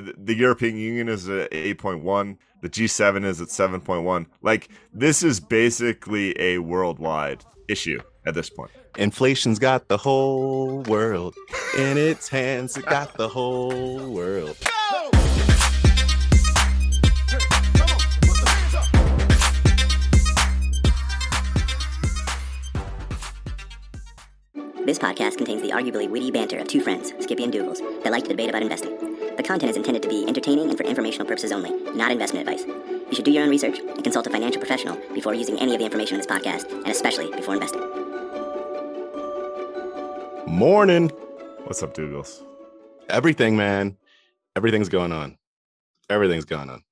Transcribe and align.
the 0.00 0.34
European 0.34 0.76
Union 0.76 1.08
is 1.08 1.28
at 1.28 1.50
8.1. 1.50 2.36
The 2.62 2.68
G7 2.68 3.24
is 3.24 3.40
at 3.40 3.48
7.1. 3.48 4.26
Like 4.42 4.68
this 4.92 5.22
is 5.22 5.40
basically 5.40 6.38
a 6.40 6.58
worldwide 6.58 7.44
issue 7.68 8.00
at 8.26 8.34
this 8.34 8.50
point. 8.50 8.70
Inflation's 8.98 9.58
got 9.58 9.88
the 9.88 9.96
whole 9.96 10.82
world 10.82 11.34
in 11.78 11.96
its 11.96 12.28
hands. 12.28 12.76
It 12.76 12.86
got 12.86 13.16
the 13.16 13.28
whole 13.28 14.10
world. 14.10 14.56
This 24.86 24.98
podcast 24.98 25.36
contains 25.36 25.62
the 25.62 25.70
arguably 25.70 26.10
witty 26.10 26.32
banter 26.32 26.58
of 26.58 26.66
two 26.66 26.80
friends, 26.80 27.12
Skippy 27.20 27.44
and 27.44 27.52
Dougals, 27.52 27.78
that 28.02 28.10
like 28.10 28.24
to 28.24 28.30
debate 28.30 28.48
about 28.48 28.62
investing. 28.62 29.09
The 29.50 29.54
content 29.54 29.70
is 29.70 29.76
intended 29.78 30.02
to 30.04 30.08
be 30.08 30.24
entertaining 30.28 30.68
and 30.68 30.78
for 30.78 30.84
informational 30.84 31.26
purposes 31.26 31.50
only, 31.50 31.72
not 31.92 32.12
investment 32.12 32.48
advice. 32.48 32.64
You 32.64 33.16
should 33.16 33.24
do 33.24 33.32
your 33.32 33.42
own 33.42 33.50
research 33.50 33.80
and 33.80 34.04
consult 34.04 34.28
a 34.28 34.30
financial 34.30 34.60
professional 34.60 34.96
before 35.12 35.34
using 35.34 35.58
any 35.58 35.72
of 35.74 35.80
the 35.80 35.84
information 35.84 36.14
in 36.14 36.18
this 36.20 36.26
podcast, 36.28 36.70
and 36.70 36.86
especially 36.86 37.32
before 37.32 37.54
investing. 37.54 37.80
Morning. 40.46 41.08
What's 41.64 41.82
up, 41.82 41.94
Dougals? 41.94 42.44
Everything, 43.08 43.56
man. 43.56 43.96
Everything's 44.54 44.88
going 44.88 45.10
on. 45.10 45.36
Everything's 46.08 46.44
going 46.44 46.70
on. 46.70 46.84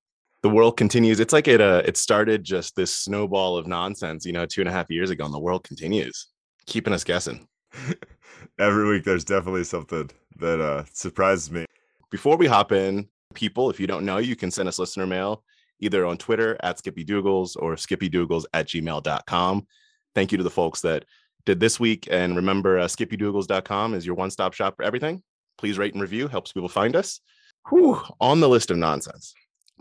The 0.43 0.51
world 0.51 0.77
continues. 0.77 1.21
It's 1.21 1.33
like 1.33 1.47
it 1.47 1.61
uh 1.61 1.83
it 1.85 1.97
started 1.97 2.43
just 2.43 2.75
this 2.75 2.93
snowball 2.93 3.57
of 3.57 3.69
nonsense, 3.69 4.27
you 4.27 4.33
know, 4.33 4.47
two 4.47 4.63
and 4.63 4.69
a 4.69 4.73
half 4.73 4.91
years 4.91 5.11
ago, 5.11 5.25
and 5.25 5.33
the 5.33 5.38
world 5.38 5.63
continues, 5.63 6.27
keeping 6.66 6.93
us 6.93 7.05
guessing. 7.05 7.47
Every 8.59 8.88
week 8.88 9.05
there's 9.05 9.25
definitely 9.25 9.63
something 9.63 10.11
that 10.41 10.61
uh 10.61 10.87
surprises 10.93 11.52
me. 11.52 11.65
Before 12.11 12.37
we 12.37 12.47
hop 12.47 12.73
in, 12.73 13.09
people, 13.35 13.71
if 13.71 13.79
you 13.79 13.87
don't 13.87 14.05
know, 14.05 14.19
you 14.19 14.37
can 14.37 14.51
send 14.51 14.69
us 14.69 14.79
listener 14.79 15.07
mail 15.07 15.45
either 15.80 16.05
on 16.07 16.19
Twitter 16.19 16.57
at 16.61 16.79
Skippy 16.79 17.02
or 17.13 17.77
skippydougals 17.77 18.45
at 18.52 18.66
gmail.com. 18.66 19.66
Thank 20.15 20.32
you 20.32 20.38
to 20.38 20.45
the 20.45 20.51
folks 20.51 20.80
that 20.80 21.05
did 21.47 21.60
this 21.60 21.79
week. 21.79 22.09
And 22.10 22.37
remember, 22.37 22.79
uh, 22.79 22.87
skippydougals.com 22.87 23.95
is 23.95 24.05
your 24.05 24.16
one 24.16 24.30
stop 24.30 24.55
shop 24.55 24.77
for 24.77 24.82
everything. 24.82 25.23
Please 25.57 25.79
rate 25.79 25.95
and 25.95 26.02
review, 26.02 26.29
helps 26.29 26.52
people 26.52 26.69
find 26.69 26.97
us. 26.97 27.21
Whew, 27.69 28.01
on 28.21 28.41
the 28.41 28.49
list 28.49 28.71
of 28.71 28.77
nonsense. 28.79 29.35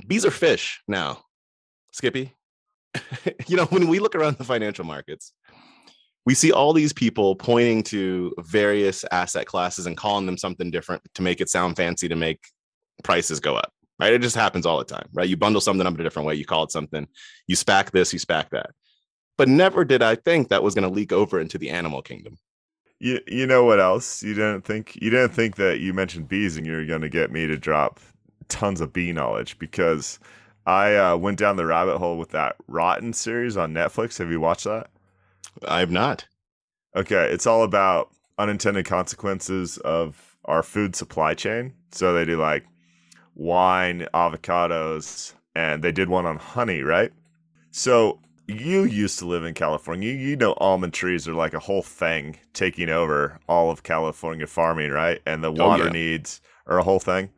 Bees 0.06 0.26
are 0.26 0.32
fish 0.32 0.82
now. 0.88 1.24
Skippy, 1.94 2.36
you 3.48 3.58
know, 3.58 3.66
when 3.66 3.88
we 3.88 4.00
look 4.00 4.16
around 4.16 4.38
the 4.38 4.44
financial 4.44 4.86
markets, 4.86 5.34
we 6.28 6.34
see 6.34 6.52
all 6.52 6.74
these 6.74 6.92
people 6.92 7.38
pointing 7.38 7.82
to 7.82 8.34
various 8.40 9.06
asset 9.12 9.46
classes 9.46 9.86
and 9.86 9.96
calling 9.96 10.26
them 10.26 10.38
something 10.38 10.70
different 10.70 11.02
to 11.14 11.22
make 11.22 11.40
it 11.40 11.50
sound 11.50 11.78
fancy 11.78 12.10
to 12.10 12.18
make 12.18 12.44
prices 13.02 13.40
go 13.40 13.56
up 13.56 13.72
right? 14.00 14.14
It 14.14 14.22
just 14.22 14.36
happens 14.36 14.68
all 14.68 14.78
the 14.78 14.86
time, 14.86 15.10
right? 15.14 15.28
You 15.28 15.38
bundle 15.38 15.60
something 15.62 15.88
up 15.88 15.98
a 15.98 16.04
different 16.04 16.28
way, 16.28 16.36
you 16.36 16.46
call 16.46 16.64
it 16.64 16.72
something, 16.72 17.08
you 17.48 17.56
SPAC 17.56 17.90
this, 17.90 18.14
you 18.14 18.20
SPAC 18.20 18.50
that. 18.52 18.70
But 19.40 19.50
never 19.50 19.86
did 19.86 20.04
I 20.04 20.14
think 20.14 20.50
that 20.50 20.62
was 20.62 20.76
going 20.76 20.88
to 20.88 20.94
leak 20.94 21.12
over 21.12 21.40
into 21.40 21.58
the 21.58 21.72
animal 21.72 22.04
kingdom. 22.04 22.38
You 23.00 23.20
you 23.28 23.48
know 23.48 23.64
what 23.64 23.80
else? 23.80 24.22
You 24.22 24.36
didn't 24.36 24.66
think 24.66 24.96
you 25.02 25.10
didn't 25.10 25.34
think 25.34 25.56
that 25.56 25.80
you 25.80 25.94
mentioned 25.94 26.28
bees 26.28 26.58
and 26.58 26.66
you 26.68 26.74
were 26.74 26.86
going 26.86 27.02
to 27.02 27.10
get 27.10 27.32
me 27.32 27.46
to 27.46 27.58
drop 27.58 28.00
tons 28.50 28.82
of 28.82 28.92
bee 28.92 29.14
knowledge 29.14 29.60
because 29.60 30.20
I 30.66 30.96
uh, 30.96 31.18
went 31.18 31.38
down 31.38 31.56
the 31.56 31.66
rabbit 31.66 32.00
hole 32.00 32.18
with 32.18 32.30
that 32.30 32.56
Rotten 32.68 33.14
series 33.14 33.56
on 33.56 33.74
Netflix. 33.74 34.18
Have 34.18 34.32
you 34.32 34.40
watched 34.40 34.64
that? 34.64 34.90
I 35.66 35.80
have 35.80 35.92
not. 35.92 36.26
Okay, 36.96 37.30
it's 37.32 37.48
all 37.48 37.64
about 37.64 38.10
unintended 38.38 38.86
consequences 38.86 39.78
of 39.80 40.38
our 40.46 40.64
food 40.64 40.96
supply 40.96 41.34
chain. 41.34 41.74
So 41.92 42.14
they 42.14 42.26
do 42.26 42.38
like 42.38 42.66
wine, 43.36 44.08
avocados, 44.14 45.34
and 45.56 45.84
they 45.84 45.92
did 45.92 46.10
one 46.10 46.26
on 46.26 46.38
honey, 46.38 46.82
right? 46.82 47.12
So 47.72 48.20
you 48.48 48.84
used 48.84 49.20
to 49.20 49.26
live 49.26 49.44
in 49.44 49.54
California. 49.54 50.14
You 50.14 50.36
know 50.36 50.54
almond 50.58 50.94
trees 50.94 51.28
are 51.28 51.34
like 51.34 51.54
a 51.54 51.60
whole 51.60 51.82
thing 51.82 52.38
taking 52.54 52.90
over 52.90 53.40
all 53.48 53.70
of 53.70 53.84
California 53.84 54.48
farming, 54.48 54.92
right? 54.92 55.22
And 55.26 55.44
the 55.44 55.52
water 55.52 55.84
oh, 55.84 55.86
yeah. 55.88 55.92
needs 55.92 56.42
are 56.66 56.80
a 56.80 56.84
whole 56.84 57.00
thing. 57.00 57.30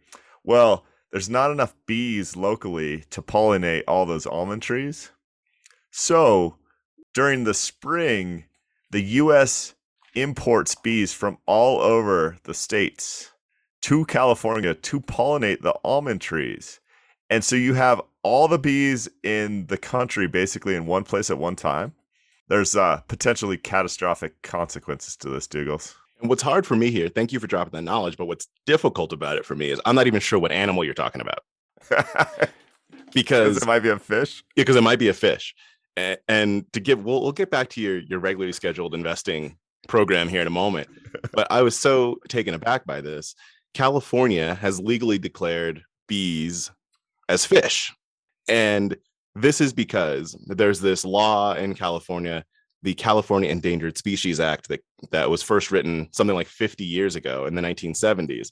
Well, 0.43 0.85
there's 1.11 1.29
not 1.29 1.51
enough 1.51 1.75
bees 1.87 2.35
locally 2.35 3.05
to 3.09 3.21
pollinate 3.21 3.83
all 3.87 4.05
those 4.05 4.27
almond 4.27 4.61
trees. 4.61 5.11
So 5.91 6.55
during 7.13 7.43
the 7.43 7.53
spring, 7.53 8.45
the 8.91 9.01
US 9.01 9.75
imports 10.15 10.75
bees 10.75 11.13
from 11.13 11.37
all 11.45 11.79
over 11.79 12.37
the 12.43 12.53
states 12.53 13.31
to 13.81 14.05
California 14.05 14.73
to 14.73 14.99
pollinate 14.99 15.61
the 15.61 15.75
almond 15.83 16.21
trees. 16.21 16.79
And 17.29 17.43
so 17.43 17.55
you 17.55 17.73
have 17.75 18.01
all 18.23 18.47
the 18.47 18.59
bees 18.59 19.07
in 19.23 19.67
the 19.67 19.77
country 19.77 20.27
basically 20.27 20.75
in 20.75 20.85
one 20.85 21.03
place 21.03 21.29
at 21.29 21.37
one 21.37 21.55
time. 21.55 21.93
There's 22.47 22.75
uh, 22.75 23.01
potentially 23.07 23.57
catastrophic 23.57 24.41
consequences 24.41 25.15
to 25.17 25.29
this, 25.29 25.47
Dougals. 25.47 25.95
And 26.19 26.29
what's 26.29 26.41
hard 26.41 26.65
for 26.65 26.75
me 26.75 26.91
here, 26.91 27.07
thank 27.07 27.31
you 27.31 27.39
for 27.39 27.47
dropping 27.47 27.71
that 27.71 27.83
knowledge, 27.83 28.17
but 28.17 28.25
what's 28.25 28.47
difficult 28.65 29.13
about 29.13 29.37
it 29.37 29.45
for 29.45 29.55
me 29.55 29.69
is 29.69 29.79
I'm 29.85 29.95
not 29.95 30.07
even 30.07 30.19
sure 30.19 30.39
what 30.39 30.51
animal 30.51 30.83
you're 30.83 30.93
talking 30.93 31.21
about. 31.21 31.43
because 33.13 33.57
it 33.57 33.65
might 33.65 33.79
be 33.79 33.89
a 33.89 33.99
fish. 33.99 34.43
Because 34.55 34.75
it 34.75 34.83
might 34.83 34.99
be 34.99 35.07
a 35.07 35.13
fish. 35.13 35.55
And, 35.97 36.65
to 36.73 36.79
give, 36.79 37.03
we'll, 37.03 37.21
we'll 37.21 37.31
get 37.31 37.51
back 37.51 37.69
to 37.71 37.81
your, 37.81 37.97
your 37.99 38.19
regularly 38.19 38.53
scheduled 38.53 38.93
investing 38.93 39.57
program 39.87 40.29
here 40.29 40.41
in 40.41 40.47
a 40.47 40.51
moment. 40.51 40.87
but 41.33 41.47
I 41.51 41.61
was 41.61 41.77
so 41.77 42.17
taken 42.27 42.53
aback 42.53 42.85
by 42.85 43.01
this 43.01 43.35
California 43.73 44.55
has 44.55 44.79
legally 44.79 45.19
declared 45.19 45.83
bees 46.07 46.71
as 47.27 47.45
fish. 47.45 47.93
And 48.47 48.95
this 49.35 49.61
is 49.61 49.73
because 49.73 50.35
there's 50.47 50.79
this 50.79 51.05
law 51.05 51.53
in 51.53 51.75
California, 51.75 52.43
the 52.81 52.95
California 52.95 53.49
Endangered 53.49 53.97
Species 53.97 54.39
Act, 54.39 54.69
that, 54.69 54.81
that 55.11 55.29
was 55.29 55.43
first 55.43 55.71
written 55.71 56.07
something 56.11 56.35
like 56.35 56.47
50 56.47 56.83
years 56.83 57.15
ago 57.15 57.45
in 57.45 57.55
the 57.55 57.61
1970s. 57.61 58.49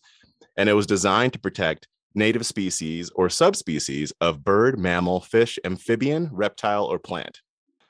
And 0.56 0.70
it 0.70 0.74
was 0.74 0.86
designed 0.86 1.34
to 1.34 1.40
protect 1.40 1.88
native 2.16 2.46
species 2.46 3.12
or 3.16 3.30
subspecies 3.30 4.14
of 4.22 4.44
bird, 4.44 4.80
mammal, 4.80 5.22
fish, 5.22 5.60
amphibian, 5.64 6.30
reptile, 6.32 6.86
or 6.86 7.00
plant. 7.00 7.42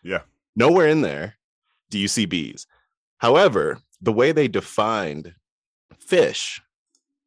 Yeah. 0.03 0.21
Nowhere 0.55 0.87
in 0.87 1.01
there 1.01 1.35
do 1.89 1.99
you 1.99 2.07
see 2.07 2.25
bees. 2.25 2.67
However, 3.19 3.79
the 4.01 4.13
way 4.13 4.31
they 4.31 4.47
defined 4.47 5.33
fish 5.99 6.61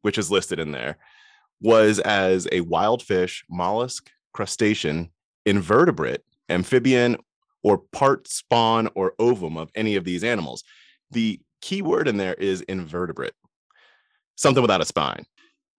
which 0.01 0.17
is 0.17 0.31
listed 0.31 0.59
in 0.59 0.71
there, 0.71 0.97
was 1.61 1.99
as 1.99 2.47
a 2.51 2.61
wild 2.61 3.01
fish, 3.01 3.43
mollusk, 3.49 4.09
crustacean, 4.33 5.11
invertebrate, 5.45 6.21
amphibian, 6.49 7.17
or 7.63 7.77
part 7.77 8.27
spawn 8.27 8.89
or 8.95 9.13
ovum 9.19 9.57
of 9.57 9.69
any 9.75 9.95
of 9.95 10.03
these 10.03 10.23
animals. 10.23 10.63
The 11.11 11.39
key 11.61 11.81
word 11.81 12.07
in 12.07 12.17
there 12.17 12.33
is 12.33 12.61
invertebrate, 12.61 13.33
something 14.35 14.61
without 14.61 14.81
a 14.81 14.85
spine. 14.85 15.25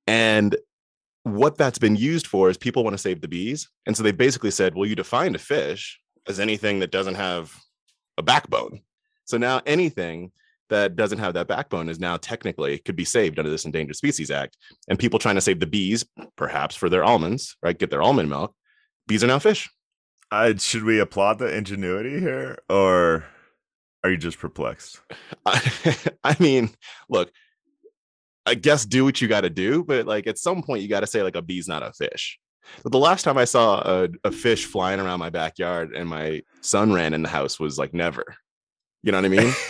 And 0.07 0.57
what 1.25 1.57
that's 1.57 1.79
been 1.79 1.97
used 1.97 2.27
for 2.27 2.51
is 2.51 2.57
people 2.57 2.85
want 2.85 2.95
to 2.95 3.03
save 3.03 3.21
the 3.21 3.29
bees. 3.29 3.69
And 3.87 3.97
so 3.97 4.03
they 4.03 4.13
basically 4.13 4.51
said, 4.51 4.75
well, 4.75 4.87
you 4.87 4.97
defined 4.97 5.37
a 5.37 5.39
fish 5.39 6.01
as 6.27 6.41
anything 6.41 6.81
that 6.81 6.91
doesn't 6.91 7.15
have 7.15 7.55
a 8.19 8.23
backbone. 8.23 8.81
So 9.25 9.39
now 9.39 9.61
anything 9.67 10.33
that 10.69 10.97
doesn't 10.97 11.19
have 11.19 11.35
that 11.35 11.49
backbone 11.49 11.89
is 11.89 12.01
now 12.01 12.17
technically 12.17 12.79
could 12.79 12.97
be 12.97 13.05
saved 13.05 13.39
under 13.39 13.51
this 13.51 13.65
Endangered 13.65 13.97
Species 13.97 14.31
Act. 14.31 14.57
And 14.89 14.99
people 14.99 15.19
trying 15.19 15.35
to 15.35 15.41
save 15.41 15.61
the 15.61 15.67
bees, 15.67 16.05
perhaps 16.37 16.75
for 16.75 16.89
their 16.89 17.05
almonds, 17.05 17.57
right? 17.63 17.79
Get 17.79 17.91
their 17.91 18.03
almond 18.03 18.31
milk. 18.31 18.55
Bees 19.07 19.23
are 19.23 19.29
now 19.29 19.39
fish. 19.39 19.71
Uh, 20.31 20.55
should 20.57 20.85
we 20.85 20.99
applaud 20.99 21.39
the 21.39 21.55
ingenuity 21.55 22.19
here, 22.19 22.57
or 22.71 23.25
are 24.03 24.11
you 24.11 24.17
just 24.17 24.39
perplexed? 24.39 24.99
I, 25.45 25.97
I 26.25 26.37
mean, 26.41 26.71
look, 27.11 27.31
I 28.47 28.55
guess 28.55 28.85
do 28.85 29.05
what 29.05 29.21
you 29.21 29.29
got 29.29 29.43
to 29.43 29.51
do, 29.51 29.85
but 29.85 30.07
like 30.07 30.27
at 30.27 30.39
some 30.39 30.63
point 30.63 30.83
you 30.83 30.89
got 30.89 31.01
to 31.01 31.07
say 31.07 31.23
like 31.23 31.37
a 31.37 31.43
bee's 31.43 31.69
not 31.69 31.83
a 31.83 31.93
fish. 31.93 32.39
But 32.83 32.93
the 32.93 32.99
last 32.99 33.23
time 33.23 33.39
I 33.39 33.45
saw 33.45 33.81
a, 33.81 34.09
a 34.25 34.33
fish 34.33 34.67
flying 34.67 35.01
around 35.01 35.19
my 35.19 35.31
backyard 35.31 35.95
and 35.95 36.09
my 36.09 36.43
son 36.61 36.93
ran 36.93 37.15
in 37.15 37.23
the 37.23 37.29
house 37.29 37.59
was 37.59 37.79
like 37.79 37.93
never. 37.93 38.25
You 39.03 39.13
know 39.13 39.19
what 39.19 39.25
I 39.25 39.29
mean? 39.29 39.53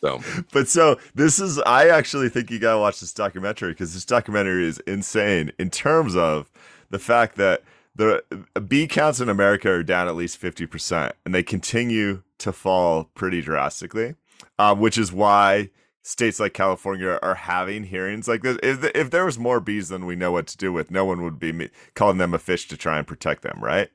So, 0.00 0.20
but 0.52 0.66
so 0.66 0.98
this 1.14 1.38
is, 1.38 1.58
I 1.58 1.88
actually 1.88 2.30
think 2.30 2.50
you 2.50 2.58
got 2.58 2.72
to 2.72 2.78
watch 2.78 3.00
this 3.00 3.12
documentary 3.12 3.72
because 3.72 3.92
this 3.92 4.04
documentary 4.04 4.66
is 4.66 4.78
insane 4.86 5.52
in 5.58 5.68
terms 5.68 6.16
of 6.16 6.50
the 6.88 6.98
fact 6.98 7.36
that 7.36 7.62
the 7.94 8.22
bee 8.66 8.86
counts 8.86 9.20
in 9.20 9.28
America 9.28 9.68
are 9.68 9.82
down 9.82 10.08
at 10.08 10.16
least 10.16 10.40
50%, 10.40 11.12
and 11.24 11.34
they 11.34 11.42
continue 11.42 12.22
to 12.38 12.52
fall 12.52 13.10
pretty 13.14 13.42
drastically, 13.42 14.14
um, 14.58 14.80
which 14.80 14.96
is 14.96 15.12
why 15.12 15.68
states 16.02 16.40
like 16.40 16.54
California 16.54 17.18
are 17.22 17.34
having 17.34 17.84
hearings 17.84 18.26
like 18.28 18.42
this. 18.42 18.58
If, 18.62 18.84
if 18.94 19.10
there 19.10 19.24
was 19.24 19.38
more 19.38 19.60
bees 19.60 19.88
than 19.88 20.06
we 20.06 20.16
know 20.16 20.32
what 20.32 20.46
to 20.48 20.56
do 20.56 20.72
with, 20.72 20.90
no 20.90 21.04
one 21.04 21.22
would 21.22 21.38
be 21.38 21.70
calling 21.94 22.18
them 22.18 22.34
a 22.34 22.38
fish 22.38 22.68
to 22.68 22.76
try 22.76 22.98
and 22.98 23.06
protect 23.06 23.42
them, 23.42 23.58
right? 23.62 23.90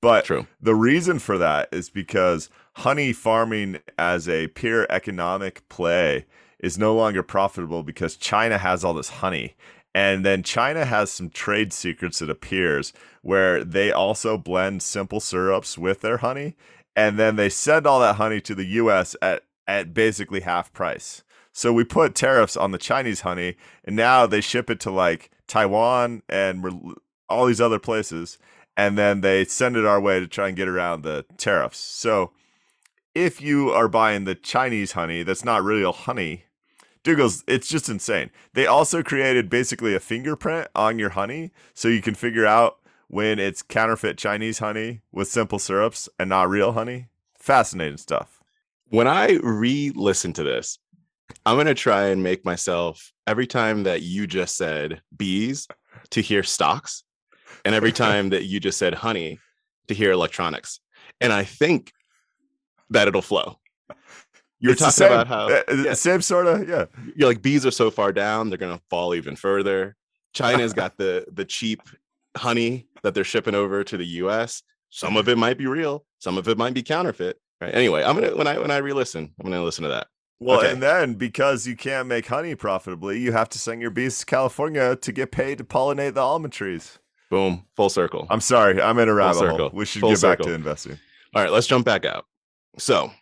But 0.00 0.24
True. 0.24 0.46
the 0.60 0.74
reason 0.74 1.18
for 1.18 1.36
that 1.38 1.68
is 1.72 1.90
because 1.90 2.48
honey 2.76 3.12
farming 3.12 3.80
as 3.98 4.28
a 4.28 4.48
pure 4.48 4.86
economic 4.88 5.68
play 5.68 6.24
is 6.58 6.78
no 6.78 6.94
longer 6.94 7.22
profitable 7.22 7.82
because 7.82 8.16
China 8.16 8.58
has 8.58 8.84
all 8.84 8.94
this 8.94 9.08
honey 9.10 9.56
And 9.94 10.24
then 10.24 10.42
China 10.42 10.84
has 10.84 11.10
some 11.10 11.30
trade 11.30 11.72
secrets, 11.72 12.22
it 12.22 12.30
appears, 12.30 12.92
where 13.22 13.64
they 13.64 13.90
also 13.90 14.38
blend 14.38 14.82
simple 14.82 15.20
syrups 15.20 15.76
with 15.76 16.00
their 16.00 16.18
honey. 16.18 16.56
And 16.94 17.18
then 17.18 17.36
they 17.36 17.48
send 17.48 17.86
all 17.86 18.00
that 18.00 18.16
honey 18.16 18.40
to 18.42 18.54
the 18.54 18.64
US 18.64 19.16
at, 19.20 19.42
at 19.66 19.92
basically 19.92 20.40
half 20.40 20.72
price. 20.72 21.22
So 21.52 21.72
we 21.72 21.84
put 21.84 22.14
tariffs 22.14 22.56
on 22.56 22.70
the 22.70 22.78
Chinese 22.78 23.20
honey, 23.22 23.56
and 23.84 23.96
now 23.96 24.26
they 24.26 24.40
ship 24.40 24.70
it 24.70 24.80
to 24.80 24.90
like 24.90 25.30
Taiwan 25.46 26.22
and 26.28 26.94
all 27.28 27.46
these 27.46 27.60
other 27.60 27.78
places. 27.78 28.38
And 28.76 28.96
then 28.96 29.20
they 29.20 29.44
send 29.44 29.76
it 29.76 29.84
our 29.84 30.00
way 30.00 30.20
to 30.20 30.26
try 30.26 30.48
and 30.48 30.56
get 30.56 30.68
around 30.68 31.02
the 31.02 31.26
tariffs. 31.36 31.78
So 31.78 32.32
if 33.14 33.40
you 33.40 33.70
are 33.70 33.88
buying 33.88 34.24
the 34.24 34.34
Chinese 34.34 34.92
honey 34.92 35.22
that's 35.22 35.44
not 35.44 35.64
real 35.64 35.92
honey, 35.92 36.44
Dougals, 37.02 37.42
it's 37.46 37.68
just 37.68 37.88
insane. 37.88 38.30
They 38.52 38.66
also 38.66 39.02
created 39.02 39.48
basically 39.48 39.94
a 39.94 40.00
fingerprint 40.00 40.68
on 40.74 40.98
your 40.98 41.10
honey 41.10 41.50
so 41.72 41.88
you 41.88 42.02
can 42.02 42.14
figure 42.14 42.46
out 42.46 42.78
when 43.08 43.38
it's 43.38 43.62
counterfeit 43.62 44.18
Chinese 44.18 44.58
honey 44.58 45.00
with 45.10 45.28
simple 45.28 45.58
syrups 45.58 46.08
and 46.18 46.28
not 46.28 46.48
real 46.48 46.72
honey. 46.72 47.08
Fascinating 47.34 47.96
stuff. 47.96 48.42
When 48.88 49.08
I 49.08 49.38
re 49.42 49.92
listen 49.94 50.32
to 50.34 50.42
this, 50.42 50.78
I'm 51.50 51.56
going 51.56 51.66
to 51.66 51.74
try 51.74 52.10
and 52.10 52.22
make 52.22 52.44
myself 52.44 53.12
every 53.26 53.48
time 53.48 53.82
that 53.82 54.02
you 54.02 54.28
just 54.28 54.56
said 54.56 55.02
bees 55.16 55.66
to 56.10 56.20
hear 56.20 56.44
stocks, 56.44 57.02
and 57.64 57.74
every 57.74 57.90
time 58.06 58.28
that 58.28 58.44
you 58.44 58.60
just 58.60 58.78
said 58.78 58.94
honey 58.94 59.40
to 59.88 59.94
hear 59.94 60.12
electronics. 60.12 60.78
And 61.20 61.32
I 61.32 61.42
think 61.42 61.90
that 62.90 63.08
it'll 63.08 63.20
flow. 63.20 63.58
You're 64.60 64.74
It's 64.74 64.80
talking 64.80 64.92
same, 64.92 65.10
about 65.10 65.26
how 65.26 65.48
uh, 65.48 65.62
yeah. 65.74 65.94
same 65.94 66.22
sort 66.22 66.46
of 66.46 66.68
yeah. 66.68 66.84
you're 67.16 67.28
like 67.28 67.42
bees 67.42 67.66
are 67.66 67.72
so 67.72 67.90
far 67.90 68.12
down, 68.12 68.48
they're 68.48 68.56
gonna 68.56 68.80
fall 68.88 69.16
even 69.16 69.34
further. 69.34 69.96
China's 70.32 70.72
got 70.72 70.98
the 70.98 71.24
the 71.32 71.44
cheap 71.44 71.80
honey 72.36 72.86
that 73.02 73.12
they're 73.12 73.24
shipping 73.24 73.56
over 73.56 73.82
to 73.82 73.96
the 73.96 74.06
US. 74.06 74.62
Some 74.90 75.16
of 75.16 75.28
it 75.28 75.36
might 75.36 75.58
be 75.58 75.66
real, 75.66 76.04
some 76.20 76.38
of 76.38 76.46
it 76.46 76.56
might 76.56 76.74
be 76.74 76.84
counterfeit. 76.84 77.40
Right. 77.60 77.74
Anyway, 77.74 78.04
I'm 78.04 78.14
gonna 78.14 78.36
when 78.36 78.46
I 78.46 78.58
when 78.58 78.70
I 78.70 78.76
re-listen, 78.76 79.34
I'm 79.40 79.50
gonna 79.50 79.64
listen 79.64 79.82
to 79.82 79.88
that. 79.88 80.06
Well, 80.40 80.60
Okay. 80.60 80.72
and 80.72 80.82
then 80.82 81.14
because 81.14 81.66
you 81.66 81.76
can't 81.76 82.08
make 82.08 82.26
honey 82.26 82.54
profitably, 82.54 83.18
you 83.20 83.32
have 83.32 83.48
to 83.50 83.58
send 83.58 83.82
your 83.82 83.90
bees 83.90 84.18
to 84.20 84.26
California 84.26 84.96
to 84.96 85.12
get 85.12 85.30
paid 85.32 85.58
to 85.58 85.64
pollinate 85.64 86.14
the 86.14 86.20
almond 86.22 86.52
trees. 86.54 86.98
Boom, 87.30 87.66
full 87.76 87.90
circle. 87.90 88.26
I'm 88.30 88.40
sorry, 88.40 88.80
I'm 88.80 88.98
in 88.98 89.08
a 89.08 89.14
rabbit 89.14 89.38
circle. 89.38 89.58
hole. 89.58 89.70
We 89.72 89.84
should 89.84 90.00
Full 90.00 90.10
get 90.12 90.22
back 90.22 90.38
to 90.40 90.52
investing. 90.52 90.98
All 91.34 91.42
right, 91.42 91.52
let's 91.52 91.66
jump 91.66 91.84
back 91.84 92.04
out. 92.04 92.24
So 92.78 93.12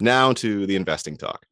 now 0.00 0.32
to 0.34 0.66
the 0.66 0.76
investing 0.76 1.16
talk. 1.16 1.46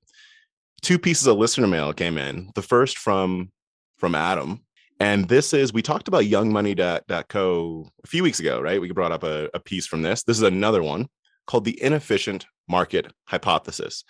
Two 0.83 0.99
pieces 0.99 1.27
of 1.27 1.37
listener 1.39 1.67
mail 1.67 1.93
came 1.93 2.19
in. 2.19 2.51
The 2.55 2.63
first 2.63 2.99
from 2.99 3.51
from 3.97 4.15
Adam, 4.15 4.61
and 5.01 5.29
this 5.29 5.55
is 5.55 5.73
we 5.73 5.81
talked 5.83 6.07
about 6.09 6.25
youngmoney.co 6.25 7.91
a 8.05 8.07
few 8.07 8.23
weeks 8.23 8.41
ago, 8.41 8.61
right? 8.61 8.81
We 8.81 8.91
brought 8.93 9.13
up 9.13 9.23
a, 9.23 9.49
a 9.55 9.61
piece 9.61 9.87
from 9.87 10.03
this. 10.03 10.23
This 10.23 10.37
is 10.37 10.43
another 10.43 10.83
one 10.83 11.09
called 11.47 11.65
the 11.65 11.81
inefficient 11.83 12.45
market 12.69 13.11
hypothesis. 13.27 14.05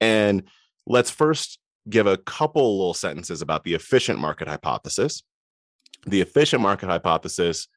And 0.00 0.44
let's 0.86 1.10
first 1.10 1.58
give 1.88 2.06
a 2.06 2.16
couple 2.16 2.78
little 2.78 2.94
sentences 2.94 3.42
about 3.42 3.64
the 3.64 3.74
efficient 3.74 4.18
market 4.18 4.48
hypothesis. 4.48 5.22
The 6.06 6.20
efficient 6.20 6.62
market 6.62 6.88
hypothesis, 6.88 7.68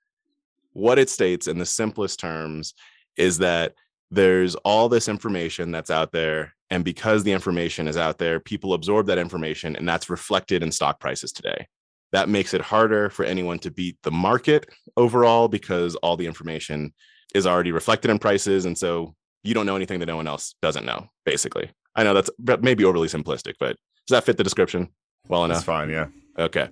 what 0.73 0.99
it 0.99 1.09
states 1.09 1.47
in 1.47 1.57
the 1.57 1.65
simplest 1.65 2.19
terms 2.19 2.73
is 3.17 3.37
that 3.39 3.73
there's 4.11 4.55
all 4.55 4.89
this 4.89 5.07
information 5.07 5.71
that's 5.71 5.91
out 5.91 6.11
there. 6.11 6.53
And 6.71 6.83
because 6.83 7.23
the 7.23 7.31
information 7.31 7.87
is 7.87 7.97
out 7.97 8.17
there, 8.17 8.39
people 8.39 8.73
absorb 8.73 9.07
that 9.07 9.17
information, 9.17 9.75
and 9.75 9.87
that's 9.87 10.09
reflected 10.09 10.63
in 10.63 10.71
stock 10.71 10.99
prices 10.99 11.31
today. 11.31 11.67
That 12.11 12.29
makes 12.29 12.53
it 12.53 12.61
harder 12.61 13.09
for 13.09 13.25
anyone 13.25 13.59
to 13.59 13.71
beat 13.71 13.97
the 14.03 14.11
market 14.11 14.67
overall 14.97 15.47
because 15.47 15.95
all 15.95 16.17
the 16.17 16.25
information 16.25 16.93
is 17.35 17.45
already 17.45 17.71
reflected 17.71 18.09
in 18.09 18.19
prices. 18.19 18.65
And 18.65 18.77
so 18.77 19.15
you 19.43 19.53
don't 19.53 19.65
know 19.65 19.75
anything 19.75 19.99
that 19.99 20.05
no 20.05 20.15
one 20.15 20.27
else 20.27 20.55
doesn't 20.61 20.85
know, 20.85 21.09
basically. 21.25 21.71
I 21.95 22.03
know 22.03 22.13
that's 22.13 22.29
maybe 22.61 22.85
overly 22.85 23.07
simplistic, 23.07 23.55
but 23.59 23.75
does 24.07 24.15
that 24.15 24.23
fit 24.23 24.37
the 24.37 24.43
description 24.43 24.89
well 25.27 25.45
enough? 25.45 25.57
That's 25.57 25.65
fine, 25.65 25.89
yeah. 25.89 26.07
Okay. 26.37 26.69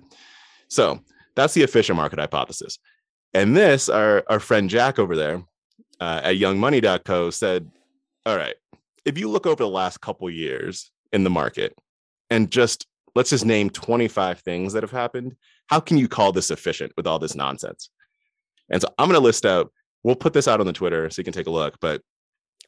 So 0.68 1.00
that's 1.34 1.54
the 1.54 1.62
efficient 1.62 1.96
market 1.96 2.18
hypothesis. 2.18 2.78
And 3.34 3.56
this, 3.56 3.88
our, 3.88 4.24
our 4.28 4.40
friend 4.40 4.70
Jack 4.70 4.98
over 4.98 5.16
there 5.16 5.42
uh, 6.00 6.20
at 6.24 6.36
youngmoney.co 6.36 7.30
said, 7.30 7.70
all 8.26 8.36
right, 8.36 8.54
if 9.04 9.18
you 9.18 9.28
look 9.28 9.46
over 9.46 9.62
the 9.62 9.68
last 9.68 10.00
couple 10.00 10.28
years 10.30 10.90
in 11.12 11.24
the 11.24 11.30
market 11.30 11.74
and 12.30 12.50
just 12.50 12.86
let's 13.14 13.30
just 13.30 13.44
name 13.44 13.70
25 13.70 14.40
things 14.40 14.72
that 14.72 14.82
have 14.82 14.90
happened, 14.90 15.34
how 15.68 15.80
can 15.80 15.98
you 15.98 16.08
call 16.08 16.32
this 16.32 16.50
efficient 16.50 16.92
with 16.96 17.06
all 17.06 17.18
this 17.18 17.34
nonsense? 17.34 17.90
And 18.70 18.80
so 18.82 18.88
I'm 18.98 19.08
going 19.08 19.18
to 19.18 19.24
list 19.24 19.46
out, 19.46 19.72
we'll 20.02 20.16
put 20.16 20.32
this 20.32 20.48
out 20.48 20.60
on 20.60 20.66
the 20.66 20.72
Twitter 20.72 21.08
so 21.10 21.20
you 21.20 21.24
can 21.24 21.32
take 21.32 21.46
a 21.46 21.50
look, 21.50 21.76
but 21.80 22.02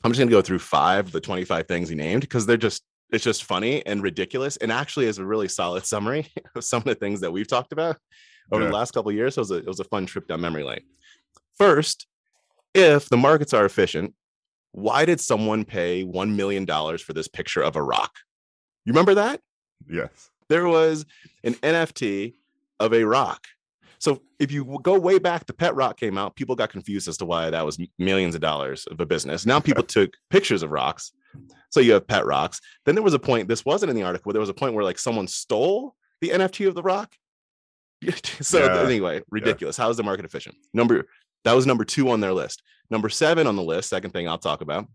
I'm 0.03 0.11
just 0.13 0.19
going 0.19 0.29
to 0.29 0.35
go 0.37 0.43
through 0.43 0.61
five 0.61 1.07
of 1.07 1.13
the 1.13 1.21
25 1.21 1.67
things 1.67 1.89
he 1.89 1.95
named 1.95 2.23
because 2.23 2.47
they're 2.47 2.57
just, 2.57 2.83
it's 3.13 3.25
just 3.25 3.45
funny 3.45 3.85
and 3.87 4.03
ridiculous 4.03 4.57
and 4.59 4.73
actually 4.73 5.07
is 5.07 5.19
a 5.19 5.25
really 5.25 5.49
solid 5.49 5.85
summary 5.95 6.27
of 6.55 6.65
some 6.65 6.79
of 6.79 6.85
the 6.85 6.95
things 6.95 7.21
that 7.21 7.31
we've 7.33 7.49
talked 7.49 7.73
about 7.73 7.97
over 8.53 8.63
Yeah. 8.63 8.69
the 8.69 8.75
last 8.75 8.93
couple 8.93 9.11
of 9.11 9.17
years. 9.17 9.35
So 9.35 9.41
it 9.41 9.43
was, 9.43 9.51
a, 9.51 9.57
it 9.57 9.67
was 9.67 9.81
a 9.81 9.85
fun 9.85 10.07
trip 10.07 10.27
down 10.29 10.41
memory 10.41 10.65
lane. 10.65 10.81
First, 11.59 12.07
if 12.75 13.09
the 13.09 13.17
markets 13.17 13.53
are 13.53 13.65
efficient, 13.65 14.15
why 14.73 15.05
did 15.05 15.21
someone 15.21 15.65
pay 15.65 16.05
$1 16.05 16.35
million 16.35 16.67
for 16.99 17.13
this 17.13 17.29
picture 17.29 17.61
of 17.63 17.77
a 17.77 17.83
rock? 17.83 18.13
You 18.85 18.93
remember 18.93 19.15
that? 19.15 19.41
Yes. 19.91 20.31
There 20.49 20.67
was 20.69 21.05
an 21.45 21.55
NFT 21.55 22.35
of 22.79 22.95
a 22.95 23.05
rock. 23.05 23.47
So 24.01 24.23
if 24.39 24.51
you 24.51 24.79
go 24.83 24.99
way 24.99 25.19
back, 25.19 25.47
the 25.47 25.53
pet 25.53 25.75
rock 25.75 25.99
came 26.01 26.17
out. 26.17 26.35
People 26.35 26.57
got 26.57 26.71
confused 26.71 27.07
as 27.07 27.19
to 27.19 27.27
why 27.27 27.51
that 27.51 27.65
was 27.67 27.79
millions 27.99 28.35
of 28.35 28.41
dollars 28.41 28.87
of 28.87 28.99
a 28.99 29.07
business. 29.07 29.45
Now 29.45 29.61
people 29.61 29.83
took 29.97 30.15
pictures 30.31 30.63
of 30.63 30.71
rocks. 30.71 31.13
So 31.69 31.81
you 31.81 31.93
have 31.93 32.09
pet 32.09 32.25
rocks. 32.27 32.61
Then 32.87 32.95
there 32.97 33.05
was 33.05 33.15
a 33.15 33.19
point, 33.19 33.47
this 33.47 33.65
wasn't 33.65 33.91
in 33.91 33.97
the 33.97 34.03
article, 34.03 34.33
there 34.33 34.41
was 34.41 34.49
a 34.49 34.55
point 34.55 34.75
where 34.75 34.85
like 34.85 34.99
someone 34.99 35.29
stole 35.29 35.95
the 36.23 36.31
NFT 36.31 36.67
of 36.67 36.75
the 36.75 36.83
rock. 36.83 37.15
so 38.41 38.59
Yeah. 38.65 38.81
anyway, 38.81 39.23
ridiculous. 39.31 39.77
How 39.77 39.91
is 39.91 39.99
the 39.99 40.03
market 40.03 40.25
efficient? 40.25 40.57
Number 40.73 41.07
that 41.45 41.53
was 41.53 41.67
number 41.67 41.85
two 41.85 42.09
on 42.11 42.21
their 42.21 42.33
list. 42.33 42.63
Number 42.91 43.09
seven 43.11 43.47
on 43.47 43.57
the 43.57 43.63
list, 43.63 43.91
second 43.91 44.11
thing 44.13 44.29
I'll 44.29 44.39
talk 44.39 44.63
about. 44.63 44.89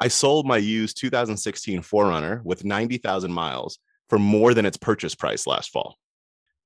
I 0.00 0.08
sold 0.08 0.46
my 0.46 0.56
used 0.56 0.98
2016 0.98 1.82
4Runner 1.82 2.42
with 2.42 2.64
90,000 2.64 3.32
miles 3.32 3.78
for 4.08 4.18
more 4.18 4.54
than 4.54 4.66
its 4.66 4.76
purchase 4.76 5.14
price 5.14 5.46
last 5.46 5.70
fall. 5.70 5.96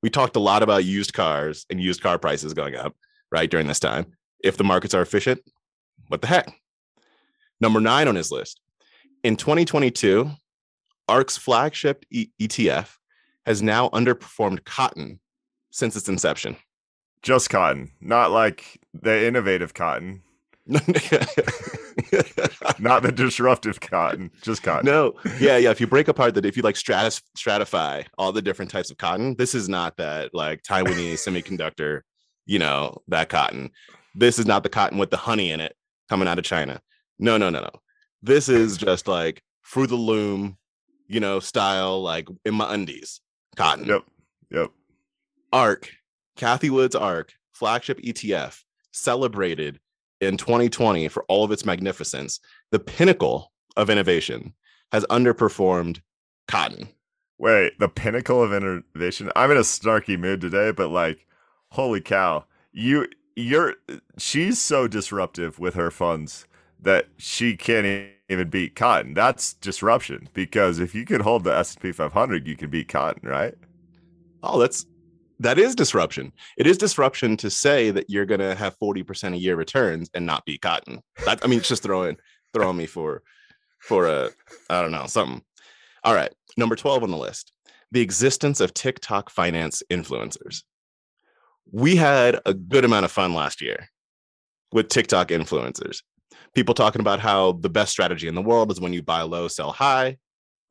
We 0.05 0.11
talked 0.11 0.37
a 0.37 0.39
lot 0.39 0.63
about 0.63 0.85
used 0.85 1.15
cars 1.15 1.65
and 1.71 1.81
used 1.81 2.03
car 2.03 2.19
prices 2.19 2.53
going 2.53 2.77
up, 2.77 2.95
right, 3.33 3.51
during 3.51 3.69
this 3.69 3.81
time. 3.81 4.13
If 4.41 4.59
the 4.59 4.63
markets 4.63 4.93
are 4.93 5.01
efficient, 5.01 5.41
what 6.09 6.21
the 6.21 6.27
heck? 6.27 6.55
Number 7.59 7.81
nine 7.81 8.07
on 8.07 8.15
his 8.15 8.31
list. 8.31 8.61
In 9.23 9.35
2022, 9.37 10.31
ARK's 11.09 11.39
flagship 11.39 12.05
E- 12.11 12.29
ETF 12.39 12.97
has 13.47 13.63
now 13.63 13.89
underperformed 13.95 14.67
cotton 14.67 15.21
since 15.71 15.97
its 15.97 16.11
inception. 16.11 16.59
Just 17.23 17.49
cotton, 17.49 17.91
not 18.03 18.31
like 18.31 18.83
the 18.93 19.25
innovative 19.25 19.73
cotton, 19.73 20.21
not 20.67 20.87
the 23.03 23.13
disruptive 23.15 23.81
cotton, 23.81 24.31
just 24.43 24.63
cotton. 24.63 24.87
no, 24.87 25.15
yeah, 25.39 25.59
yeah. 25.59 25.71
If 25.71 25.81
you 25.81 25.87
break 25.87 26.09
apart 26.09 26.35
that, 26.35 26.47
if 26.47 26.57
you 26.57 26.63
like 26.63 26.77
stratus, 26.77 27.21
stratify 27.37 28.07
all 28.17 28.33
the 28.33 28.41
different 28.41 28.71
types 28.71 28.91
of 28.91 28.97
cotton, 28.97 29.35
this 29.37 29.55
is 29.55 29.69
not 29.69 29.97
that 29.99 30.35
like 30.35 30.63
Taiwanese 30.63 31.15
semiconductor, 31.15 32.01
you 32.47 32.59
know, 32.59 33.03
that 33.09 33.29
cotton. 33.29 33.71
This 34.15 34.39
is 34.39 34.47
not 34.47 34.63
the 34.63 34.71
cotton 34.71 34.97
with 34.97 35.11
the 35.11 35.19
honey 35.19 35.51
in 35.51 35.61
it 35.61 35.77
coming 36.09 36.29
out 36.29 36.39
of 36.39 36.45
China. 36.45 36.81
No, 37.19 37.37
no, 37.37 37.51
no, 37.51 37.61
no. 37.61 37.71
This 38.23 38.49
is 38.49 38.79
just 38.79 39.07
like 39.07 39.43
Fruit 39.61 39.85
of 39.85 39.91
the 39.91 39.97
Loom, 39.97 40.57
you 41.09 41.21
know, 41.21 41.41
style, 41.41 42.03
like 42.03 42.29
in 42.45 42.55
my 42.55 42.73
undies, 42.73 43.21
cotton. 43.57 43.85
Yep. 43.85 44.05
Yep. 44.51 44.71
ARK, 45.53 45.91
Cathie 46.37 46.71
Wood's 46.71 46.95
ARK 46.95 47.35
flagship 47.53 48.01
ETF, 48.01 48.61
celebrated 48.93 49.79
in 50.25 50.37
2020 50.37 51.09
for 51.09 51.25
all 51.29 51.45
of 51.45 51.53
its 51.53 51.65
magnificence, 51.65 52.41
the 52.71 52.79
pinnacle 52.79 53.53
of 53.77 53.91
innovation 53.91 54.55
has 54.93 55.05
underperformed 55.07 56.01
cotton. 56.49 56.89
Wait, 57.39 57.79
the 57.79 57.89
pinnacle 57.89 58.43
of 58.43 58.53
innovation. 58.53 59.31
I'm 59.35 59.51
in 59.51 59.57
a 59.57 59.61
snarky 59.61 60.19
mood 60.19 60.41
today, 60.41 60.71
but 60.71 60.91
like, 60.91 61.27
holy 61.71 62.01
cow, 62.01 62.45
you, 62.73 63.09
you're, 63.37 63.75
she's 64.19 64.61
so 64.61 64.87
disruptive 64.87 65.59
with 65.59 65.75
her 65.75 65.91
funds 65.91 66.47
that 66.81 67.09
she 67.17 67.57
can't 67.57 68.09
even 68.29 68.51
beat 68.51 68.77
cotton. 68.77 69.15
That's 69.15 69.55
disruption 69.55 70.29
because 70.33 70.79
if 70.79 70.95
you 70.95 71.05
could 71.05 71.23
hold 71.23 71.45
the 71.45 71.57
S&P 71.57 71.93
500, 71.93 72.47
you 72.47 72.57
can 72.57 72.71
beat 72.71 72.89
cotton, 72.89 73.29
right? 73.29 73.55
Oh, 74.43 74.59
that's 74.61 74.87
that 75.41 75.59
is 75.59 75.75
disruption. 75.75 76.33
It 76.57 76.67
is 76.67 76.79
disruption 76.79 77.37
to 77.39 77.51
say 77.51 77.91
that 77.91 78.09
you're 78.09 78.27
going 78.27 78.41
to 78.41 78.55
have 78.55 78.79
40% 78.79 79.35
a 79.35 79.39
year 79.39 79.57
returns 79.57 80.11
and 80.15 80.25
not 80.27 80.45
be 80.45 80.59
cotton. 80.59 81.01
That 81.25 81.41
I 81.45 81.49
mean, 81.49 81.59
it's 81.59 81.69
just 81.69 81.83
throwing 81.83 82.17
throwing 82.53 82.77
me 82.77 82.87
for 82.87 83.23
for 83.81 84.07
a 84.07 84.31
I 84.71 84.81
don't 84.81 84.93
know, 84.93 85.07
something. 85.07 85.43
All 86.05 86.15
right, 86.15 86.33
number 86.57 86.77
12 86.77 87.03
on 87.03 87.11
the 87.11 87.17
list. 87.17 87.53
the 87.95 88.01
existence 88.01 88.61
of 88.61 88.75
TikTok 88.75 89.31
finance 89.31 89.83
influencers. 89.91 90.65
We 91.71 91.95
had 91.97 92.41
a 92.45 92.53
good 92.53 92.85
amount 92.85 93.05
of 93.05 93.13
fun 93.13 93.35
last 93.35 93.63
year 93.63 93.89
with 94.73 94.89
TikTok 94.89 95.29
influencers. 95.29 96.03
People 96.55 96.75
talking 96.75 97.01
about 97.01 97.21
how 97.21 97.53
the 97.53 97.71
best 97.71 97.93
strategy 97.93 98.27
in 98.27 98.35
the 98.35 98.43
world 98.43 98.73
is 98.73 98.81
when 98.81 98.93
you 98.93 99.01
buy 99.03 99.23
low, 99.23 99.47
sell 99.47 99.71
high, 99.71 100.19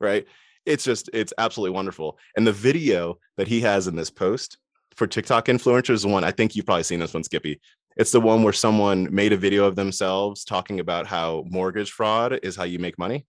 right? 0.02 0.28
It's 0.66 0.84
just, 0.84 1.10
it's 1.14 1.34
absolutely 1.38 1.76
wonderful. 1.76 2.18
And 2.36 2.48
the 2.48 2.54
video 2.54 3.18
that 3.38 3.48
he 3.48 3.62
has 3.62 3.88
in 3.88 3.96
this 3.96 4.10
post 4.10 4.58
for 4.96 5.08
TikTok 5.08 5.46
influencers, 5.46 6.10
one 6.10 6.24
I 6.24 6.32
think 6.32 6.56
you've 6.56 6.66
probably 6.66 6.84
seen 6.84 7.00
this 7.00 7.14
one, 7.14 7.24
Skippy. 7.24 7.60
It's 7.96 8.12
the 8.12 8.22
one 8.22 8.44
where 8.44 8.54
someone 8.54 9.14
made 9.14 9.34
a 9.34 9.38
video 9.38 9.66
of 9.66 9.76
themselves 9.76 10.44
talking 10.44 10.80
about 10.80 11.06
how 11.06 11.44
mortgage 11.48 11.92
fraud 11.92 12.40
is 12.42 12.56
how 12.56 12.64
you 12.64 12.80
make 12.80 12.98
money. 12.98 13.26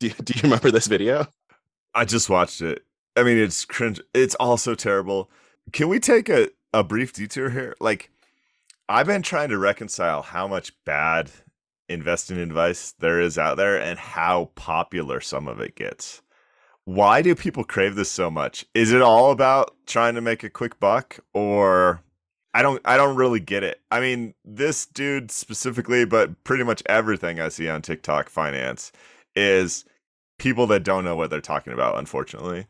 Do, 0.00 0.10
do 0.24 0.34
you 0.34 0.42
remember 0.42 0.70
this 0.70 0.86
video? 0.86 1.26
I 1.94 2.04
just 2.04 2.28
watched 2.28 2.60
it. 2.60 2.84
I 3.16 3.22
mean, 3.22 3.38
it's 3.38 3.64
cringe. 3.64 4.00
It's 4.12 4.34
also 4.36 4.74
terrible. 4.74 5.30
Can 5.72 5.88
we 5.88 6.00
take 6.00 6.28
a, 6.28 6.48
a 6.72 6.82
brief 6.82 7.12
detour 7.12 7.50
here? 7.50 7.74
Like, 7.80 8.10
I've 8.88 9.06
been 9.06 9.22
trying 9.22 9.48
to 9.50 9.58
reconcile 9.58 10.22
how 10.22 10.46
much 10.46 10.72
bad 10.84 11.30
investing 11.88 12.38
advice 12.38 12.94
there 12.98 13.20
is 13.20 13.38
out 13.38 13.56
there 13.56 13.80
and 13.80 13.98
how 13.98 14.50
popular 14.56 15.20
some 15.20 15.48
of 15.48 15.60
it 15.60 15.76
gets. 15.76 16.22
Why 16.84 17.22
do 17.22 17.34
people 17.34 17.64
crave 17.64 17.94
this 17.94 18.10
so 18.10 18.30
much? 18.30 18.66
Is 18.74 18.92
it 18.92 19.00
all 19.00 19.30
about 19.30 19.74
trying 19.86 20.14
to 20.16 20.20
make 20.20 20.44
a 20.44 20.50
quick 20.50 20.78
buck 20.80 21.18
or 21.32 22.02
I 22.54 22.62
don't 22.62 22.80
I 22.84 22.96
don't 22.96 23.16
really 23.16 23.40
get 23.40 23.64
it. 23.64 23.80
I 23.90 24.00
mean, 24.00 24.34
this 24.44 24.86
dude 24.86 25.30
specifically, 25.32 26.04
but 26.04 26.44
pretty 26.44 26.62
much 26.62 26.82
everything 26.86 27.40
I 27.40 27.48
see 27.48 27.68
on 27.68 27.82
TikTok 27.82 28.28
finance 28.28 28.92
is 29.34 29.84
people 30.38 30.66
that 30.68 30.84
don't 30.84 31.04
know 31.04 31.16
what 31.16 31.30
they're 31.30 31.40
talking 31.40 31.72
about, 31.72 31.98
unfortunately. 31.98 32.66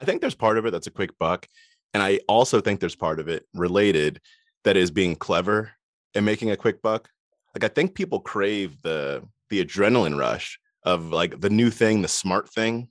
I 0.00 0.04
think 0.04 0.20
there's 0.20 0.36
part 0.36 0.56
of 0.56 0.66
it 0.66 0.70
that's 0.70 0.86
a 0.86 0.92
quick 0.92 1.18
buck. 1.18 1.48
And 1.92 2.02
I 2.02 2.20
also 2.28 2.60
think 2.60 2.78
there's 2.78 2.94
part 2.94 3.18
of 3.18 3.28
it 3.28 3.46
related 3.54 4.20
that 4.62 4.76
is 4.76 4.92
being 4.92 5.16
clever 5.16 5.72
and 6.14 6.24
making 6.24 6.52
a 6.52 6.56
quick 6.56 6.80
buck. 6.80 7.10
Like 7.54 7.64
I 7.64 7.74
think 7.74 7.94
people 7.94 8.20
crave 8.20 8.80
the 8.82 9.26
the 9.50 9.64
adrenaline 9.64 10.16
rush 10.16 10.60
of 10.84 11.06
like 11.06 11.40
the 11.40 11.50
new 11.50 11.70
thing, 11.70 12.02
the 12.02 12.08
smart 12.08 12.48
thing, 12.50 12.88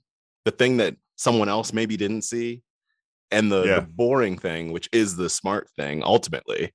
the 0.48 0.56
thing 0.56 0.78
that 0.78 0.96
someone 1.16 1.48
else 1.50 1.72
maybe 1.74 1.96
didn't 1.96 2.22
see, 2.22 2.62
and 3.30 3.52
the, 3.52 3.64
Yeah. 3.64 3.80
the 3.80 3.86
boring 3.86 4.38
thing, 4.38 4.72
which 4.72 4.88
is 4.92 5.16
the 5.16 5.28
smart 5.28 5.68
thing 5.76 6.02
ultimately, 6.02 6.72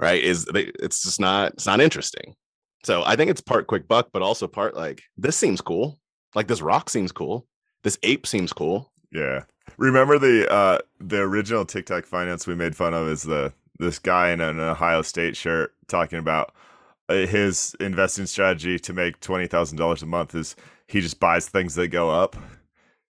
right? 0.00 0.22
Is 0.22 0.44
they- 0.46 0.72
it's 0.80 1.02
just 1.04 1.20
not 1.20 1.52
it's 1.52 1.66
not 1.66 1.80
interesting. 1.80 2.34
So 2.84 3.02
I 3.04 3.14
think 3.16 3.30
it's 3.30 3.40
part 3.40 3.66
quick 3.68 3.86
buck, 3.86 4.08
but 4.12 4.22
also 4.22 4.46
part 4.48 4.74
like 4.74 5.02
this 5.16 5.36
seems 5.36 5.60
cool. 5.60 6.00
Like 6.34 6.48
this 6.48 6.60
rock 6.62 6.90
seems 6.90 7.12
cool. 7.12 7.46
This 7.84 7.98
ape 8.02 8.26
seems 8.26 8.52
cool. 8.52 8.92
Yeah. 9.12 9.44
Remember 9.76 10.18
the 10.18 10.50
uh 10.52 10.78
the 10.98 11.18
original 11.20 11.64
TikTok 11.64 12.06
finance 12.06 12.46
we 12.46 12.54
made 12.56 12.74
fun 12.76 12.92
of 12.94 13.08
is 13.08 13.22
the 13.22 13.52
this 13.78 13.98
guy 14.00 14.30
in 14.30 14.40
an 14.40 14.58
Ohio 14.58 15.02
State 15.02 15.36
shirt 15.36 15.74
talking 15.86 16.18
about 16.18 16.52
uh, 17.08 17.26
his 17.26 17.76
investing 17.78 18.26
strategy 18.26 18.78
to 18.80 18.92
make 18.92 19.20
twenty 19.20 19.46
thousand 19.46 19.78
dollars 19.78 20.02
a 20.02 20.06
month 20.06 20.34
is 20.34 20.56
he 20.88 21.00
just 21.00 21.20
buys 21.20 21.48
things 21.48 21.74
that 21.76 21.88
go 21.88 22.10
up. 22.10 22.36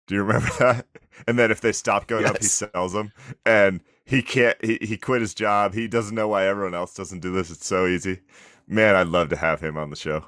Do 0.08 0.16
you 0.16 0.24
remember 0.24 0.50
that? 0.60 0.86
And 1.28 1.38
then 1.38 1.52
if 1.52 1.62
they 1.62 1.72
stop 1.72 2.08
going 2.08 2.26
up, 2.26 2.38
he 2.40 2.46
sells 2.46 2.94
them. 2.94 3.12
And 3.46 3.82
he 4.06 4.22
can't. 4.22 4.58
He, 4.64 4.80
he 4.82 4.98
quit 4.98 5.22
his 5.22 5.34
job. 5.34 5.74
He 5.74 5.88
doesn't 5.88 6.16
know 6.16 6.30
why 6.30 6.48
everyone 6.48 6.74
else 6.74 6.94
doesn't 6.94 7.20
do 7.20 7.32
this. 7.32 7.52
It's 7.52 7.66
so 7.66 7.86
easy. 7.86 8.20
Man, 8.68 8.96
I'd 8.96 9.08
love 9.08 9.30
to 9.30 9.36
have 9.36 9.62
him 9.62 9.78
on 9.78 9.90
the 9.90 9.96
show. 9.96 10.26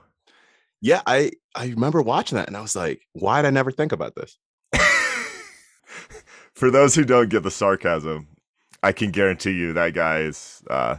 Yeah, 0.82 1.02
I 1.08 1.32
I 1.56 1.68
remember 1.68 2.02
watching 2.02 2.38
that 2.38 2.48
and 2.48 2.56
I 2.56 2.62
was 2.62 2.76
like, 2.76 3.02
why 3.14 3.42
did 3.42 3.48
I 3.48 3.52
never 3.52 3.72
think 3.72 3.92
about 3.92 4.16
this? 4.16 4.38
For 6.54 6.72
those 6.72 6.96
who 6.96 7.04
don't 7.04 7.30
get 7.30 7.44
the 7.44 7.52
sarcasm, 7.52 8.28
I 8.82 8.92
can 8.92 9.12
guarantee 9.12 9.52
you 9.52 9.74
that 9.74 9.94
guy 9.94 10.20
is 10.20 10.64
uh, 10.70 10.98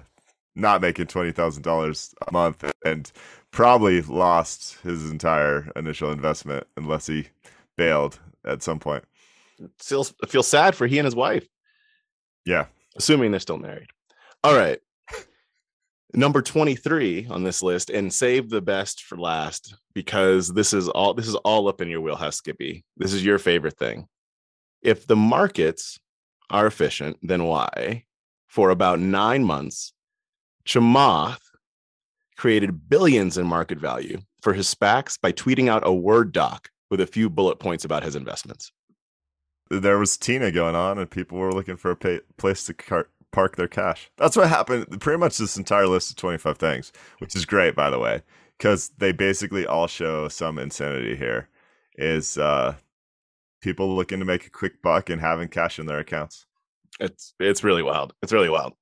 not 0.55 0.83
making 0.83 1.07
twenty 1.07 1.33
thousand 1.33 1.63
dollars 1.63 2.15
a 2.29 2.33
month 2.33 2.65
and 2.85 3.11
probably 3.51 4.03
lost 4.03 4.79
his 4.83 5.11
entire 5.11 5.71
initial 5.77 6.13
investment 6.13 6.67
unless 6.77 7.07
he 7.07 7.29
bailed 7.77 8.19
at 8.45 8.63
some 8.63 8.79
point. 8.79 9.05
Still 9.79 10.07
I 10.23 10.27
feel 10.27 10.43
sad 10.43 10.75
for 10.75 10.87
he 10.87 10.99
and 10.99 11.05
his 11.05 11.15
wife, 11.15 11.47
Yeah. 12.47 12.67
assuming 12.97 13.31
they're 13.31 13.41
still 13.41 13.59
married. 13.59 13.89
All 14.43 14.57
right. 14.57 14.81
Number 16.13 16.43
23 16.43 17.29
on 17.31 17.45
this 17.45 17.63
list, 17.63 17.89
and 17.89 18.13
save 18.13 18.51
the 18.51 18.61
best 18.61 19.05
for 19.05 19.17
last 19.17 19.77
because 19.95 20.49
this 20.53 20.73
is 20.73 20.89
all 20.89 21.15
this 21.15 21.29
is 21.29 21.37
all 21.37 21.69
up 21.69 21.81
in 21.81 21.89
your 21.89 22.01
wheelhouse, 22.01 22.37
Skippy. 22.37 22.85
This 22.97 23.13
is 23.13 23.25
your 23.25 23.39
favorite 23.39 23.79
thing. 23.79 24.09
If 24.83 25.07
the 25.07 25.15
markets 25.15 26.01
are 26.49 26.67
efficient, 26.67 27.19
then 27.23 27.45
why? 27.45 28.07
For 28.49 28.71
about 28.71 28.99
nine 28.99 29.45
months, 29.45 29.93
Chamath 30.67 31.39
created 32.37 32.89
billions 32.89 33.39
in 33.39 33.47
market 33.47 33.79
value 33.79 34.19
for 34.43 34.53
his 34.53 34.67
SPACs 34.75 35.17
by 35.21 35.31
tweeting 35.31 35.69
out 35.69 35.87
a 35.87 35.93
Word 35.95 36.33
doc 36.33 36.71
with 36.91 37.01
a 37.01 37.07
few 37.07 37.31
bullet 37.31 37.59
points 37.59 37.85
about 37.85 38.03
his 38.03 38.17
investments. 38.17 38.73
There 39.71 39.99
was 39.99 40.17
TINA 40.17 40.51
going 40.53 40.75
on 40.75 40.99
and 40.99 41.11
people 41.11 41.39
were 41.39 41.53
looking 41.53 41.77
for 41.77 41.93
a 41.93 41.97
pa 41.97 42.19
place 42.37 42.65
to 42.65 42.75
car- 42.75 43.09
park 43.33 43.57
their 43.57 43.69
cash. 43.69 44.11
That's 44.17 44.37
what 44.37 44.49
happened. 44.49 45.01
Pretty 45.01 45.19
much 45.19 45.39
this 45.39 45.57
entire 45.57 45.87
list 45.87 46.11
of 46.11 46.17
25 46.17 46.59
things, 46.59 46.93
which 47.19 47.37
is 47.37 47.45
great, 47.47 47.77
by 47.77 47.91
the 47.91 47.99
way, 47.99 48.23
because 48.59 48.91
they 48.99 49.13
basically 49.13 49.67
all 49.67 49.87
show 49.87 50.29
some 50.29 50.59
insanity 50.59 51.17
here. 51.17 51.49
Is 51.97 52.39
uh, 52.39 52.77
people 53.61 53.95
looking 53.95 54.21
to 54.21 54.25
make 54.25 54.47
a 54.47 54.51
quick 54.51 54.81
buck 54.83 55.11
and 55.11 55.21
having 55.21 55.49
cash 55.49 55.79
in 55.79 55.87
their 55.87 55.99
accounts. 55.99 56.47
It's 56.99 57.35
it's 57.39 57.63
really 57.63 57.83
wild. 57.83 58.13
It's 58.23 58.33
really 58.33 58.49
wild. 58.49 58.75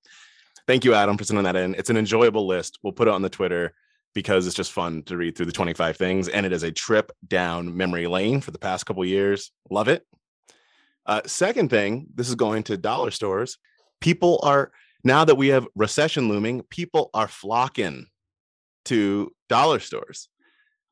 Thank 0.67 0.85
you, 0.85 0.95
Adam, 0.95 1.17
for 1.17 1.25
sending 1.25 1.45
that 1.45 1.57
in. 1.57 1.75
It's 1.75 1.91
an 1.91 1.97
enjoyable 1.97 2.47
list. 2.47 2.79
We'll 2.83 2.93
put 2.93 3.09
it 3.09 3.15
on 3.15 3.23
the 3.23 3.31
Twitter 3.31 3.75
because 4.15 4.47
it's 4.47 4.57
just 4.57 4.73
fun 4.73 5.03
to 5.05 5.17
read 5.17 5.37
through 5.37 5.47
the 5.47 5.53
25 5.53 5.97
things, 5.97 6.29
and 6.29 6.45
it 6.45 6.53
is 6.53 6.63
a 6.63 6.73
trip 6.73 7.13
down 7.27 7.77
memory 7.77 8.07
lane 8.07 8.41
for 8.41 8.51
the 8.51 8.59
past 8.59 8.87
couple 8.87 9.05
years. 9.05 9.53
Love 9.71 9.89
it. 9.89 10.07
Uh, 11.07 11.23
second 11.27 11.71
thing, 11.71 12.07
this 12.15 12.29
is 12.29 12.35
going 12.35 12.63
to 12.65 12.77
dollar 12.77 13.11
stores. 13.11 13.59
People 14.01 14.41
are 14.43 14.71
now 15.05 15.25
that 15.25 15.37
we 15.37 15.49
have 15.49 15.67
recession 15.75 16.29
looming, 16.29 16.63
people 16.71 17.11
are 17.15 17.29
flocking 17.29 18.07
to 18.87 19.31
dollar 19.49 19.79
stores, 19.81 20.29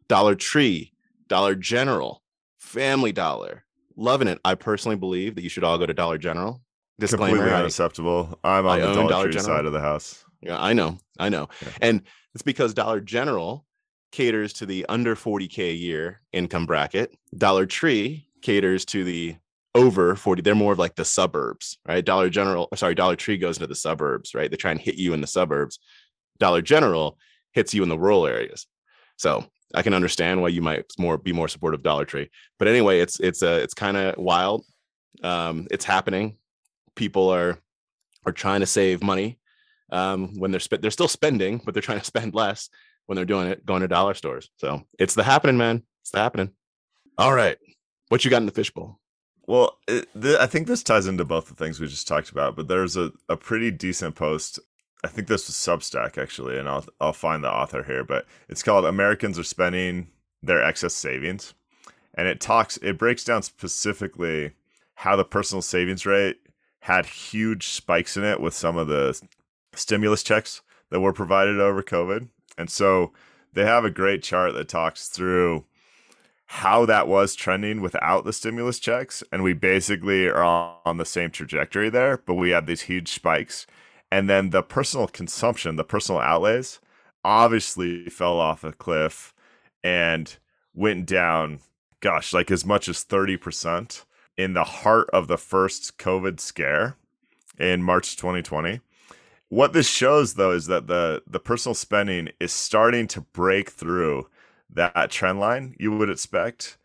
Dollar 0.09 0.35
Tree, 0.35 0.93
Dollar 1.29 1.55
General, 1.55 2.23
Family 2.59 3.13
Dollar. 3.13 3.65
Loving 3.97 4.29
it. 4.29 4.39
I 4.45 4.55
personally 4.55 4.97
believe 4.97 5.35
that 5.37 5.43
you 5.43 5.49
should 5.49 5.65
all 5.65 5.79
go 5.79 5.87
to 5.87 5.95
Dollar 5.95 6.19
General. 6.19 6.61
Disclaimer. 6.99 7.37
Completely 7.37 7.59
unacceptable. 7.59 8.39
I'm 8.45 8.67
I 8.67 8.81
on 8.81 8.81
the 8.81 8.95
Dollar, 8.95 9.09
Dollar 9.09 9.25
Tree 9.25 9.33
General. 9.33 9.57
side 9.57 9.65
of 9.65 9.73
the 9.73 9.81
house. 9.81 10.26
Yeah, 10.41 10.61
I 10.61 10.73
know, 10.73 10.99
I 11.19 11.29
know. 11.29 11.49
Yeah. 11.63 11.69
And 11.81 12.03
it's 12.35 12.43
because 12.43 12.75
Dollar 12.75 13.01
General 13.01 13.65
caters 14.13 14.53
to 14.55 14.67
the 14.67 14.87
under 14.89 15.17
40k 15.17 15.71
a 15.71 15.75
year 15.75 16.21
income 16.33 16.67
bracket. 16.67 17.15
Dollar 17.37 17.67
Tree 17.67 18.29
caters 18.43 18.85
to 18.87 19.05
the 19.05 19.37
over 19.75 20.17
40. 20.17 20.43
They're 20.43 20.55
more 20.55 20.73
of 20.73 20.79
like 20.79 20.95
the 20.95 21.05
suburbs, 21.05 21.79
right? 21.87 22.05
Dollar 22.05 22.31
General, 22.31 22.69
sorry, 22.75 22.95
Dollar 22.95 23.17
Tree 23.17 23.37
goes 23.37 23.57
into 23.57 23.67
the 23.67 23.75
suburbs, 23.75 24.35
right? 24.35 24.51
They 24.51 24.57
try 24.57 24.71
and 24.71 24.81
hit 24.81 24.97
you 24.97 25.13
in 25.13 25.21
the 25.21 25.27
suburbs. 25.27 25.79
Dollar 26.39 26.63
General 26.63 27.19
hits 27.53 27.75
you 27.75 27.83
in 27.83 27.89
the 27.89 27.99
rural 27.99 28.27
areas. 28.27 28.67
So 29.17 29.45
I 29.75 29.83
can 29.83 29.95
understand 29.95 30.41
why 30.41 30.49
you 30.49 30.63
might 30.63 30.85
more 30.99 31.19
be 31.19 31.33
more 31.33 31.49
supportive 31.49 31.81
of 31.81 31.85
Dollar 31.85 32.05
Tree. 32.05 32.31
But 32.59 32.69
anyway, 32.69 33.01
it's 33.01 33.21
it's 33.21 33.43
uh, 33.43 33.61
it's 33.63 33.75
kind 33.75 33.97
of 33.97 34.17
wild. 34.17 34.65
Um, 35.23 35.67
it's 35.71 35.85
happening. 35.85 36.37
People 36.95 37.29
are 37.31 37.59
are 38.25 38.33
trying 38.33 38.61
to 38.61 38.67
save 38.67 39.03
money 39.03 39.39
um, 39.91 40.39
when 40.39 40.51
they're 40.51 40.61
sp- 40.61 40.81
they're 40.81 40.91
still 40.91 41.09
spending, 41.09 41.61
but 41.65 41.75
they're 41.75 41.83
trying 41.83 42.01
to 42.01 42.05
spend 42.05 42.35
less 42.35 42.69
when 43.07 43.17
they're 43.17 43.25
doing 43.25 43.49
it, 43.49 43.65
going 43.65 43.83
to 43.83 43.89
dollar 43.89 44.15
stores. 44.15 44.51
So 44.57 44.83
it's 44.99 45.15
the 45.15 45.23
happening, 45.23 45.57
man. 45.57 45.83
It's 46.03 46.11
the 46.11 46.19
happening. 46.19 46.53
All 47.19 47.33
right, 47.33 47.57
what 48.09 48.25
you 48.25 48.31
got 48.31 48.39
in 48.43 48.47
the 48.47 48.53
fishbowl? 48.53 48.99
Well, 49.47 49.79
it, 49.87 50.09
th- 50.21 50.39
I 50.39 50.47
think 50.47 50.67
this 50.67 50.83
ties 50.83 51.07
into 51.07 51.25
both 51.25 51.49
the 51.49 51.55
things 51.55 51.79
we 51.79 51.87
just 51.87 52.09
talked 52.09 52.31
about, 52.31 52.57
but 52.57 52.69
there's 52.69 52.97
a, 52.97 53.13
a 53.29 53.37
pretty 53.37 53.71
decent 53.71 54.17
post. 54.17 54.59
I 55.05 55.09
think 55.09 55.29
this 55.29 55.47
was 55.47 55.55
Substack 55.55 56.19
actually, 56.19 56.59
and 56.59 56.69
I'll 56.69 56.85
I'll 57.01 57.13
find 57.13 57.45
the 57.45 57.51
author 57.51 57.83
here, 57.83 58.05
but 58.05 58.27
it's 58.49 58.63
called 58.63 58.85
"Americans 58.85 59.39
Are 59.39 59.45
Spending 59.45 60.09
Their 60.43 60.63
Excess 60.63 60.95
Savings," 60.95 61.55
and 62.15 62.27
it 62.27 62.41
talks 62.41 62.77
it 62.79 62.99
breaks 62.99 63.25
down 63.25 63.43
specifically 63.43 64.53
how 64.95 65.15
the 65.15 65.25
personal 65.25 65.63
savings 65.63 66.07
rate 66.07 66.39
had 66.81 67.07
huge 67.07 67.69
spikes 67.69 68.17
in 68.17 68.25
it 68.25 68.41
with 68.41 68.55
some 68.55 68.77
of 68.77 68.89
the 68.89 69.21
stimulus 69.77 70.23
checks 70.23 70.63
that 70.91 71.01
were 71.01 71.13
provided 71.13 71.61
over 71.61 71.83
COVID, 71.83 72.29
and 72.59 72.71
so 72.71 73.13
they 73.53 73.65
have 73.65 73.85
a 73.85 73.91
great 73.91 74.23
chart 74.23 74.55
that 74.55 74.69
talks 74.69 75.09
through 75.09 75.65
how 76.47 76.87
that 76.87 77.09
was 77.09 77.35
trending 77.35 77.81
without 77.81 78.25
the 78.25 78.33
stimulus 78.33 78.79
checks. 78.79 79.23
And 79.33 79.43
we 79.43 79.53
basically 79.53 80.29
are 80.29 80.45
on, 80.85 80.97
the 80.99 81.05
same 81.05 81.31
trajectory 81.31 81.91
there 81.91 82.19
but 82.19 82.35
we 82.35 82.51
had 82.51 82.67
these 82.67 82.83
huge 82.83 83.13
spikes. 83.13 83.67
And 84.11 84.31
then 84.31 84.51
the 84.51 84.63
personal 84.63 85.09
consumption 85.09 85.77
the 85.77 85.85
personal 85.85 86.21
outlays 86.21 86.79
obviously 87.25 88.05
fell 88.07 88.39
off 88.39 88.63
a 88.63 88.73
cliff 88.73 89.35
and 89.83 90.37
went 90.75 91.07
down 91.07 91.59
gosh 92.01 92.33
like 92.33 92.51
as 92.51 92.65
much 92.65 92.89
as 92.89 93.05
30% 93.05 94.05
in 94.37 94.53
the 94.53 94.65
heart 94.65 95.11
of 95.13 95.27
the 95.27 95.39
first 95.39 95.99
COVID 95.99 96.39
scare 96.39 96.97
in 97.59 97.83
March 97.83 98.17
2020. 98.17 98.81
What 99.49 99.73
this 99.73 99.89
shows 99.89 100.35
though 100.35 100.53
is 100.53 100.67
that 100.67 100.87
the 100.87 101.23
the 101.27 101.41
personal 101.41 101.75
spending 101.75 102.31
is 102.41 102.53
starting 102.53 103.07
to 103.09 103.21
break 103.21 103.71
through 103.71 104.29
that 104.71 105.11
trend 105.11 105.39
line 105.39 105.77
you 105.79 105.97
would 105.97 106.11
expect 106.11 106.77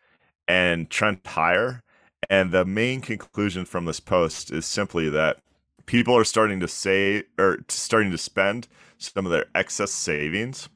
and 0.48 0.90
trend 0.90 1.20
higher. 1.26 1.84
And 2.30 2.52
the 2.52 2.66
main 2.66 3.02
conclusion 3.02 3.66
from 3.66 3.86
this 3.86 4.00
post 4.00 4.52
is 4.52 4.66
simply 4.66 5.10
that 5.10 5.40
people 5.86 6.16
are 6.16 6.24
starting 6.24 6.60
to 6.60 6.68
save 6.68 7.24
or 7.40 7.60
starting 7.68 8.12
to 8.12 8.18
spend 8.18 8.68
some 8.98 9.26
of 9.26 9.32
their 9.32 9.46
excess 9.56 9.92
savings 9.92 10.70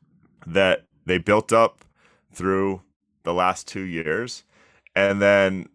that 0.47 0.85
they 1.05 1.19
built 1.19 1.53
up 1.53 1.85
through 2.33 2.81
the 3.23 3.33
last 3.33 3.67
two 3.67 3.81
years 3.81 4.43
and 4.95 5.21
then 5.21 5.69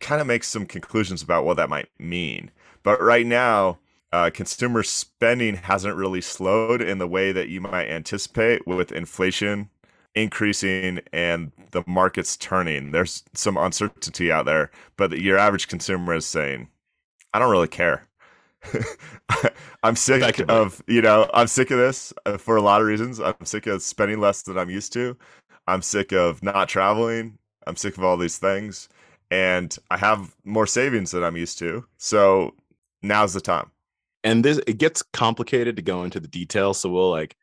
kind 0.00 0.20
of 0.20 0.26
make 0.26 0.42
some 0.42 0.66
conclusions 0.66 1.22
about 1.22 1.44
what 1.44 1.56
that 1.56 1.70
might 1.70 1.88
mean. 1.98 2.50
But 2.82 3.00
right 3.00 3.26
now, 3.26 3.78
uh, 4.14 4.30
consumer 4.30 4.84
spending 4.84 5.56
hasn't 5.56 5.96
really 5.96 6.20
slowed 6.20 6.80
in 6.80 6.98
the 6.98 7.08
way 7.08 7.32
that 7.32 7.48
you 7.48 7.60
might 7.60 7.88
anticipate 7.88 8.64
with 8.64 8.92
inflation 8.92 9.68
increasing 10.14 11.00
and 11.12 11.50
the 11.72 11.82
market's 11.88 12.36
turning. 12.36 12.92
There's 12.92 13.24
some 13.32 13.56
uncertainty 13.56 14.30
out 14.30 14.46
there, 14.46 14.70
but 14.96 15.18
your 15.18 15.36
average 15.36 15.66
consumer 15.66 16.14
is 16.14 16.24
saying, 16.24 16.68
I 17.32 17.40
don't 17.40 17.50
really 17.50 17.66
care. 17.66 18.06
I'm 19.82 19.96
sick 19.96 20.38
of, 20.48 20.80
you 20.86 21.02
know, 21.02 21.28
I'm 21.34 21.48
sick 21.48 21.72
of 21.72 21.78
this 21.78 22.12
uh, 22.24 22.36
for 22.36 22.54
a 22.54 22.62
lot 22.62 22.80
of 22.80 22.86
reasons. 22.86 23.18
I'm 23.18 23.34
sick 23.42 23.66
of 23.66 23.82
spending 23.82 24.20
less 24.20 24.42
than 24.42 24.56
I'm 24.56 24.70
used 24.70 24.92
to. 24.92 25.16
I'm 25.66 25.82
sick 25.82 26.12
of 26.12 26.40
not 26.40 26.68
traveling. 26.68 27.36
I'm 27.66 27.74
sick 27.74 27.98
of 27.98 28.04
all 28.04 28.16
these 28.16 28.38
things. 28.38 28.88
And 29.32 29.76
I 29.90 29.96
have 29.96 30.36
more 30.44 30.68
savings 30.68 31.10
than 31.10 31.24
I'm 31.24 31.36
used 31.36 31.58
to. 31.58 31.84
So 31.96 32.54
now's 33.02 33.34
the 33.34 33.40
time. 33.40 33.72
And 34.24 34.44
this 34.44 34.60
it 34.66 34.78
gets 34.78 35.02
complicated 35.12 35.76
to 35.76 35.82
go 35.82 36.02
into 36.04 36.18
the 36.18 36.28
details. 36.28 36.80
So 36.80 36.90
we'll 36.90 37.10
like 37.10 37.36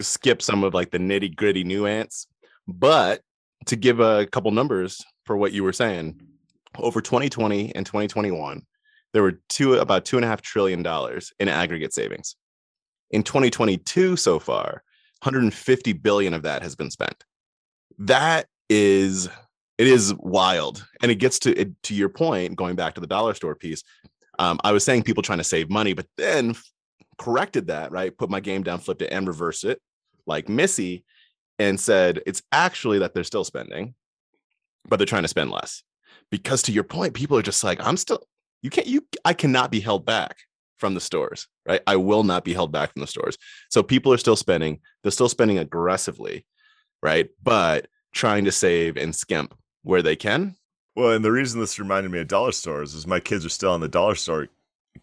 skip 0.00 0.42
some 0.42 0.64
of 0.64 0.74
like 0.74 0.90
the 0.90 0.98
nitty 0.98 1.34
gritty 1.34 1.64
nuance. 1.64 2.26
But 2.68 3.22
to 3.66 3.76
give 3.76 4.00
a 4.00 4.26
couple 4.26 4.50
numbers 4.50 5.02
for 5.24 5.36
what 5.36 5.52
you 5.52 5.62
were 5.62 5.72
saying, 5.72 6.20
over 6.78 7.00
2020 7.00 7.74
and 7.74 7.86
2021, 7.86 8.62
there 9.12 9.22
were 9.22 9.40
two 9.48 9.74
about 9.74 10.04
two 10.04 10.16
and 10.16 10.24
a 10.24 10.28
half 10.28 10.42
trillion 10.42 10.82
dollars 10.82 11.32
in 11.38 11.48
aggregate 11.48 11.94
savings. 11.94 12.36
In 13.10 13.22
2022 13.22 14.16
so 14.16 14.38
far, 14.38 14.82
150 15.22 15.92
billion 15.92 16.34
of 16.34 16.42
that 16.42 16.62
has 16.62 16.74
been 16.74 16.90
spent. 16.90 17.24
That 17.98 18.46
is 18.68 19.28
it 19.78 19.86
is 19.86 20.14
wild, 20.18 20.86
and 21.02 21.10
it 21.10 21.16
gets 21.16 21.38
to 21.40 21.58
it, 21.58 21.82
to 21.84 21.94
your 21.94 22.08
point. 22.08 22.56
Going 22.56 22.76
back 22.76 22.94
to 22.94 23.00
the 23.00 23.06
dollar 23.06 23.34
store 23.34 23.54
piece, 23.54 23.82
um, 24.38 24.58
I 24.64 24.72
was 24.72 24.84
saying 24.84 25.02
people 25.02 25.22
trying 25.22 25.38
to 25.38 25.44
save 25.44 25.70
money, 25.70 25.92
but 25.92 26.06
then 26.16 26.56
corrected 27.18 27.68
that 27.68 27.92
right, 27.92 28.16
put 28.16 28.30
my 28.30 28.40
game 28.40 28.62
down, 28.62 28.78
flipped 28.78 29.02
it, 29.02 29.12
and 29.12 29.26
reversed 29.26 29.64
it 29.64 29.80
like 30.26 30.48
Missy, 30.48 31.04
and 31.58 31.78
said 31.78 32.20
it's 32.26 32.42
actually 32.52 32.98
that 33.00 33.14
they're 33.14 33.24
still 33.24 33.44
spending, 33.44 33.94
but 34.88 34.96
they're 34.96 35.06
trying 35.06 35.22
to 35.22 35.28
spend 35.28 35.50
less. 35.50 35.82
Because 36.30 36.62
to 36.62 36.72
your 36.72 36.84
point, 36.84 37.14
people 37.14 37.36
are 37.36 37.42
just 37.42 37.62
like, 37.62 37.84
I'm 37.84 37.96
still 37.96 38.22
you 38.62 38.70
can't 38.70 38.86
you 38.86 39.06
I 39.24 39.34
cannot 39.34 39.70
be 39.70 39.80
held 39.80 40.06
back 40.06 40.36
from 40.78 40.94
the 40.94 41.00
stores, 41.00 41.46
right? 41.66 41.80
I 41.86 41.96
will 41.96 42.24
not 42.24 42.44
be 42.44 42.54
held 42.54 42.72
back 42.72 42.92
from 42.92 43.00
the 43.00 43.06
stores. 43.06 43.38
So 43.70 43.82
people 43.82 44.12
are 44.12 44.18
still 44.18 44.36
spending, 44.36 44.80
they're 45.02 45.12
still 45.12 45.28
spending 45.28 45.58
aggressively, 45.58 46.44
right? 47.02 47.28
But 47.42 47.86
trying 48.12 48.44
to 48.46 48.52
save 48.52 48.96
and 48.96 49.14
skimp 49.14 49.54
where 49.82 50.02
they 50.02 50.16
can. 50.16 50.56
Well, 50.94 51.12
and 51.12 51.24
the 51.24 51.32
reason 51.32 51.60
this 51.60 51.78
reminded 51.78 52.12
me 52.12 52.20
of 52.20 52.28
dollar 52.28 52.52
stores 52.52 52.94
is 52.94 53.06
my 53.06 53.20
kids 53.20 53.46
are 53.46 53.50
still 53.50 53.72
on 53.72 53.80
the 53.80 53.88
dollar 53.88 54.14
store 54.14 54.48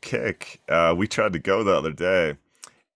kick. 0.01 0.62
Uh, 0.69 0.93
we 0.96 1.08
tried 1.08 1.34
to 1.34 1.39
go 1.39 1.63
the 1.63 1.75
other 1.75 1.91
day, 1.91 2.38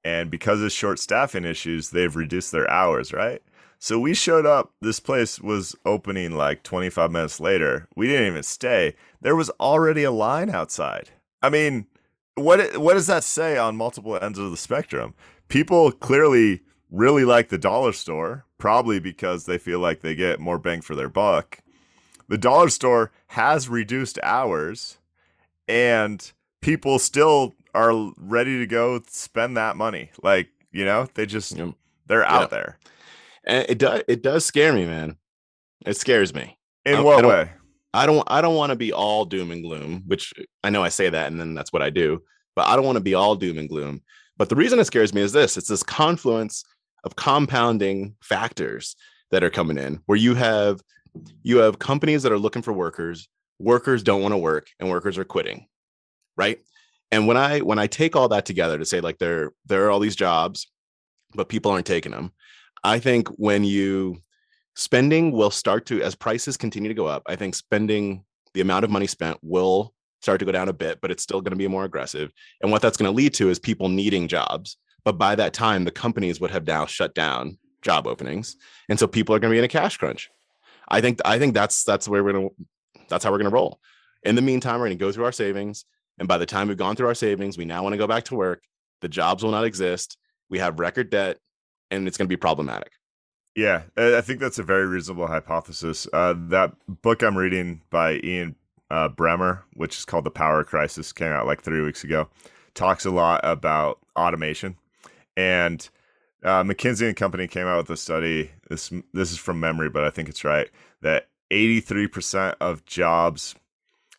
and 0.03 0.29
because 0.29 0.61
of 0.61 0.71
short 0.71 0.99
staffing 0.99 1.45
issues, 1.45 1.89
they've 1.89 2.15
reduced 2.15 2.51
their 2.51 2.69
hours, 2.69 3.11
right? 3.11 3.41
So 3.79 3.99
we 3.99 4.13
showed 4.13 4.45
up. 4.45 4.71
This 4.81 4.99
place 5.01 5.41
was 5.41 5.75
opening 5.85 6.31
like 6.37 6.63
25 6.63 7.11
minutes 7.11 7.39
later. 7.39 7.87
We 7.97 8.07
didn't 8.07 8.27
even 8.27 8.43
stay. 8.43 8.95
There 9.21 9.35
was 9.35 9.49
already 9.59 10.03
a 10.03 10.11
line 10.11 10.49
outside. 10.49 11.09
I 11.41 11.49
mean, 11.49 11.87
what 12.35 12.77
what 12.77 12.93
does 12.93 13.07
that 13.07 13.23
say 13.23 13.57
on 13.57 13.75
multiple 13.75 14.17
ends 14.21 14.39
of 14.39 14.51
the 14.51 14.57
spectrum? 14.57 15.15
People 15.49 15.91
clearly 15.91 16.61
really 16.91 17.25
like 17.25 17.49
the 17.49 17.57
dollar 17.57 17.91
store, 17.91 18.45
probably 18.57 18.99
because 18.99 19.45
they 19.45 19.57
feel 19.57 19.79
like 19.79 19.99
they 19.99 20.15
get 20.15 20.39
more 20.39 20.57
bang 20.57 20.79
for 20.79 20.95
their 20.95 21.09
buck. 21.09 21.59
The 22.29 22.37
dollar 22.37 22.69
store 22.69 23.11
has 23.27 23.69
reduced 23.69 24.19
hours 24.23 24.97
and 25.67 26.31
people 26.61 26.99
still 26.99 27.55
are 27.73 28.11
ready 28.17 28.59
to 28.59 28.65
go 28.65 29.01
spend 29.07 29.57
that 29.57 29.75
money. 29.75 30.11
Like, 30.21 30.49
you 30.71 30.85
know, 30.85 31.07
they 31.13 31.25
just 31.25 31.55
they're 32.07 32.25
out 32.25 32.43
yeah. 32.43 32.47
there. 32.47 32.79
And 33.45 33.69
it 33.69 33.77
does 33.77 34.03
it 34.07 34.23
does 34.23 34.45
scare 34.45 34.73
me, 34.73 34.85
man. 34.85 35.17
It 35.85 35.97
scares 35.97 36.33
me. 36.33 36.57
In 36.85 36.95
I, 36.95 37.01
what 37.01 37.25
I 37.25 37.27
way? 37.27 37.51
I 37.93 38.05
don't 38.05 38.23
I 38.27 38.41
don't 38.41 38.55
want 38.55 38.71
to 38.71 38.75
be 38.75 38.93
all 38.93 39.25
doom 39.25 39.51
and 39.51 39.63
gloom, 39.63 40.03
which 40.07 40.33
I 40.63 40.69
know 40.69 40.83
I 40.83 40.89
say 40.89 41.09
that 41.09 41.31
and 41.31 41.39
then 41.39 41.53
that's 41.53 41.73
what 41.73 41.81
I 41.81 41.89
do, 41.89 42.21
but 42.55 42.67
I 42.67 42.75
don't 42.75 42.85
want 42.85 42.97
to 42.97 43.03
be 43.03 43.13
all 43.13 43.35
doom 43.35 43.57
and 43.57 43.69
gloom. 43.69 44.01
But 44.37 44.49
the 44.49 44.55
reason 44.55 44.79
it 44.79 44.85
scares 44.85 45.13
me 45.13 45.21
is 45.21 45.31
this, 45.31 45.57
it's 45.57 45.67
this 45.67 45.83
confluence 45.83 46.63
of 47.03 47.15
compounding 47.15 48.15
factors 48.21 48.95
that 49.31 49.43
are 49.43 49.49
coming 49.49 49.77
in 49.77 49.99
where 50.05 50.17
you 50.17 50.35
have 50.35 50.81
you 51.43 51.57
have 51.57 51.79
companies 51.79 52.23
that 52.23 52.31
are 52.31 52.39
looking 52.39 52.61
for 52.61 52.73
workers, 52.73 53.27
workers 53.59 54.03
don't 54.03 54.21
want 54.21 54.33
to 54.33 54.37
work 54.37 54.67
and 54.79 54.89
workers 54.89 55.17
are 55.17 55.25
quitting. 55.25 55.67
Right? 56.35 56.59
And 57.11 57.27
when 57.27 57.37
I 57.37 57.59
when 57.59 57.79
I 57.79 57.87
take 57.87 58.15
all 58.15 58.29
that 58.29 58.45
together 58.45 58.77
to 58.77 58.85
say 58.85 58.99
like 58.99 59.19
there 59.19 59.51
there 59.65 59.85
are 59.85 59.91
all 59.91 59.99
these 59.99 60.15
jobs 60.15 60.67
but 61.35 61.49
people 61.49 61.71
aren't 61.71 61.85
taking 61.85 62.11
them 62.11 62.31
I 62.83 62.99
think 62.99 63.29
when 63.29 63.63
you 63.63 64.17
spending 64.75 65.31
will 65.31 65.51
start 65.51 65.85
to 65.85 66.01
as 66.01 66.15
prices 66.15 66.57
continue 66.57 66.89
to 66.89 66.95
go 66.95 67.05
up, 67.05 67.23
I 67.27 67.35
think 67.35 67.55
spending 67.55 68.25
the 68.53 68.61
amount 68.61 68.83
of 68.83 68.91
money 68.91 69.07
spent 69.07 69.37
will 69.41 69.93
start 70.21 70.39
to 70.39 70.45
go 70.45 70.51
down 70.51 70.69
a 70.69 70.73
bit, 70.73 70.99
but 71.01 71.11
it's 71.11 71.23
still 71.23 71.41
going 71.41 71.51
to 71.51 71.57
be 71.57 71.67
more 71.67 71.85
aggressive. 71.85 72.31
And 72.61 72.71
what 72.71 72.81
that's 72.81 72.97
going 72.97 73.11
to 73.11 73.15
lead 73.15 73.33
to 73.35 73.49
is 73.49 73.59
people 73.59 73.89
needing 73.89 74.27
jobs. 74.27 74.77
But 75.05 75.17
by 75.17 75.35
that 75.35 75.53
time, 75.53 75.83
the 75.85 75.91
companies 75.91 76.39
would 76.39 76.51
have 76.51 76.65
now 76.65 76.85
shut 76.85 77.13
down 77.13 77.57
job 77.81 78.07
openings, 78.07 78.55
and 78.87 78.97
so 78.97 79.07
people 79.07 79.35
are 79.35 79.39
going 79.39 79.51
to 79.51 79.55
be 79.55 79.59
in 79.59 79.65
a 79.65 79.69
cash 79.69 79.97
crunch. 79.97 80.29
I 80.93 81.01
think 81.01 81.19
I 81.25 81.39
think 81.39 81.53
that's 81.53 81.83
that's 81.83 82.07
where 82.07 82.23
we're 82.23 82.33
to 82.33 82.49
that's 83.09 83.23
how 83.23 83.31
we're 83.31 83.39
to 83.39 83.49
roll. 83.49 83.79
In 84.23 84.35
the 84.35 84.41
meantime, 84.41 84.79
we're 84.79 84.89
to 84.89 84.95
go 84.95 85.11
through 85.11 85.25
our 85.25 85.31
savings, 85.31 85.85
and 86.19 86.27
by 86.27 86.37
the 86.37 86.45
time 86.45 86.67
we've 86.67 86.77
gone 86.77 86.95
through 86.95 87.07
our 87.07 87.15
savings, 87.15 87.57
we 87.57 87.65
now 87.65 87.83
want 87.83 87.93
to 87.93 87.97
go 87.97 88.07
back 88.07 88.25
to 88.25 88.35
work. 88.35 88.63
The 89.01 89.09
jobs 89.09 89.43
will 89.43 89.51
not 89.51 89.65
exist. 89.65 90.17
We 90.49 90.59
have 90.59 90.79
record 90.79 91.09
debt 91.09 91.37
and 91.93 92.07
it's 92.07 92.17
to 92.17 92.25
be 92.25 92.37
problematic. 92.37 92.91
Yeah, 93.55 93.83
I 93.95 94.21
think 94.21 94.39
that's 94.39 94.57
a 94.57 94.63
very 94.63 94.87
reasonable 94.87 95.27
hypothesis. 95.27 96.07
Uh, 96.11 96.33
that 96.47 96.73
book 96.87 97.21
I'm 97.21 97.37
reading 97.37 97.81
by 97.91 98.19
Ian 98.23 98.55
uh, 98.89 99.09
Bremmer, 99.09 99.61
which 99.75 99.97
is 99.97 100.05
called 100.05 100.23
The 100.23 100.31
Power 100.31 100.63
Crisis, 100.63 101.13
came 101.13 101.31
out 101.31 101.45
like 101.45 101.61
three 101.61 101.81
weeks 101.81 102.03
ago, 102.03 102.29
talks 102.73 103.05
a 103.05 103.11
lot 103.11 103.41
about 103.43 103.99
automation. 104.15 104.75
And 105.37 105.87
uh, 106.43 106.63
McKinsey 106.63 107.07
and 107.07 107.15
Company 107.15 107.47
came 107.47 107.67
out 107.67 107.77
with 107.77 107.89
a 107.89 107.97
study. 107.97 108.51
This 108.69 108.91
this 109.13 109.31
is 109.31 109.37
from 109.37 109.59
memory, 109.59 109.89
but 109.89 110.03
I 110.03 110.09
think 110.09 110.29
it's 110.29 110.43
right 110.43 110.69
that 111.01 111.27
83% 111.51 112.55
of 112.59 112.85
jobs 112.85 113.55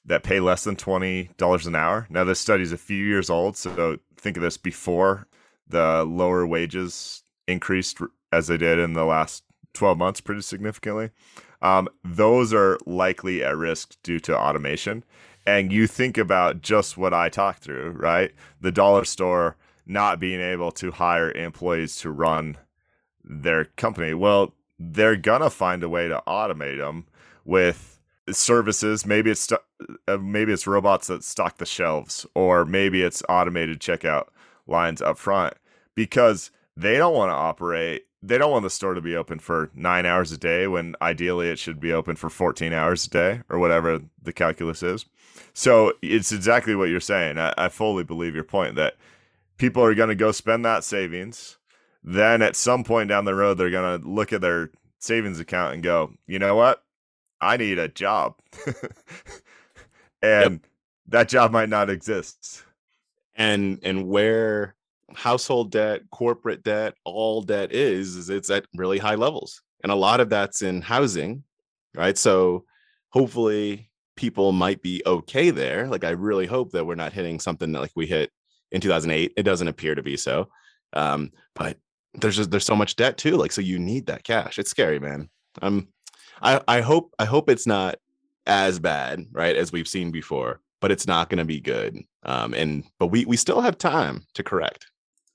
that 0.04 0.22
pay 0.22 0.38
less 0.38 0.64
than 0.64 0.76
$20 0.76 1.66
an 1.66 1.74
hour. 1.74 2.06
Now, 2.10 2.24
this 2.24 2.38
study 2.38 2.62
is 2.62 2.72
a 2.72 2.78
few 2.78 3.04
years 3.04 3.30
old, 3.30 3.56
so 3.56 3.98
think 4.16 4.36
of 4.36 4.42
this 4.42 4.58
before 4.58 5.26
the 5.66 6.04
lower 6.04 6.46
wages 6.46 7.24
increased 7.48 7.98
as 8.30 8.46
they 8.46 8.58
did 8.58 8.78
in 8.78 8.92
the 8.92 9.04
last 9.04 9.44
12 9.72 9.98
months 9.98 10.20
pretty 10.20 10.42
significantly. 10.42 11.10
Um, 11.62 11.88
those 12.04 12.52
are 12.52 12.78
likely 12.84 13.42
at 13.42 13.56
risk 13.56 13.96
due 14.02 14.20
to 14.20 14.38
automation. 14.38 15.04
And 15.46 15.72
you 15.72 15.86
think 15.86 16.18
about 16.18 16.60
just 16.60 16.96
what 16.96 17.14
I 17.14 17.28
talked 17.28 17.62
through, 17.62 17.90
right? 17.92 18.32
The 18.60 18.72
dollar 18.72 19.04
store 19.04 19.56
not 19.86 20.20
being 20.20 20.40
able 20.40 20.70
to 20.72 20.92
hire 20.92 21.30
employees 21.30 21.96
to 22.00 22.10
run 22.10 22.56
their 23.22 23.64
company. 23.64 24.14
Well, 24.14 24.54
they're 24.78 25.16
gonna 25.16 25.50
find 25.50 25.82
a 25.82 25.88
way 25.88 26.08
to 26.08 26.22
automate 26.26 26.78
them 26.78 27.06
with 27.44 27.98
services. 28.30 29.06
Maybe 29.06 29.30
it's 29.30 29.50
uh, 29.52 30.18
maybe 30.18 30.52
it's 30.52 30.66
robots 30.66 31.08
that 31.08 31.24
stock 31.24 31.58
the 31.58 31.66
shelves, 31.66 32.26
or 32.34 32.64
maybe 32.64 33.02
it's 33.02 33.22
automated 33.28 33.80
checkout 33.80 34.28
lines 34.66 35.02
up 35.02 35.18
front 35.18 35.54
because 35.94 36.50
they 36.76 36.96
don't 36.96 37.14
want 37.14 37.30
to 37.30 37.34
operate 37.34 38.06
they 38.26 38.38
don't 38.38 38.50
want 38.50 38.62
the 38.62 38.70
store 38.70 38.94
to 38.94 39.02
be 39.02 39.14
open 39.14 39.38
for 39.38 39.70
nine 39.74 40.06
hours 40.06 40.32
a 40.32 40.38
day 40.38 40.66
when 40.66 40.96
ideally 41.02 41.50
it 41.50 41.58
should 41.58 41.78
be 41.78 41.92
open 41.92 42.16
for 42.16 42.30
14 42.30 42.72
hours 42.72 43.04
a 43.04 43.10
day 43.10 43.42
or 43.50 43.58
whatever 43.58 44.00
the 44.22 44.32
calculus 44.32 44.82
is 44.82 45.04
so 45.52 45.92
it's 46.00 46.32
exactly 46.32 46.74
what 46.74 46.88
you're 46.88 47.00
saying 47.00 47.38
i, 47.38 47.52
I 47.58 47.68
fully 47.68 48.04
believe 48.04 48.34
your 48.34 48.44
point 48.44 48.76
that 48.76 48.96
people 49.58 49.82
are 49.82 49.94
going 49.94 50.08
to 50.08 50.14
go 50.14 50.32
spend 50.32 50.64
that 50.64 50.84
savings. 50.84 51.58
Then 52.02 52.42
at 52.42 52.56
some 52.56 52.84
point 52.84 53.08
down 53.08 53.24
the 53.24 53.34
road 53.34 53.54
they're 53.54 53.70
going 53.70 54.00
to 54.00 54.08
look 54.08 54.32
at 54.32 54.40
their 54.40 54.70
savings 54.98 55.40
account 55.40 55.74
and 55.74 55.82
go 55.82 56.12
you 56.26 56.38
know 56.38 56.54
what? 56.54 56.82
I 57.40 57.56
need 57.56 57.78
a 57.78 57.88
job. 57.88 58.36
And 60.22 60.60
that 61.08 61.28
job 61.28 61.52
might 61.52 61.68
not 61.68 61.90
exist. 61.90 62.64
and 63.34 63.78
and 63.82 64.08
where 64.08 64.74
household 65.14 65.70
debt 65.70 66.02
corporate 66.10 66.64
debt 66.64 66.94
all 67.04 67.42
debt 67.42 67.72
is 67.72 68.16
is 68.16 68.30
it's 68.30 68.50
at 68.50 68.66
really 68.74 68.98
high 68.98 69.16
levels. 69.16 69.62
And 69.82 69.92
a 69.92 69.96
lot 69.96 70.20
of 70.20 70.30
that's 70.30 70.62
in 70.62 70.80
housing 70.80 71.44
right? 71.94 72.18
So 72.18 72.64
hopefully 73.10 73.90
people 74.16 74.52
might 74.52 74.82
be 74.82 75.02
okay 75.06 75.50
there. 75.50 75.86
Like 75.88 76.04
i 76.04 76.10
really 76.10 76.46
hope 76.46 76.72
that 76.72 76.86
we're 76.86 76.94
not 76.94 77.12
hitting 77.12 77.40
something 77.40 77.72
that 77.72 77.80
like 77.80 77.92
we 77.94 78.06
hit 78.06 78.30
in 78.74 78.80
2008 78.80 79.32
it 79.36 79.42
doesn't 79.44 79.68
appear 79.68 79.94
to 79.94 80.02
be 80.02 80.16
so. 80.16 80.48
Um 80.92 81.32
but 81.54 81.78
there's 82.12 82.36
just 82.36 82.50
there's 82.50 82.66
so 82.66 82.76
much 82.76 82.96
debt 82.96 83.16
too 83.16 83.36
like 83.36 83.52
so 83.52 83.60
you 83.62 83.78
need 83.78 84.06
that 84.06 84.24
cash. 84.24 84.58
It's 84.58 84.70
scary 84.70 85.00
man. 85.00 85.30
Um 85.62 85.88
i 86.42 86.60
i 86.68 86.80
hope 86.80 87.14
i 87.18 87.24
hope 87.24 87.48
it's 87.48 87.66
not 87.66 87.96
as 88.46 88.78
bad 88.78 89.24
right 89.32 89.56
as 89.56 89.72
we've 89.72 89.88
seen 89.88 90.10
before 90.10 90.60
but 90.80 90.90
it's 90.90 91.06
not 91.06 91.30
going 91.30 91.38
to 91.38 91.46
be 91.46 91.60
good. 91.60 91.98
Um 92.24 92.52
and 92.52 92.84
but 92.98 93.06
we 93.06 93.24
we 93.24 93.38
still 93.38 93.62
have 93.62 93.78
time 93.78 94.26
to 94.34 94.42
correct. 94.42 94.86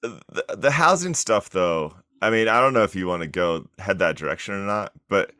The, 0.02 0.22
the 0.58 0.72
housing 0.72 1.14
stuff, 1.14 1.50
though, 1.50 1.94
I 2.22 2.30
mean, 2.30 2.48
I 2.48 2.62
don't 2.62 2.74
know 2.74 2.84
if 2.84 2.96
you 2.96 3.08
want 3.08 3.22
to 3.22 3.28
go 3.28 3.68
head 3.80 4.00
that 4.00 4.16
direction 4.16 4.54
or 4.54 4.66
not, 4.66 4.94
but 5.10 5.32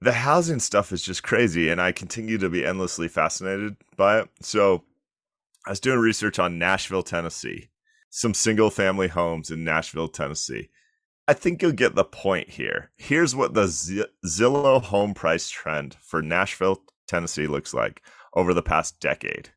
the 0.00 0.12
housing 0.12 0.60
stuff 0.60 0.92
is 0.92 1.02
just 1.02 1.22
crazy, 1.22 1.68
and 1.68 1.80
I 1.80 1.92
continue 1.92 2.38
to 2.38 2.48
be 2.48 2.64
endlessly 2.64 3.08
fascinated 3.08 3.76
by 3.96 4.20
it. 4.20 4.28
So, 4.40 4.84
I 5.66 5.70
was 5.70 5.80
doing 5.80 5.98
research 5.98 6.38
on 6.38 6.58
Nashville, 6.58 7.02
Tennessee, 7.02 7.70
some 8.10 8.34
single 8.34 8.68
family 8.70 9.08
homes 9.08 9.50
in 9.50 9.64
Nashville, 9.64 10.08
Tennessee. 10.08 10.68
I 11.26 11.32
think 11.32 11.62
you'll 11.62 11.72
get 11.72 11.94
the 11.94 12.04
point 12.04 12.50
here. 12.50 12.90
Here's 12.96 13.34
what 13.34 13.54
the 13.54 13.66
Z- 13.66 14.04
Zillow 14.26 14.82
home 14.82 15.14
price 15.14 15.48
trend 15.48 15.96
for 16.02 16.20
Nashville, 16.20 16.82
Tennessee 17.08 17.46
looks 17.46 17.72
like 17.72 18.02
over 18.34 18.52
the 18.52 18.62
past 18.62 19.00
decade. 19.00 19.48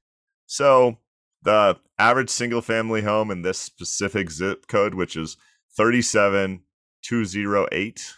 So, 0.45 0.99
the 1.43 1.77
average 1.99 2.29
single 2.29 2.61
family 2.61 3.01
home 3.01 3.29
in 3.31 3.41
this 3.41 3.57
specific 3.57 4.31
zip 4.31 4.67
code, 4.67 4.93
which 4.93 5.17
is 5.17 5.35
37208, 5.75 8.13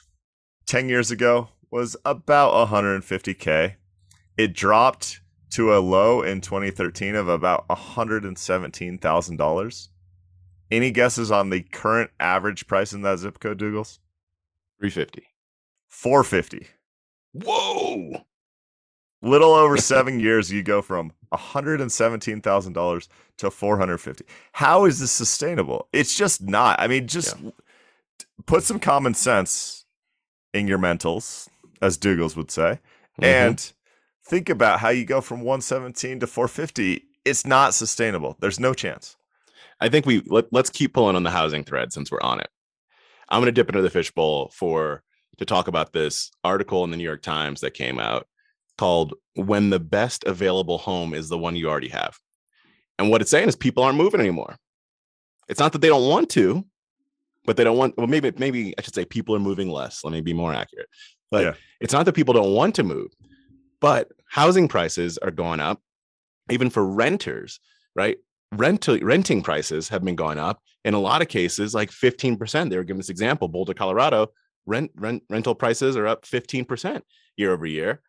10 0.68 0.90
years 0.90 1.10
ago 1.10 1.50
was 1.72 1.98
about 2.06 2.68
150K. 2.68 3.78
It 4.38 4.54
dropped 4.54 5.22
to 5.52 5.76
a 5.76 5.80
low 5.80 6.22
in 6.22 6.42
2013 6.42 7.16
of 7.16 7.28
about 7.28 7.68
$117,000. 7.70 9.88
Any 10.72 10.92
guesses 10.92 11.32
on 11.32 11.50
the 11.50 11.62
current 11.62 12.12
average 12.20 12.68
price 12.68 12.94
in 12.94 13.02
that 13.02 13.18
zip 13.20 13.40
code, 13.40 13.60
Dougals? 13.60 13.98
350 14.80 15.28
450. 15.88 16.68
whoa 17.34 18.26
Little 19.22 19.54
over 19.54 19.76
seven 19.82 20.20
years, 20.20 20.52
you 20.52 20.64
go 20.64 20.82
from 20.82 21.12
$117,000 21.34 23.08
to 23.38 23.52
450. 23.52 24.26
How 24.54 24.86
is 24.86 25.00
this 25.00 25.12
sustainable? 25.12 25.88
It's 25.92 26.16
just 26.16 26.42
not. 26.42 26.80
I 26.80 26.88
mean, 26.88 27.08
just 27.08 27.36
put 28.46 28.64
some 28.64 28.80
common 28.80 29.14
sense 29.16 29.84
in 30.54 30.68
your 30.68 30.80
mentals, 30.80 31.50
as 31.82 31.98
Dougals 31.98 32.38
would 32.38 32.50
say, 32.52 32.80
Mhm. 33.20 33.24
and 33.26 33.74
think 34.30 34.50
about 34.50 34.80
how 34.80 34.90
you 34.90 35.06
go 35.06 35.22
from 35.22 35.42
117 35.42 36.20
to 36.22 36.28
450. 36.28 37.04
It's 37.26 37.46
not 37.46 37.74
sustainable. 37.74 38.38
There's 38.40 38.60
no 38.60 38.74
chance. 38.74 39.16
I 39.82 39.90
think 39.90 40.06
we 40.06 40.22
let, 40.28 40.46
let's 40.52 40.70
keep 40.70 40.94
pulling 40.94 41.16
on 41.16 41.24
the 41.24 41.32
housing 41.32 41.64
thread 41.64 41.92
since 41.94 42.12
we're 42.12 42.22
on 42.22 42.40
it. 42.40 42.50
I'm 43.30 43.40
going 43.42 43.48
to 43.48 43.52
dip 43.52 43.70
into 43.70 43.82
the 43.82 43.90
fishbowl 43.90 44.52
for 44.54 45.04
to 45.38 45.46
talk 45.46 45.68
about 45.68 45.94
this 45.94 46.32
article 46.44 46.84
in 46.84 46.92
the 46.92 46.98
New 46.98 47.04
York 47.04 47.22
Times 47.22 47.62
that 47.62 47.74
came 47.74 48.00
out 48.00 48.28
called 48.78 49.14
"When 49.36 49.70
the 49.70 49.80
Best 49.80 50.24
Available 50.26 50.78
Home 50.80 51.14
Is 51.14 51.30
the 51.30 51.38
One 51.38 51.56
You 51.56 51.70
Already 51.70 51.90
Have," 51.90 52.18
and 52.98 53.10
what 53.10 53.22
it's 53.22 53.32
saying 53.32 53.48
is 53.48 53.56
people 53.56 53.84
aren't 53.84 53.98
moving 53.98 54.20
anymore. 54.20 54.58
It's 55.48 55.60
not 55.60 55.72
that 55.74 55.80
they 55.80 55.88
don't 55.88 56.10
want 56.10 56.30
to, 56.32 56.66
but 57.46 57.56
they 57.58 57.64
don't 57.64 57.78
want. 57.78 57.96
Well, 57.98 58.08
maybe 58.08 58.32
maybe 58.38 58.74
I 58.78 58.82
should 58.82 58.96
say 58.96 59.06
people 59.06 59.36
are 59.36 59.40
moving 59.40 59.70
less. 59.70 60.04
Let 60.04 60.12
me 60.12 60.22
be 60.22 60.34
more 60.34 60.54
accurate. 60.54 60.88
But 61.32 61.44
Yeah. 61.44 61.54
it's 61.80 61.94
not 61.94 62.06
that 62.06 62.14
people 62.14 62.34
don't 62.34 62.54
want 62.54 62.76
to 62.76 62.84
move, 62.84 63.12
but 63.80 64.12
housing 64.30 64.68
prices 64.68 65.18
are 65.18 65.32
going 65.32 65.60
up, 65.60 65.82
even 66.50 66.70
for 66.70 66.86
renters, 66.86 67.60
right? 67.96 68.18
rental 68.52 68.98
renting 69.00 69.42
prices 69.42 69.90
have 69.90 70.04
been 70.04 70.16
going 70.16 70.40
up. 70.40 70.62
In 70.86 70.94
a 70.94 71.00
lot 71.00 71.22
of 71.22 71.28
cases 71.28 71.74
like 71.74 71.92
15% 71.92 72.70
they 72.70 72.78
were 72.78 72.84
giving 72.84 73.00
this 73.00 73.10
example 73.10 73.48
boulder 73.48 73.74
colorado 73.74 74.32
rent 74.66 74.92
rent 74.96 75.24
rental 75.30 75.56
prices 75.56 75.98
are 75.98 76.08
up 76.08 76.26
15% 76.26 77.02
year 77.38 77.54
over 77.54 77.66
year. 77.66 78.02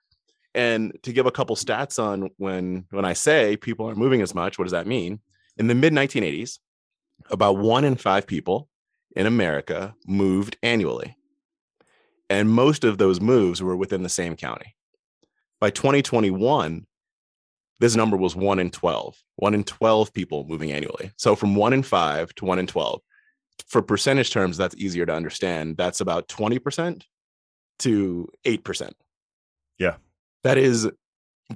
And 0.54 0.96
to 1.02 1.12
give 1.12 1.26
a 1.26 1.30
couple 1.30 1.56
stats 1.56 2.02
on 2.02 2.30
when 2.36 2.86
when 2.90 3.04
i 3.04 3.12
say 3.12 3.56
people 3.56 3.86
aren't 3.86 3.98
moving 3.98 4.22
as 4.22 4.34
much 4.34 4.58
what 4.58 4.64
does 4.64 4.72
that 4.72 4.86
mean? 4.86 5.20
In 5.56 5.66
the 5.66 5.74
mid 5.74 5.92
1980s 5.92 6.58
about 7.30 7.58
one 7.58 7.84
in 7.84 7.96
five 7.96 8.26
people 8.26 8.68
in 9.14 9.26
america 9.26 9.94
moved 10.06 10.56
annually. 10.62 11.16
And 12.28 12.48
most 12.48 12.84
of 12.84 12.98
those 12.98 13.20
moves 13.20 13.60
were 13.60 13.76
within 13.76 14.04
the 14.04 14.08
same 14.08 14.36
county 14.36 14.76
by 15.60 15.70
2021 15.70 16.86
this 17.80 17.96
number 17.96 18.16
was 18.16 18.36
one 18.36 18.58
in 18.58 18.70
12, 18.70 19.16
one 19.36 19.54
in 19.54 19.64
12 19.64 20.12
people 20.12 20.44
moving 20.46 20.70
annually. 20.70 21.12
So 21.16 21.34
from 21.34 21.54
one 21.54 21.72
in 21.72 21.82
five 21.82 22.32
to 22.34 22.44
one 22.44 22.58
in 22.58 22.66
12. 22.66 23.00
For 23.68 23.80
percentage 23.80 24.30
terms, 24.30 24.58
that's 24.58 24.76
easier 24.76 25.06
to 25.06 25.14
understand. 25.14 25.78
That's 25.78 26.02
about 26.02 26.28
20% 26.28 27.02
to 27.80 28.28
8%. 28.46 28.92
Yeah. 29.78 29.96
That 30.44 30.58
is 30.58 30.90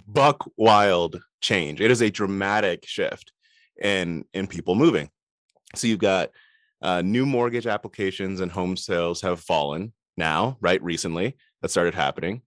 buck 0.07 0.49
wild 0.57 1.21
change. 1.43 1.83
It 1.83 1.91
is 1.91 2.01
a 2.01 2.11
dramatic 2.11 2.87
shift 2.87 3.33
in 3.81 4.25
in 4.33 4.47
people 4.47 4.75
moving. 4.75 5.11
So 5.75 5.87
you've 5.87 5.99
got 5.99 6.31
uh, 6.81 7.03
new 7.03 7.27
mortgage 7.27 7.67
applications 7.67 8.41
and 8.41 8.51
home 8.51 8.77
sales 8.77 9.21
have 9.23 9.41
fallen 9.41 9.93
now, 10.17 10.57
right? 10.61 10.83
Recently, 10.83 11.37
that 11.61 11.71
started 11.71 11.95
happening. 11.95 12.43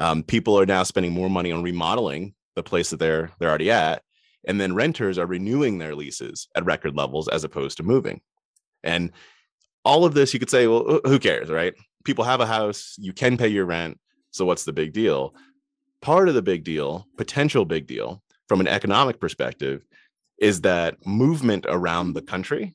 Um, 0.00 0.22
people 0.22 0.58
are 0.58 0.66
now 0.66 0.82
spending 0.82 1.12
more 1.12 1.28
money 1.28 1.52
on 1.52 1.62
remodeling 1.62 2.34
the 2.56 2.62
place 2.62 2.90
that 2.90 2.98
they're 2.98 3.30
they're 3.38 3.50
already 3.50 3.70
at 3.70 4.02
and 4.46 4.58
then 4.58 4.74
renters 4.74 5.18
are 5.18 5.26
renewing 5.26 5.78
their 5.78 5.94
leases 5.94 6.48
at 6.56 6.64
record 6.64 6.96
levels 6.96 7.28
as 7.28 7.44
opposed 7.44 7.76
to 7.76 7.82
moving. 7.82 8.22
And 8.82 9.12
all 9.84 10.04
of 10.04 10.14
this 10.14 10.32
you 10.32 10.40
could 10.40 10.50
say 10.50 10.66
well 10.66 11.00
who 11.04 11.18
cares 11.18 11.50
right? 11.50 11.74
People 12.04 12.24
have 12.24 12.40
a 12.40 12.46
house 12.46 12.96
you 12.98 13.12
can 13.12 13.36
pay 13.36 13.48
your 13.48 13.66
rent 13.66 14.00
so 14.30 14.44
what's 14.44 14.64
the 14.64 14.72
big 14.72 14.92
deal? 14.94 15.34
Part 16.00 16.28
of 16.28 16.34
the 16.34 16.42
big 16.42 16.64
deal 16.64 17.06
potential 17.18 17.66
big 17.66 17.86
deal 17.86 18.22
from 18.48 18.60
an 18.60 18.68
economic 18.68 19.20
perspective 19.20 19.84
is 20.38 20.62
that 20.62 21.06
movement 21.06 21.66
around 21.68 22.14
the 22.14 22.22
country 22.22 22.74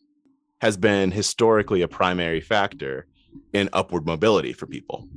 has 0.61 0.77
been 0.77 1.11
historically 1.11 1.81
a 1.81 1.87
primary 1.87 2.39
factor 2.39 3.07
in 3.51 3.67
upward 3.73 4.05
mobility 4.05 4.53
for 4.53 4.67
people 4.67 5.07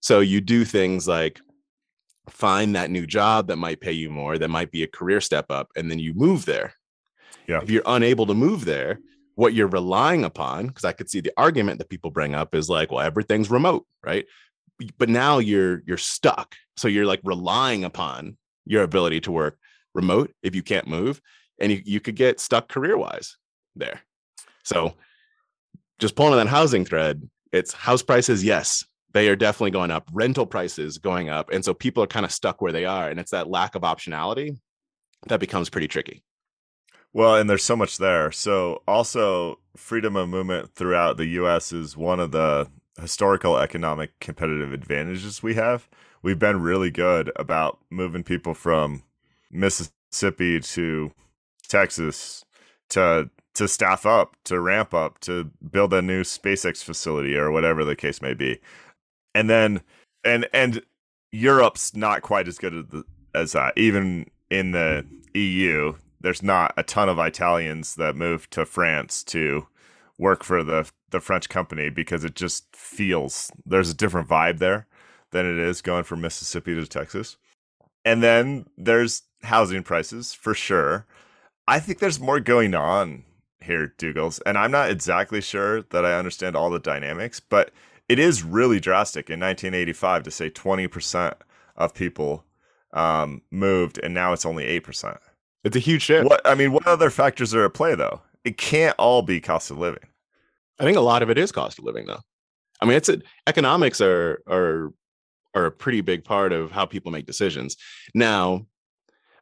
so 0.00 0.20
you 0.20 0.40
do 0.40 0.64
things 0.64 1.08
like 1.08 1.40
find 2.28 2.74
that 2.76 2.90
new 2.90 3.06
job 3.06 3.48
that 3.48 3.56
might 3.56 3.80
pay 3.80 3.92
you 3.92 4.10
more, 4.10 4.38
that 4.38 4.48
might 4.48 4.70
be 4.70 4.82
a 4.82 4.88
career 4.88 5.20
step 5.20 5.46
up, 5.50 5.68
and 5.76 5.90
then 5.90 5.98
you 5.98 6.14
move 6.14 6.44
there. 6.44 6.74
Yeah. 7.46 7.60
If 7.62 7.70
you're 7.70 7.82
unable 7.86 8.26
to 8.26 8.34
move 8.34 8.64
there, 8.64 9.00
what 9.34 9.54
you're 9.54 9.68
relying 9.68 10.24
upon, 10.24 10.66
because 10.66 10.84
I 10.84 10.92
could 10.92 11.08
see 11.08 11.20
the 11.20 11.32
argument 11.36 11.78
that 11.78 11.88
people 11.88 12.10
bring 12.10 12.34
up 12.34 12.54
is 12.54 12.68
like, 12.68 12.90
well, 12.90 13.00
everything's 13.00 13.50
remote, 13.50 13.86
right? 14.04 14.26
But 14.98 15.08
now 15.08 15.38
you're 15.38 15.82
you're 15.86 15.96
stuck. 15.96 16.54
So 16.76 16.88
you're 16.88 17.06
like 17.06 17.20
relying 17.24 17.84
upon 17.84 18.36
your 18.66 18.82
ability 18.82 19.20
to 19.22 19.32
work 19.32 19.58
remote 19.94 20.32
if 20.42 20.54
you 20.54 20.62
can't 20.62 20.86
move, 20.86 21.20
and 21.58 21.72
you, 21.72 21.82
you 21.84 22.00
could 22.00 22.14
get 22.16 22.40
stuck 22.40 22.68
career-wise 22.68 23.36
there. 23.74 24.00
So 24.64 24.94
just 25.98 26.14
pulling 26.14 26.34
on 26.34 26.38
that 26.38 26.50
housing 26.50 26.84
thread, 26.84 27.28
it's 27.52 27.72
house 27.72 28.02
prices, 28.02 28.44
yes, 28.44 28.84
they 29.18 29.28
are 29.28 29.36
definitely 29.36 29.72
going 29.72 29.90
up 29.90 30.08
rental 30.12 30.46
prices 30.46 30.98
going 30.98 31.28
up 31.28 31.50
and 31.50 31.64
so 31.64 31.74
people 31.74 32.02
are 32.02 32.06
kind 32.06 32.24
of 32.24 32.32
stuck 32.32 32.62
where 32.62 32.72
they 32.72 32.84
are 32.84 33.10
and 33.10 33.18
it's 33.18 33.32
that 33.32 33.50
lack 33.50 33.74
of 33.74 33.82
optionality 33.82 34.56
that 35.26 35.40
becomes 35.40 35.68
pretty 35.68 35.88
tricky 35.88 36.22
Well, 37.12 37.36
and 37.36 37.48
there's 37.48 37.64
so 37.64 37.76
much 37.76 37.98
there. 37.98 38.30
So, 38.30 38.82
also, 38.86 39.58
freedom 39.76 40.14
of 40.16 40.28
movement 40.28 40.74
throughout 40.74 41.16
the 41.16 41.26
U.S. 41.26 41.72
is 41.72 41.96
one 41.96 42.20
of 42.20 42.32
the 42.32 42.68
historical 43.00 43.58
economic 43.58 44.18
competitive 44.20 44.72
advantages 44.72 45.42
we 45.42 45.54
have. 45.54 45.88
We've 46.22 46.38
been 46.38 46.60
really 46.60 46.90
good 46.90 47.32
about 47.36 47.78
moving 47.90 48.24
people 48.24 48.54
from 48.54 49.02
Mississippi 49.50 50.60
to 50.60 51.12
Texas 51.66 52.44
to 52.90 53.30
to 53.54 53.66
staff 53.66 54.06
up, 54.06 54.36
to 54.44 54.60
ramp 54.60 54.94
up, 54.94 55.18
to 55.20 55.50
build 55.72 55.92
a 55.92 56.00
new 56.00 56.22
SpaceX 56.22 56.84
facility 56.84 57.36
or 57.36 57.50
whatever 57.50 57.84
the 57.84 57.96
case 57.96 58.22
may 58.22 58.34
be. 58.34 58.60
And 59.34 59.48
then 59.48 59.82
and 60.24 60.48
and 60.52 60.82
Europe's 61.32 61.94
not 61.94 62.22
quite 62.22 62.48
as 62.48 62.58
good 62.58 63.04
as, 63.34 63.52
that. 63.52 63.68
Uh, 63.68 63.72
even 63.76 64.30
in 64.50 64.72
the 64.72 65.06
EU, 65.34 65.94
there's 66.20 66.42
not 66.42 66.72
a 66.76 66.82
ton 66.82 67.08
of 67.08 67.18
Italians 67.18 67.94
that 67.96 68.16
move 68.16 68.48
to 68.50 68.64
France 68.64 69.22
to 69.24 69.66
work 70.18 70.42
for 70.42 70.64
the 70.64 70.90
the 71.10 71.20
French 71.20 71.48
company 71.48 71.88
because 71.88 72.24
it 72.24 72.34
just 72.34 72.64
feels 72.74 73.50
there's 73.64 73.90
a 73.90 73.94
different 73.94 74.28
vibe 74.28 74.58
there 74.58 74.86
than 75.30 75.46
it 75.46 75.58
is 75.58 75.82
going 75.82 76.04
from 76.04 76.20
Mississippi 76.20 76.74
to 76.74 76.86
Texas. 76.86 77.36
And 78.04 78.22
then 78.22 78.66
there's 78.76 79.22
housing 79.42 79.82
prices 79.82 80.32
for 80.32 80.54
sure. 80.54 81.06
I 81.66 81.80
think 81.80 81.98
there's 81.98 82.20
more 82.20 82.40
going 82.40 82.74
on 82.74 83.24
here, 83.60 83.94
Dougals, 83.98 84.40
and 84.46 84.56
I'm 84.56 84.70
not 84.70 84.90
exactly 84.90 85.40
sure 85.40 85.82
that 85.82 86.04
I 86.04 86.18
understand 86.18 86.56
all 86.56 86.70
the 86.70 86.78
dynamics, 86.78 87.40
but 87.40 87.70
it 88.08 88.18
is 88.18 88.42
really 88.42 88.80
drastic 88.80 89.28
in 89.30 89.40
1985 89.40 90.22
to 90.24 90.30
say 90.30 90.50
20% 90.50 91.34
of 91.76 91.94
people 91.94 92.44
um, 92.92 93.42
moved, 93.50 93.98
and 94.02 94.14
now 94.14 94.32
it's 94.32 94.46
only 94.46 94.64
8%. 94.80 95.18
It's 95.64 95.76
a 95.76 95.80
huge 95.80 96.02
shift. 96.02 96.28
What 96.28 96.40
I 96.44 96.54
mean, 96.54 96.72
what 96.72 96.86
other 96.86 97.10
factors 97.10 97.54
are 97.54 97.64
at 97.64 97.74
play 97.74 97.94
though? 97.94 98.22
It 98.44 98.56
can't 98.56 98.94
all 98.98 99.22
be 99.22 99.40
cost 99.40 99.70
of 99.70 99.78
living. 99.78 100.08
I 100.78 100.84
think 100.84 100.96
a 100.96 101.02
lot 101.02 101.22
of 101.22 101.30
it 101.30 101.38
is 101.38 101.52
cost 101.52 101.78
of 101.78 101.84
living, 101.84 102.06
though. 102.06 102.20
I 102.80 102.86
mean, 102.86 102.96
it's 102.96 103.08
a, 103.08 103.20
economics 103.46 104.00
are 104.00 104.42
are 104.48 104.92
are 105.54 105.66
a 105.66 105.72
pretty 105.72 106.00
big 106.00 106.24
part 106.24 106.52
of 106.52 106.70
how 106.70 106.86
people 106.86 107.10
make 107.10 107.26
decisions. 107.26 107.76
Now, 108.14 108.66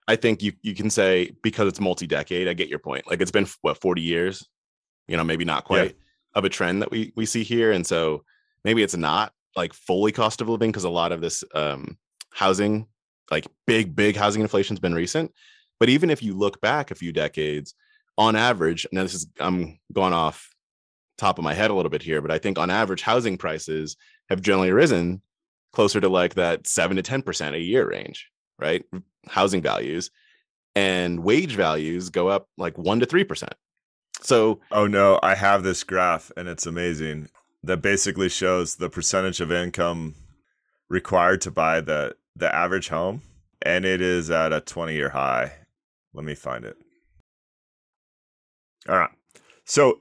I 0.08 0.16
think 0.16 0.42
you 0.42 0.52
you 0.62 0.74
can 0.74 0.88
say 0.88 1.32
because 1.42 1.68
it's 1.68 1.80
multi-decade. 1.80 2.48
I 2.48 2.54
get 2.54 2.68
your 2.68 2.78
point. 2.78 3.06
Like 3.06 3.20
it's 3.20 3.30
been 3.30 3.46
what 3.60 3.80
forty 3.80 4.02
years, 4.02 4.48
you 5.06 5.16
know, 5.16 5.24
maybe 5.24 5.44
not 5.44 5.64
quite 5.64 5.90
yeah. 5.90 6.38
of 6.38 6.44
a 6.44 6.48
trend 6.48 6.82
that 6.82 6.90
we 6.90 7.12
we 7.14 7.26
see 7.26 7.42
here, 7.42 7.72
and 7.72 7.86
so 7.86 8.24
maybe 8.66 8.82
it's 8.82 8.96
not 8.96 9.32
like 9.54 9.72
fully 9.72 10.12
cost 10.12 10.42
of 10.42 10.48
living 10.48 10.70
because 10.70 10.84
a 10.84 10.90
lot 10.90 11.12
of 11.12 11.20
this 11.22 11.44
um, 11.54 11.96
housing, 12.32 12.86
like 13.30 13.46
big 13.66 13.96
big 13.96 14.16
housing 14.16 14.42
inflation, 14.42 14.74
has 14.74 14.80
been 14.80 14.92
recent. 14.92 15.32
But 15.78 15.88
even 15.88 16.10
if 16.10 16.22
you 16.22 16.34
look 16.34 16.60
back 16.60 16.90
a 16.90 16.96
few 16.96 17.12
decades, 17.12 17.74
on 18.18 18.34
average, 18.34 18.86
now 18.92 19.04
this 19.04 19.14
is 19.14 19.28
I'm 19.38 19.78
going 19.92 20.12
off 20.12 20.50
top 21.16 21.38
of 21.38 21.44
my 21.44 21.54
head 21.54 21.70
a 21.70 21.74
little 21.74 21.90
bit 21.90 22.02
here, 22.02 22.20
but 22.20 22.30
I 22.30 22.38
think 22.38 22.58
on 22.58 22.68
average, 22.68 23.02
housing 23.02 23.38
prices 23.38 23.96
have 24.28 24.42
generally 24.42 24.72
risen 24.72 25.22
closer 25.72 26.00
to 26.00 26.08
like 26.08 26.34
that 26.34 26.66
seven 26.66 26.96
to 26.96 27.02
10% 27.02 27.54
a 27.54 27.60
year 27.60 27.88
range, 27.88 28.28
right? 28.58 28.84
Housing 29.28 29.62
values 29.62 30.10
and 30.74 31.22
wage 31.22 31.54
values 31.54 32.10
go 32.10 32.28
up 32.28 32.48
like 32.58 32.76
one 32.76 33.00
to 33.00 33.06
3%. 33.06 33.48
So, 34.22 34.60
oh 34.72 34.86
no, 34.86 35.20
I 35.22 35.34
have 35.34 35.62
this 35.62 35.84
graph 35.84 36.32
and 36.36 36.48
it's 36.48 36.66
amazing 36.66 37.28
that 37.62 37.78
basically 37.78 38.28
shows 38.28 38.76
the 38.76 38.90
percentage 38.90 39.40
of 39.40 39.50
income 39.50 40.14
required 40.88 41.40
to 41.42 41.50
buy 41.50 41.80
the 41.80 42.16
the 42.36 42.54
average 42.54 42.88
home 42.88 43.22
and 43.62 43.84
it 43.84 44.00
is 44.00 44.30
at 44.30 44.52
a 44.52 44.60
20 44.60 44.94
year 44.94 45.10
high. 45.10 45.52
Let 46.14 46.24
me 46.24 46.34
find 46.34 46.64
it. 46.64 46.76
All 48.88 48.96
right. 48.96 49.10
So 49.64 49.98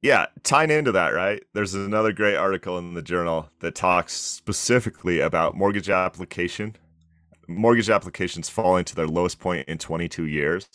yeah, 0.00 0.26
tying 0.42 0.70
into 0.70 0.90
that, 0.92 1.10
right? 1.10 1.42
There's 1.54 1.74
another 1.74 2.12
great 2.12 2.34
article 2.34 2.76
in 2.78 2.94
the 2.94 3.02
journal 3.02 3.48
that 3.60 3.76
talks 3.76 4.14
specifically 4.14 5.20
about 5.20 5.56
mortgage 5.56 5.88
application, 5.88 6.74
mortgage 7.46 7.88
applications 7.88 8.48
falling 8.48 8.84
to 8.86 8.96
their 8.96 9.06
lowest 9.06 9.38
point 9.38 9.68
in 9.68 9.78
22 9.78 10.26
years, 10.26 10.66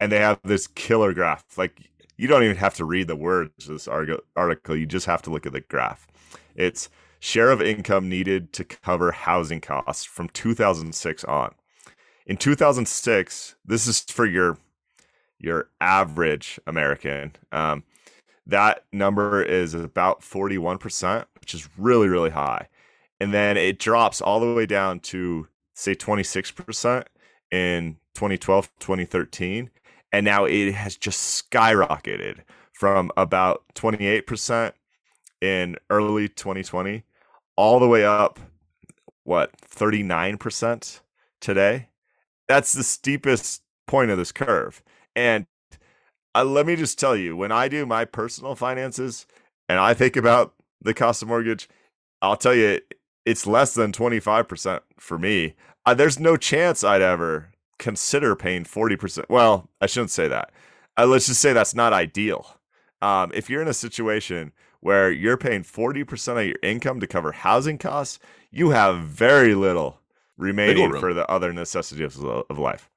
and 0.00 0.10
they 0.10 0.18
have 0.18 0.40
this 0.42 0.66
killer 0.66 1.12
graph. 1.12 1.44
Like 1.56 1.87
you 2.18 2.28
don't 2.28 2.42
even 2.42 2.56
have 2.56 2.74
to 2.74 2.84
read 2.84 3.08
the 3.08 3.16
words 3.16 3.68
of 3.68 3.74
this 3.74 3.88
article; 3.88 4.76
you 4.76 4.84
just 4.84 5.06
have 5.06 5.22
to 5.22 5.30
look 5.30 5.46
at 5.46 5.52
the 5.52 5.62
graph. 5.62 6.06
It's 6.54 6.90
share 7.20 7.50
of 7.50 7.62
income 7.62 8.08
needed 8.08 8.52
to 8.52 8.64
cover 8.64 9.12
housing 9.12 9.60
costs 9.60 10.04
from 10.04 10.28
2006 10.28 11.24
on. 11.24 11.54
In 12.26 12.36
2006, 12.36 13.56
this 13.64 13.86
is 13.86 14.00
for 14.00 14.26
your 14.26 14.58
your 15.38 15.68
average 15.80 16.60
American. 16.66 17.32
Um, 17.52 17.84
that 18.46 18.84
number 18.92 19.42
is 19.42 19.74
about 19.74 20.22
41%, 20.22 21.26
which 21.40 21.54
is 21.54 21.68
really, 21.76 22.08
really 22.08 22.30
high. 22.30 22.68
And 23.20 23.32
then 23.32 23.56
it 23.56 23.78
drops 23.78 24.20
all 24.20 24.40
the 24.40 24.54
way 24.54 24.66
down 24.66 25.00
to, 25.00 25.48
say, 25.74 25.94
26% 25.94 27.04
in 27.50 27.96
2012, 28.14 28.70
2013. 28.80 29.70
And 30.12 30.24
now 30.24 30.44
it 30.44 30.72
has 30.72 30.96
just 30.96 31.50
skyrocketed 31.50 32.40
from 32.72 33.10
about 33.16 33.64
28% 33.74 34.72
in 35.40 35.76
early 35.90 36.28
2020 36.28 37.04
all 37.56 37.80
the 37.80 37.88
way 37.88 38.04
up, 38.04 38.38
what, 39.24 39.50
39% 39.60 41.00
today? 41.40 41.88
That's 42.46 42.72
the 42.72 42.84
steepest 42.84 43.62
point 43.86 44.10
of 44.10 44.18
this 44.18 44.32
curve. 44.32 44.82
And 45.16 45.46
uh, 46.34 46.44
let 46.44 46.66
me 46.66 46.76
just 46.76 46.98
tell 46.98 47.16
you, 47.16 47.36
when 47.36 47.50
I 47.50 47.68
do 47.68 47.84
my 47.84 48.04
personal 48.04 48.54
finances 48.54 49.26
and 49.68 49.78
I 49.78 49.92
think 49.92 50.16
about 50.16 50.54
the 50.80 50.94
cost 50.94 51.20
of 51.20 51.28
mortgage, 51.28 51.68
I'll 52.22 52.36
tell 52.36 52.54
you 52.54 52.80
it's 53.26 53.46
less 53.46 53.74
than 53.74 53.92
25% 53.92 54.80
for 54.98 55.18
me. 55.18 55.54
Uh, 55.84 55.94
there's 55.94 56.18
no 56.18 56.36
chance 56.36 56.84
I'd 56.84 57.02
ever 57.02 57.50
consider 57.78 58.34
paying 58.36 58.64
40%. 58.64 59.24
Well, 59.28 59.68
I 59.80 59.86
shouldn't 59.86 60.10
say 60.10 60.28
that. 60.28 60.52
Uh, 60.96 61.06
let's 61.06 61.26
just 61.26 61.40
say 61.40 61.52
that's 61.52 61.74
not 61.74 61.92
ideal. 61.92 62.58
Um, 63.00 63.30
if 63.34 63.48
you're 63.48 63.62
in 63.62 63.68
a 63.68 63.74
situation 63.74 64.52
where 64.80 65.10
you're 65.10 65.36
paying 65.36 65.62
40% 65.62 66.40
of 66.40 66.46
your 66.46 66.56
income 66.62 67.00
to 67.00 67.06
cover 67.06 67.32
housing 67.32 67.78
costs, 67.78 68.18
you 68.50 68.70
have 68.70 69.00
very 69.00 69.54
little 69.54 70.00
remaining 70.36 70.98
for 70.98 71.14
the 71.14 71.28
other 71.28 71.52
necessities 71.52 72.18
of 72.18 72.58
life. 72.58 72.88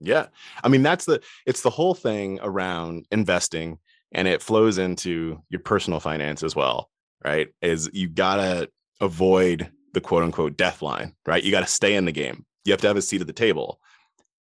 Yeah. 0.00 0.26
I 0.62 0.68
mean, 0.68 0.82
that's 0.82 1.04
the 1.04 1.22
it's 1.46 1.62
the 1.62 1.70
whole 1.70 1.94
thing 1.94 2.38
around 2.42 3.06
investing 3.10 3.78
and 4.12 4.28
it 4.28 4.42
flows 4.42 4.78
into 4.78 5.42
your 5.48 5.60
personal 5.60 6.00
finance 6.00 6.42
as 6.42 6.54
well, 6.54 6.90
right? 7.24 7.48
Is 7.62 7.90
you 7.92 8.08
got 8.08 8.36
to 8.36 8.70
avoid 9.00 9.70
the 9.94 10.00
quote 10.00 10.22
unquote 10.22 10.56
death 10.56 10.82
line, 10.82 11.14
right? 11.26 11.42
You 11.42 11.50
got 11.50 11.60
to 11.60 11.66
stay 11.66 11.94
in 11.94 12.04
the 12.04 12.12
game. 12.12 12.44
You 12.64 12.72
have 12.72 12.80
to 12.82 12.88
have 12.88 12.96
a 12.96 13.02
seat 13.02 13.20
at 13.20 13.26
the 13.26 13.32
table. 13.32 13.80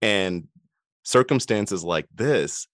And 0.02 0.48
circumstances 1.02 1.84
like 1.84 2.06
this, 2.14 2.66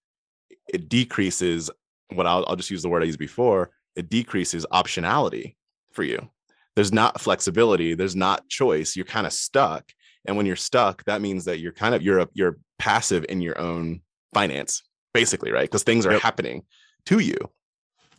it 0.69 0.89
decreases 0.89 1.71
what 2.13 2.27
I'll, 2.27 2.45
I'll 2.49 2.57
just 2.57 2.71
use 2.71 2.83
the 2.83 2.89
word 2.89 3.03
I 3.03 3.07
used 3.07 3.19
before, 3.19 3.71
it 3.97 4.09
decreases 4.09 4.67
optionality 4.73 5.57
for 5.93 6.03
you. 6.03 6.29
There's 6.75 6.93
not 6.93 7.21
flexibility, 7.21 7.95
there's 7.95 8.17
not 8.17 8.49
choice. 8.49 8.97
You're 8.97 9.07
kind 9.07 9.27
of 9.27 9.33
stuck 9.33 9.91
and 10.27 10.37
when 10.37 10.47
you're 10.47 10.57
stuck 10.57 11.05
that 11.05 11.21
means 11.21 11.45
that 11.45 11.59
you're 11.59 11.73
kind 11.73 11.95
of 11.95 12.03
you're 12.03 12.21
a, 12.21 12.29
you're 12.35 12.59
passive 12.79 13.25
in 13.29 13.41
your 13.41 13.59
own 13.59 14.01
finance 14.35 14.83
basically 15.15 15.51
right 15.51 15.71
because 15.71 15.83
things 15.83 16.05
are 16.05 16.13
yep. 16.13 16.23
happening 16.23 16.63
to 17.07 17.19
you 17.21 17.37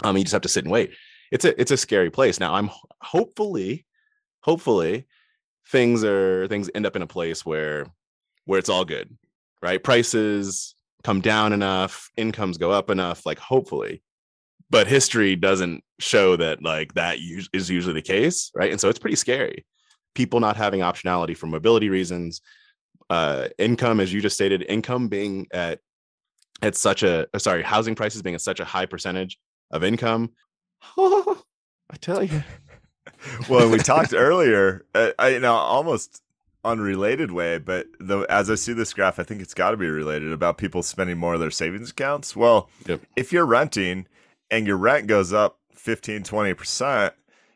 um 0.03 0.17
you 0.17 0.23
just 0.23 0.33
have 0.33 0.41
to 0.41 0.49
sit 0.49 0.63
and 0.63 0.71
wait 0.71 0.91
it's 1.31 1.45
a 1.45 1.59
it's 1.59 1.71
a 1.71 1.77
scary 1.77 2.09
place 2.09 2.39
now 2.39 2.53
i'm 2.53 2.69
hopefully 3.01 3.85
hopefully 4.41 5.05
things 5.69 6.03
are 6.03 6.47
things 6.47 6.69
end 6.73 6.85
up 6.85 6.95
in 6.95 7.01
a 7.01 7.07
place 7.07 7.45
where 7.45 7.85
where 8.47 8.59
it's 8.59 8.69
all 8.69 8.83
good 8.83 9.15
right 9.61 9.83
prices 9.83 10.73
come 11.03 11.21
down 11.21 11.53
enough 11.53 12.09
incomes 12.17 12.57
go 12.57 12.71
up 12.71 12.89
enough 12.89 13.25
like 13.25 13.39
hopefully 13.39 14.01
but 14.69 14.87
history 14.87 15.35
doesn't 15.35 15.83
show 15.99 16.35
that 16.35 16.61
like 16.63 16.93
that 16.95 17.17
is 17.53 17.69
usually 17.69 17.93
the 17.93 18.01
case 18.01 18.51
right 18.55 18.71
and 18.71 18.81
so 18.81 18.89
it's 18.89 18.99
pretty 18.99 19.15
scary 19.15 19.65
people 20.17 20.39
not 20.39 20.57
having 20.57 20.81
optionality 20.81 21.37
for 21.37 21.45
mobility 21.45 21.89
reasons, 21.89 22.41
uh, 23.11 23.47
income, 23.59 23.99
as 23.99 24.11
you 24.11 24.19
just 24.19 24.35
stated, 24.35 24.65
income 24.67 25.07
being 25.07 25.47
at 25.51 25.79
at 26.63 26.75
such 26.75 27.03
a 27.03 27.27
uh, 27.33 27.39
sorry, 27.39 27.61
housing 27.61 27.93
prices 27.93 28.23
being 28.23 28.33
at 28.33 28.41
such 28.41 28.59
a 28.59 28.65
high 28.65 28.87
percentage 28.87 29.37
of 29.71 29.83
income. 29.83 30.31
Oh, 30.97 31.39
I 31.91 31.95
tell 31.97 32.23
you. 32.23 32.43
well, 33.47 33.69
we 33.69 33.77
talked 33.77 34.13
earlier, 34.17 34.85
uh, 34.95 35.11
I, 35.19 35.29
you 35.29 35.39
know, 35.39 35.53
almost 35.53 36.19
unrelated 36.67 37.31
way, 37.31 37.57
but 37.57 37.87
the, 37.99 38.19
as 38.29 38.49
I 38.49 38.55
see 38.55 38.73
this 38.73 38.93
graph, 38.93 39.19
I 39.19 39.23
think 39.23 39.41
it's 39.41 39.53
got 39.53 39.71
to 39.71 39.77
be 39.77 39.87
related 39.87 40.31
about 40.31 40.57
people 40.57 40.83
spending 40.83 41.17
more 41.17 41.33
of 41.33 41.39
their 41.39 41.51
savings 41.51 41.91
accounts. 41.91 42.35
Well, 42.35 42.69
yep. 42.85 43.01
if 43.15 43.31
you're 43.31 43.45
renting 43.45 44.07
and 44.51 44.67
your 44.67 44.77
rent 44.77 45.07
goes 45.07 45.33
up 45.33 45.59
15, 45.73 46.23
20%, 46.23 47.11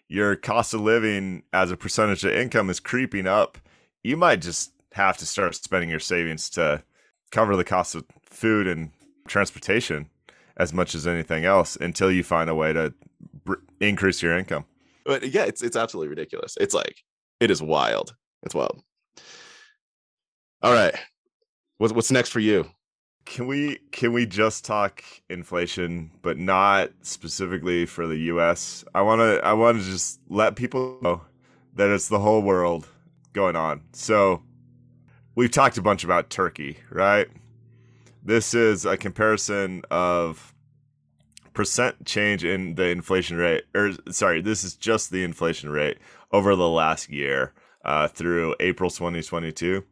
your 0.08 0.36
cost 0.36 0.74
of 0.74 0.82
living 0.82 1.44
as 1.54 1.72
a 1.72 1.78
percentage 1.78 2.24
of 2.24 2.32
income 2.32 2.70
is 2.70 2.80
creeping 2.80 3.28
up, 3.28 3.58
you 4.04 4.18
might 4.18 4.42
just 4.42 4.72
have 4.94 5.18
to 5.18 5.26
start 5.26 5.56
spending 5.56 5.90
your 5.90 6.00
savings 6.00 6.50
to 6.50 6.84
cover 7.32 7.56
the 7.56 7.64
cost 7.64 7.96
of 7.96 8.06
food 8.26 8.68
and 8.68 8.92
transportation 9.28 10.10
as 10.58 10.74
much 10.74 10.94
as 10.96 11.08
anything 11.08 11.46
else 11.46 11.76
until 11.78 12.12
you 12.12 12.24
find 12.24 12.50
a 12.50 12.56
way 12.56 12.74
to 12.74 12.94
br- 13.44 13.56
increase 13.80 14.22
your 14.22 14.38
income. 14.38 14.66
But 15.06 15.30
yeah, 15.30 15.46
it's 15.46 15.64
it's 15.64 15.76
absolutely 15.76 16.10
ridiculous. 16.10 16.58
It's 16.60 16.74
like 16.74 17.04
it 17.40 17.50
is 17.50 17.62
wild. 17.62 18.16
It's 18.44 18.54
wild. 18.54 18.84
All 20.64 20.74
right. 20.74 20.94
What's 21.80 21.92
what's 21.92 22.12
next 22.12 22.30
for 22.30 22.40
you? 22.40 22.70
Can 23.26 23.48
we 23.48 23.80
can 23.92 24.14
we 24.14 24.28
just 24.28 24.64
talk 24.64 25.04
inflation, 25.28 26.12
but 26.22 26.38
not 26.38 26.92
specifically 27.02 27.88
for 27.88 28.06
the 28.06 28.18
U.S.? 28.18 28.86
I 28.94 29.02
want 29.02 29.22
to 29.22 29.44
I 29.44 29.54
want 29.54 29.80
to 29.80 29.84
just 29.84 30.20
let 30.30 30.56
people 30.56 31.00
know 31.02 31.22
that 31.76 31.90
it's 31.90 32.10
the 32.10 32.20
whole 32.20 32.44
world 32.44 32.88
going 33.34 33.56
on. 33.56 33.82
So 33.94 34.44
we've 35.34 35.50
talked 35.50 35.80
a 35.80 35.82
bunch 35.82 36.04
about 36.04 36.30
Turkey, 36.30 36.78
right? 36.92 37.28
This 38.24 38.54
is 38.54 38.86
a 38.86 38.98
comparison 38.98 39.82
of 39.90 40.54
percent 41.54 42.06
change 42.06 42.46
in 42.46 42.76
the 42.76 42.90
inflation 42.90 43.38
rate, 43.38 43.64
or 43.74 43.94
sorry, 44.12 44.42
this 44.42 44.64
is 44.64 44.76
just 44.76 45.10
the 45.10 45.24
inflation 45.24 45.70
rate 45.70 45.98
over 46.32 46.56
the 46.56 46.70
last 46.70 47.10
year 47.10 47.54
uh, 47.84 48.08
through 48.08 48.54
April 48.60 48.92
2022. 48.92 49.84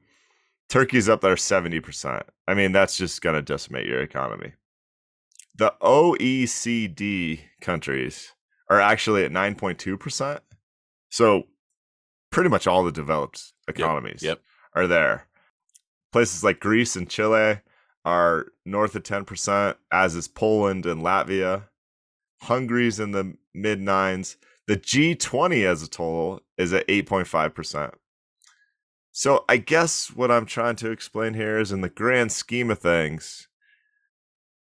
Turkey's 0.70 1.10
up 1.10 1.22
there 1.22 1.36
70%. 1.36 2.24
I 2.48 2.54
mean, 2.54 2.72
that's 2.72 2.98
just 2.98 3.22
going 3.22 3.36
to 3.36 3.42
decimate 3.42 3.88
your 3.88 4.02
economy. 4.02 4.54
The 5.56 5.74
OECD 5.82 7.40
countries 7.62 8.34
are 8.70 8.80
actually 8.80 9.26
at 9.26 9.32
9.2%. 9.32 10.40
So 11.10 11.44
pretty 12.32 12.50
much 12.50 12.68
all 12.68 12.84
the 12.84 12.92
developed 12.92 13.52
economies 13.68 14.22
Yep. 14.22 14.42
are 14.76 14.88
there. 14.88 15.26
Places 16.12 16.44
like 16.44 16.60
Greece 16.60 16.96
and 16.96 17.10
Chile 17.10 17.62
are 18.06 18.48
north 18.66 18.96
of 18.96 19.04
10%, 19.04 19.76
as 19.92 20.16
is 20.16 20.28
Poland 20.28 20.86
and 20.86 21.02
Latvia. 21.02 21.64
Hungary's 22.44 23.00
in 23.00 23.12
the 23.12 23.36
mid 23.54 23.82
nines. 23.82 24.38
The 24.68 24.78
G20 24.78 25.66
as 25.66 25.84
a 25.84 25.90
total 25.90 26.42
is 26.58 26.72
at 26.74 26.88
8.5%. 26.88 27.94
So 29.20 29.44
I 29.50 29.58
guess 29.58 30.16
what 30.16 30.32
I'm 30.32 30.46
trying 30.46 30.78
to 30.78 30.92
explain 30.92 31.34
here 31.34 31.60
is 31.60 31.74
in 31.74 31.82
the 31.82 31.90
grand 31.90 32.32
scheme 32.32 32.72
of 32.72 32.80
things, 32.80 33.50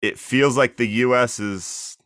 it 0.03 0.19
feels 0.19 0.57
like 0.57 0.77
the 0.77 0.89
US 0.89 1.39
is 1.39 1.97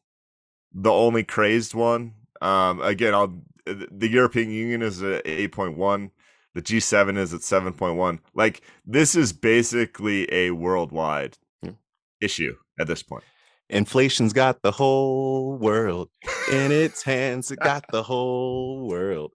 the 0.70 0.92
only 0.92 1.24
crazed 1.24 1.72
one. 1.72 2.12
Um, 2.42 2.83
again, 2.83 3.14
I'll, 3.14 3.40
the 3.64 4.11
European 4.11 4.50
Union 4.50 4.83
is 4.83 5.02
at 5.02 5.24
8.1. 5.24 6.11
The 6.52 6.61
G7 6.61 7.16
is 7.16 7.33
at 7.33 7.40
7.1. 7.40 8.18
Like 8.35 8.61
this 8.85 9.14
is 9.14 9.33
basically 9.33 10.30
a 10.30 10.50
worldwide 10.50 11.38
Hmm. 11.62 11.76
issue 12.20 12.57
at 12.78 12.88
this 12.88 13.02
point. 13.02 13.24
Inflation's 13.70 14.35
got 14.35 14.61
the 14.61 14.72
whole 14.72 15.57
world 15.57 16.11
in 16.52 16.72
its 16.72 17.04
hands. 17.04 17.50
It 17.50 17.61
got 17.64 17.87
the 17.90 18.02
whole 18.02 18.87
world. 18.87 19.33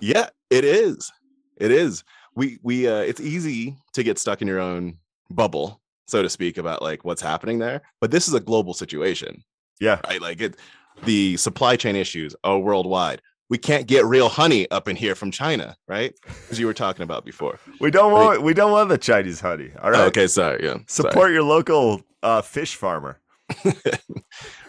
Yeah, 0.00 0.30
it 0.48 0.64
is. 0.64 1.12
It 1.58 1.70
is. 1.70 2.02
We 2.34 2.58
we 2.62 2.88
uh 2.88 3.00
it's 3.00 3.20
easy 3.20 3.76
to 3.94 4.02
get 4.02 4.18
stuck 4.18 4.40
in 4.42 4.48
your 4.48 4.60
own 4.60 4.98
bubble, 5.30 5.80
so 6.06 6.22
to 6.22 6.28
speak, 6.30 6.58
about 6.58 6.82
like 6.82 7.04
what's 7.04 7.22
happening 7.22 7.58
there. 7.58 7.82
But 8.00 8.10
this 8.10 8.28
is 8.28 8.34
a 8.34 8.40
global 8.40 8.74
situation, 8.74 9.42
Yeah. 9.80 10.00
right? 10.06 10.20
Like 10.20 10.40
it 10.40 10.56
the 11.04 11.36
supply 11.36 11.76
chain 11.76 11.96
issues 11.96 12.34
are 12.44 12.58
worldwide. 12.58 13.22
We 13.48 13.58
can't 13.58 13.88
get 13.88 14.04
real 14.04 14.28
honey 14.28 14.70
up 14.70 14.86
in 14.86 14.94
here 14.94 15.16
from 15.16 15.32
China, 15.32 15.76
right? 15.88 16.14
As 16.50 16.60
you 16.60 16.66
were 16.66 16.74
talking 16.74 17.02
about 17.02 17.24
before. 17.24 17.58
We 17.80 17.90
don't 17.90 18.12
want 18.12 18.42
we 18.42 18.54
don't 18.54 18.70
want 18.70 18.88
the 18.90 18.98
Chinese 18.98 19.40
honey. 19.40 19.72
All 19.82 19.90
right. 19.90 20.02
Okay, 20.02 20.28
sorry. 20.28 20.62
Yeah. 20.62 20.78
sorry. 20.86 21.10
Support 21.10 21.32
your 21.32 21.42
local 21.42 22.02
uh, 22.22 22.42
fish 22.42 22.76
farmer. 22.76 23.18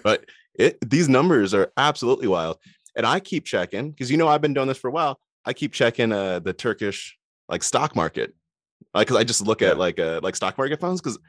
but 0.03 0.25
it, 0.55 0.77
these 0.89 1.07
numbers 1.09 1.53
are 1.53 1.71
absolutely 1.77 2.27
wild. 2.27 2.57
And 2.95 3.05
I 3.05 3.19
keep 3.19 3.45
checking 3.45 3.91
because 3.91 4.09
you 4.11 4.17
know 4.17 4.27
I've 4.27 4.41
been 4.41 4.53
doing 4.53 4.67
this 4.67 4.77
for 4.77 4.87
a 4.87 4.91
while. 4.91 5.19
I 5.45 5.53
keep 5.53 5.71
checking 5.73 6.11
uh, 6.11 6.39
the 6.39 6.53
Turkish 6.53 7.17
like 7.51 7.61
stock 7.63 7.95
market 7.95 8.33
because 8.95 9.15
I 9.17 9.23
just 9.23 9.45
look 9.45 9.61
Yeah. 9.61 9.69
at 9.71 9.77
like 9.77 9.99
uh, 9.99 10.19
like 10.23 10.35
stock 10.35 10.57
market 10.57 10.79
funds 10.79 11.01
because 11.01 11.19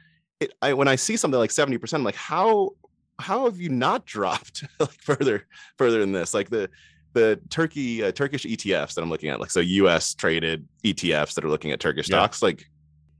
it 0.40 0.52
I 0.62 0.72
when 0.72 0.88
I 0.88 0.96
see 0.96 1.16
something 1.18 1.38
like 1.38 1.50
seventy 1.50 1.76
percent, 1.78 2.00
I'm 2.00 2.04
like 2.04 2.14
how 2.14 2.70
how 3.18 3.44
have 3.44 3.60
you 3.60 3.68
not 3.68 4.06
dropped 4.14 4.64
like 4.80 4.90
further 5.02 5.46
further 5.76 6.00
than 6.00 6.12
this? 6.12 6.32
Like 6.32 6.48
the 6.48 6.70
the 7.12 7.38
Turkey 7.50 8.02
uh, 8.02 8.10
Turkish 8.12 8.44
ETFs 8.44 8.94
that 8.94 9.02
I'm 9.02 9.10
looking 9.10 9.28
at, 9.28 9.38
like 9.40 9.50
so 9.50 9.60
U.S. 9.60 10.14
traded 10.14 10.66
ETFs 10.84 11.34
that 11.34 11.44
are 11.44 11.50
looking 11.50 11.70
at 11.72 11.78
Turkish 11.80 12.08
Yeah. 12.08 12.16
stocks, 12.16 12.42
like 12.42 12.64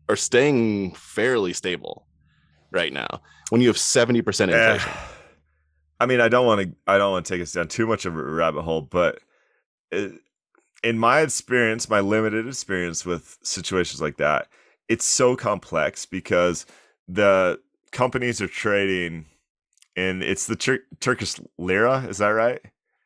are 0.09 0.17
staying 0.17 0.95
fairly 0.95 1.53
stable 1.53 2.07
right 2.71 2.93
now 2.93 3.21
when 3.51 3.61
you 3.61 3.69
have 3.69 3.77
seventy 3.79 4.23
percent 4.23 4.51
Eh, 4.51 4.55
inflation. 4.73 4.93
I 6.01 6.07
mean, 6.07 6.21
I 6.21 6.29
don't 6.29 6.47
want 6.47 6.63
to. 6.63 6.73
I 6.87 6.99
don't 6.99 7.13
want 7.13 7.27
to 7.27 7.33
take 7.35 7.43
us 7.43 7.53
down 7.53 7.69
too 7.69 7.87
much 7.87 8.07
of 8.07 8.17
a 8.17 8.23
rabbit 8.23 8.63
hole, 8.63 8.81
but 8.81 9.19
it, 9.93 10.13
in 10.83 10.99
my 10.99 11.21
experience, 11.21 11.89
my 11.89 12.01
limited 12.01 12.47
experience 12.47 13.05
with 13.07 13.39
situations 13.43 14.01
like 14.01 14.17
that, 14.17 14.49
it's 14.89 15.05
so 15.05 15.37
complex 15.37 16.07
because 16.07 16.67
the 17.09 17.61
companies 17.93 18.41
are 18.41 18.49
trading, 18.49 19.27
and 19.97 20.23
it's 20.23 20.47
the 20.47 20.57
Tur- 20.57 20.85
Turkish 21.01 21.35
lira. 21.59 22.05
Is 22.09 22.19
that 22.19 22.29
right? 22.31 22.61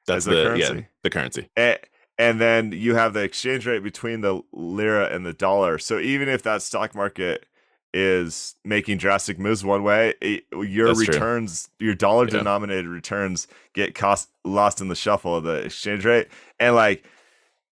That's 0.06 0.24
the, 0.24 0.30
the 0.32 0.36
yeah 0.58 0.66
currency? 0.68 0.86
the 1.02 1.10
currency. 1.10 1.48
and, 1.56 1.78
and 2.18 2.40
then 2.40 2.72
you 2.72 2.94
have 2.94 3.12
the 3.12 3.22
exchange 3.22 3.66
rate 3.66 3.82
between 3.82 4.20
the 4.20 4.40
lira 4.52 5.06
and 5.12 5.26
the 5.26 5.32
dollar. 5.34 5.78
So 5.78 5.98
even 5.98 6.28
if 6.28 6.42
that 6.44 6.62
stock 6.62 6.94
market 6.94 7.44
is 7.92 8.54
making 8.64 8.98
drastic 8.98 9.38
moves 9.38 9.64
one 9.64 9.82
way, 9.82 10.14
it, 10.20 10.44
your 10.52 10.88
That's 10.88 11.04
true. 11.04 11.14
returns, 11.14 11.68
your 11.78 11.94
dollar 11.94 12.24
Yeah. 12.24 12.38
denominated 12.38 12.86
returns 12.86 13.48
get 13.74 13.94
cost 13.94 14.28
lost 14.44 14.80
in 14.80 14.88
the 14.88 14.94
shuffle 14.94 15.34
of 15.36 15.44
the 15.44 15.64
exchange 15.64 16.04
rate, 16.04 16.28
and 16.60 16.74
like 16.74 17.04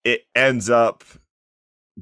it 0.05 0.21
ends 0.35 0.69
up 0.69 1.03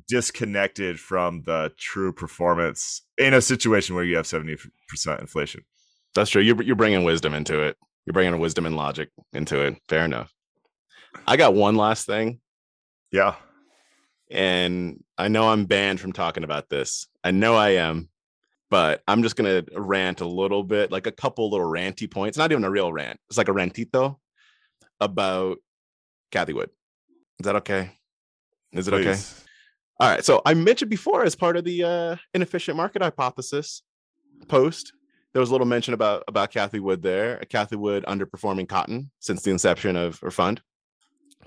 disconnected 0.07 0.99
from 0.99 1.43
the 1.43 1.71
true 1.77 2.13
performance 2.13 3.03
in 3.17 3.33
a 3.33 3.41
situation 3.41 3.95
where 3.95 4.03
you 4.03 4.17
have 4.17 4.27
seventy 4.27 4.57
percent 4.89 5.21
inflation. 5.21 5.63
That's 6.15 6.29
true. 6.29 6.41
You're 6.43 6.61
you're 6.61 6.75
bringing 6.75 7.03
wisdom 7.03 7.33
into 7.33 7.61
it. 7.63 7.77
You're 8.05 8.13
bringing 8.13 8.39
wisdom 8.39 8.65
and 8.67 8.75
logic 8.75 9.09
into 9.33 9.61
it. 9.61 9.77
Fair 9.89 10.05
enough. 10.05 10.33
I 11.27 11.37
got 11.37 11.55
one 11.55 11.75
last 11.75 12.07
thing, 12.07 12.41
Yeah, 13.11 13.35
and 14.31 15.03
I 15.17 15.27
know 15.27 15.49
I'm 15.49 15.65
banned 15.65 15.99
from 15.99 16.11
talking 16.13 16.43
about 16.43 16.69
this. 16.69 17.07
I 17.23 17.31
know 17.31 17.55
I 17.55 17.71
am, 17.71 18.09
but 18.69 19.03
I'm 19.07 19.23
just 19.23 19.35
gonna 19.35 19.63
rant 19.75 20.21
a 20.21 20.27
little 20.27 20.63
bit, 20.63 20.91
like 20.91 21.07
a 21.07 21.11
couple 21.11 21.49
little 21.49 21.67
ranty 21.67 22.09
points. 22.09 22.37
Not 22.37 22.51
even 22.51 22.63
a 22.63 22.71
real 22.71 22.91
rant. 22.91 23.19
It's 23.29 23.37
like 23.37 23.49
a 23.49 23.53
rantito 23.53 24.17
about 24.99 25.57
Cathie 26.31 26.53
Wood. 26.53 26.71
Is 27.43 27.45
that 27.45 27.57
okay? 27.57 27.91
Is 28.71 28.87
it 28.87 28.93
okay? 28.93 29.17
All 29.99 30.09
right. 30.09 30.23
So 30.23 30.41
I 30.45 30.53
mentioned 30.53 30.89
before 30.89 31.25
as 31.25 31.35
part 31.35 31.57
of 31.57 31.65
the 31.65 31.83
uh, 31.83 32.15
inefficient 32.33 32.77
market 32.77 33.01
hypothesis 33.01 33.83
post, 34.47 34.93
there 35.33 35.41
was 35.41 35.49
a 35.49 35.51
little 35.51 35.67
mention 35.67 35.93
about 35.93 36.23
about 36.29 36.51
Cathie 36.51 36.79
Wood 36.79 37.01
there. 37.01 37.43
Cathie 37.49 37.75
Wood 37.75 38.05
underperforming 38.07 38.69
cotton 38.69 39.11
since 39.19 39.41
the 39.41 39.51
inception 39.51 39.97
of 39.97 40.21
her 40.21 40.31
fund. 40.31 40.61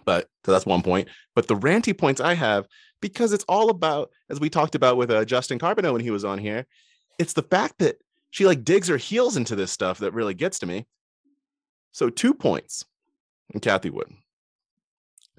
But 0.05 0.29
so 0.45 0.53
that's 0.53 0.67
one 0.67 0.83
point. 0.83 1.09
But 1.35 1.49
the 1.49 1.57
ranty 1.57 1.97
points 1.97 2.21
I 2.21 2.35
have, 2.35 2.67
because 3.01 3.33
it's 3.33 3.47
all 3.49 3.71
about, 3.71 4.11
as 4.29 4.39
we 4.39 4.51
talked 4.51 4.75
about 4.75 4.99
with 4.99 5.11
uh, 5.11 5.25
Justin 5.25 5.59
Carbonneau 5.59 5.95
when 5.95 6.03
he 6.03 6.11
was 6.11 6.27
on 6.27 6.37
here, 6.37 6.67
it's 7.19 7.33
the 7.33 7.43
fact 7.43 7.79
that 7.79 7.97
she 8.33 8.45
like 8.45 8.65
digs 8.65 8.89
her 8.89 8.99
heels 8.99 9.39
into 9.39 9.57
this 9.57 9.73
stuff 9.73 10.01
that 10.01 10.13
really 10.13 10.35
gets 10.35 10.59
to 10.59 10.67
me. 10.67 10.87
So 11.93 12.11
two 12.11 12.35
points 12.35 12.85
in 13.55 13.61
Cathie 13.61 13.89
Wood. 13.89 14.13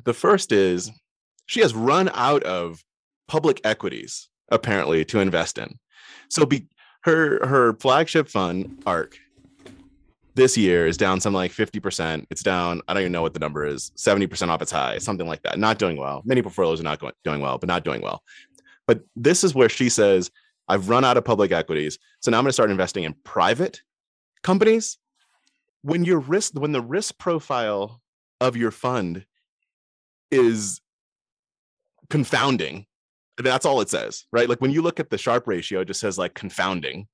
The 0.03 0.13
first 0.13 0.51
is 0.51 0.91
she 1.45 1.61
has 1.61 1.73
run 1.73 2.09
out 2.13 2.43
of 2.43 2.83
public 3.27 3.61
equities 3.63 4.29
apparently 4.49 5.03
to 5.05 5.19
invest 5.19 5.57
in. 5.57 5.79
So 6.29 6.45
be 6.45 6.67
her 7.03 7.45
her 7.45 7.73
flagship 7.73 8.29
fund 8.29 8.81
ARK 8.85 9.17
this 10.37 10.55
year 10.55 10.87
is 10.87 10.95
down 10.95 11.19
something 11.19 11.35
like 11.35 11.51
50%. 11.51 12.25
It's 12.29 12.43
down, 12.43 12.81
I 12.87 12.93
don't 12.93 13.01
even 13.01 13.11
know 13.11 13.23
what 13.23 13.33
the 13.33 13.39
number 13.39 13.65
is, 13.65 13.91
70% 13.97 14.47
off 14.49 14.61
its 14.61 14.71
high, 14.71 14.99
something 14.99 15.27
like 15.27 15.41
that. 15.41 15.59
Not 15.59 15.79
doing 15.79 15.97
well. 15.97 16.21
Many 16.23 16.41
portfolios 16.43 16.79
are 16.79 16.83
not 16.83 16.99
going, 16.99 17.13
doing 17.23 17.41
well, 17.41 17.57
but 17.57 17.67
not 17.67 17.83
doing 17.83 18.01
well. 18.01 18.21
But 18.85 19.01
this 19.15 19.43
is 19.43 19.53
where 19.53 19.67
she 19.67 19.89
says, 19.89 20.31
I've 20.69 20.89
run 20.89 21.03
out 21.03 21.17
of 21.17 21.25
public 21.25 21.51
equities. 21.51 21.97
So 22.21 22.31
now 22.31 22.37
I'm 22.37 22.43
going 22.43 22.49
to 22.49 22.53
start 22.53 22.71
investing 22.71 23.03
in 23.03 23.15
private 23.25 23.81
companies. 24.43 24.97
When 25.81 26.05
your 26.05 26.19
risk, 26.19 26.53
when 26.53 26.71
the 26.71 26.81
risk 26.81 27.17
profile 27.17 27.99
of 28.39 28.55
your 28.55 28.71
fund 28.71 29.25
is 30.31 30.81
confounding, 32.09 32.85
that's 33.37 33.65
all 33.65 33.81
it 33.81 33.89
says, 33.89 34.25
right? 34.31 34.49
Like 34.49 34.61
when 34.61 34.71
you 34.71 34.81
look 34.81 34.99
at 34.99 35.09
the 35.09 35.17
Sharpe 35.17 35.47
ratio, 35.47 35.81
it 35.81 35.85
just 35.85 35.99
says 35.99 36.17
like 36.17 36.33
confounding. 36.33 37.07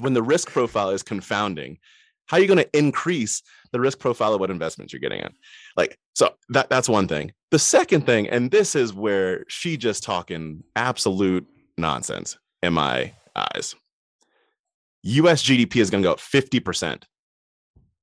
When 0.00 0.12
the 0.12 0.22
risk 0.22 0.50
profile 0.50 0.90
is 0.90 1.02
confounding, 1.02 1.78
how 2.26 2.36
are 2.36 2.40
you 2.40 2.46
going 2.46 2.58
to 2.58 2.78
increase 2.78 3.42
the 3.72 3.80
risk 3.80 3.98
profile 3.98 4.34
of 4.34 4.40
what 4.40 4.50
investments 4.50 4.92
you're 4.92 5.00
getting 5.00 5.20
in? 5.20 5.32
Like, 5.76 5.98
so 6.14 6.34
that 6.50 6.68
that's 6.68 6.88
one 6.88 7.08
thing. 7.08 7.32
The 7.50 7.58
second 7.58 8.06
thing, 8.06 8.28
and 8.28 8.50
this 8.50 8.76
is 8.76 8.92
where 8.92 9.44
she 9.48 9.76
just 9.76 10.04
talking 10.04 10.62
absolute 10.76 11.46
nonsense 11.78 12.38
in 12.62 12.74
my 12.74 13.12
eyes. 13.34 13.74
US 15.02 15.42
GDP 15.42 15.76
is 15.76 15.90
going 15.90 16.02
to 16.02 16.06
go 16.06 16.12
up 16.12 16.18
50% 16.18 17.04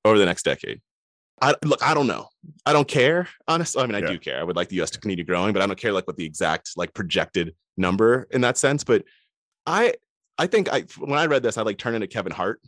over 0.05 0.17
the 0.17 0.25
next 0.25 0.43
decade. 0.43 0.81
I 1.41 1.53
look, 1.63 1.83
I 1.83 1.93
don't 1.93 2.07
know. 2.07 2.29
I 2.65 2.73
don't 2.73 2.87
care. 2.87 3.27
Honestly, 3.47 3.81
I 3.81 3.85
mean, 3.85 3.95
I 3.95 3.99
Yeah. 3.99 4.07
do 4.07 4.19
care. 4.19 4.39
I 4.39 4.43
would 4.43 4.55
like 4.55 4.69
the 4.69 4.81
US 4.81 4.89
to 4.91 4.99
continue 4.99 5.23
growing, 5.25 5.53
but 5.53 5.61
I 5.61 5.67
don't 5.67 5.77
care 5.77 5.91
like 5.91 6.07
what 6.07 6.15
the 6.17 6.25
exact 6.25 6.71
like 6.77 6.93
projected 6.93 7.55
number 7.77 8.27
in 8.31 8.41
that 8.41 8.57
sense. 8.57 8.83
But 8.83 9.03
I 9.65 9.93
I 10.37 10.47
think 10.47 10.71
I 10.71 10.81
when 10.97 11.19
I 11.19 11.25
read 11.25 11.43
this, 11.43 11.57
I 11.57 11.61
like 11.63 11.77
turned 11.77 11.95
into 11.95 12.07
Kevin 12.07 12.31
Hart 12.31 12.61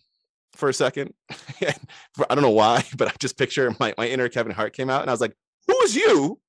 for 0.53 0.69
a 0.69 0.73
second. 0.73 1.13
I 1.61 1.75
don't 2.35 2.41
know 2.41 2.49
why, 2.49 2.83
but 2.97 3.07
I 3.07 3.13
just 3.19 3.37
picture 3.37 3.73
my, 3.79 3.93
my 3.97 4.07
inner 4.07 4.27
Kevin 4.29 4.51
Hart 4.53 4.73
came 4.73 4.89
out 4.89 5.01
and 5.01 5.09
I 5.09 5.13
was 5.13 5.21
like, 5.21 5.35
who 5.67 5.79
is 5.81 5.95
you 5.95 6.39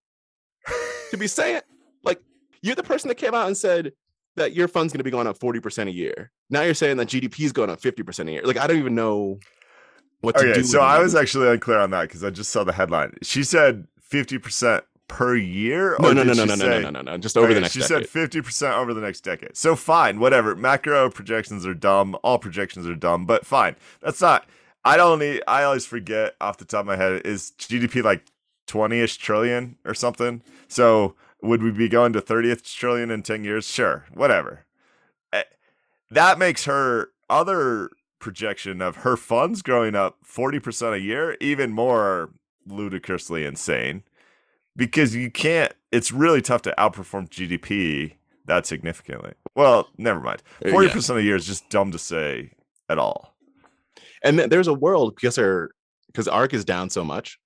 to 1.10 1.16
be 1.16 1.26
saying 1.26 1.60
like 2.04 2.20
you're 2.62 2.74
the 2.74 2.82
person 2.82 3.08
that 3.08 3.16
came 3.16 3.34
out 3.34 3.46
and 3.46 3.56
said 3.56 3.92
that 4.36 4.54
your 4.54 4.68
fund's 4.68 4.92
going 4.92 4.98
to 4.98 5.04
be 5.04 5.10
going 5.10 5.26
up 5.26 5.38
40% 5.38 5.88
a 5.88 5.90
year. 5.90 6.30
Now 6.48 6.62
you're 6.62 6.74
saying 6.74 6.96
that 6.98 7.08
GDP 7.08 7.40
is 7.44 7.52
going 7.52 7.70
up 7.70 7.80
50% 7.80 8.28
a 8.28 8.32
year. 8.32 8.42
Like 8.44 8.56
I 8.56 8.66
don't 8.66 8.78
even 8.78 8.94
know 8.94 9.38
what 10.20 10.36
to 10.36 10.44
Okay, 10.50 10.60
do. 10.60 10.64
so 10.64 10.80
I 10.80 10.98
was 10.98 11.14
actually 11.14 11.48
unclear 11.48 11.78
on 11.78 11.90
that 11.90 12.02
because 12.02 12.24
I 12.24 12.30
just 12.30 12.50
saw 12.50 12.64
the 12.64 12.72
headline. 12.72 13.16
She 13.22 13.42
said 13.44 13.86
fifty 14.00 14.38
percent 14.38 14.84
per 15.06 15.34
year? 15.36 15.96
No, 16.00 16.12
no, 16.12 16.22
no, 16.22 16.32
no, 16.34 16.44
no, 16.44 16.54
no, 16.54 16.56
say- 16.56 16.66
no, 16.68 16.80
no, 16.80 16.90
no, 16.90 17.00
no. 17.02 17.18
Just 17.18 17.36
over 17.36 17.54
the 17.54 17.60
next 17.60 17.72
She 17.72 17.80
decade. 17.80 17.88
said 17.88 18.08
fifty 18.08 18.40
percent 18.42 18.74
over 18.76 18.92
the 18.92 19.00
next 19.00 19.20
decade. 19.20 19.56
So 19.56 19.74
fine, 19.76 20.20
whatever. 20.20 20.54
Macro 20.54 21.08
projections 21.10 21.64
are 21.66 21.74
dumb. 21.74 22.16
All 22.22 22.38
projections 22.38 22.86
are 22.86 22.94
dumb. 22.94 23.24
But 23.26 23.46
fine. 23.46 23.76
That's 24.00 24.20
not. 24.20 24.46
I 24.84 24.96
don't 24.96 25.18
need. 25.18 25.42
I 25.48 25.62
always 25.64 25.86
forget 25.86 26.34
off 26.40 26.58
the 26.58 26.64
top 26.64 26.80
of 26.80 26.86
my 26.86 26.96
head. 26.96 27.22
Is 27.24 27.52
GDP 27.58 28.02
like 28.02 28.24
twenty-ish 28.66 29.16
trillion 29.18 29.76
or 29.84 29.94
something? 29.94 30.42
So 30.68 31.14
would 31.42 31.62
we 31.62 31.70
be 31.70 31.88
going 31.88 32.12
to 32.14 32.20
thirtieth 32.20 32.64
trillion 32.64 33.10
in 33.10 33.22
ten 33.22 33.44
years? 33.44 33.66
Sure. 33.66 34.04
Whatever. 34.14 34.66
Eh, 35.32 35.42
That 36.10 36.38
makes 36.38 36.64
her 36.64 37.10
other 37.30 37.90
projection 38.18 38.80
of 38.80 38.96
her 38.96 39.16
funds 39.16 39.62
growing 39.62 39.94
up 39.94 40.18
forty 40.22 40.58
percent 40.58 40.94
a 40.94 41.00
year 41.00 41.36
even 41.40 41.72
more 41.72 42.30
ludicrously 42.66 43.44
insane. 43.44 44.02
Because 44.76 45.14
you 45.14 45.30
can't 45.30 45.72
it's 45.90 46.12
really 46.12 46.42
tough 46.42 46.62
to 46.62 46.74
outperform 46.78 47.28
gdp 47.28 48.14
that 48.46 48.66
significantly. 48.66 49.32
Well 49.54 49.88
never 49.98 50.20
mind. 50.20 50.42
Uh, 50.64 50.68
40% 50.68 51.16
a 51.16 51.22
year 51.22 51.36
is 51.36 51.46
just 51.46 51.68
dumb 51.68 51.92
to 51.92 51.98
say 51.98 52.52
at 52.88 52.98
all. 52.98 53.34
And 54.22 54.38
th- 54.38 54.50
there's 54.50 54.68
a 54.68 54.74
world 54.74 55.14
because 55.16 55.36
her 55.36 55.70
because 56.06 56.28
ARK 56.28 56.54
is 56.54 56.64
down 56.64 56.90
so 56.90 57.04
much 57.04 57.38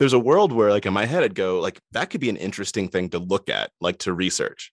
there's 0.00 0.12
a 0.14 0.18
world 0.18 0.50
where 0.50 0.70
like 0.70 0.86
in 0.86 0.94
my 0.94 1.04
head 1.04 1.22
i'd 1.22 1.34
go 1.34 1.60
like 1.60 1.78
that 1.92 2.10
could 2.10 2.22
be 2.22 2.30
an 2.30 2.36
interesting 2.38 2.88
thing 2.88 3.10
to 3.10 3.18
look 3.18 3.48
at 3.48 3.70
like 3.80 3.98
to 3.98 4.12
research. 4.12 4.72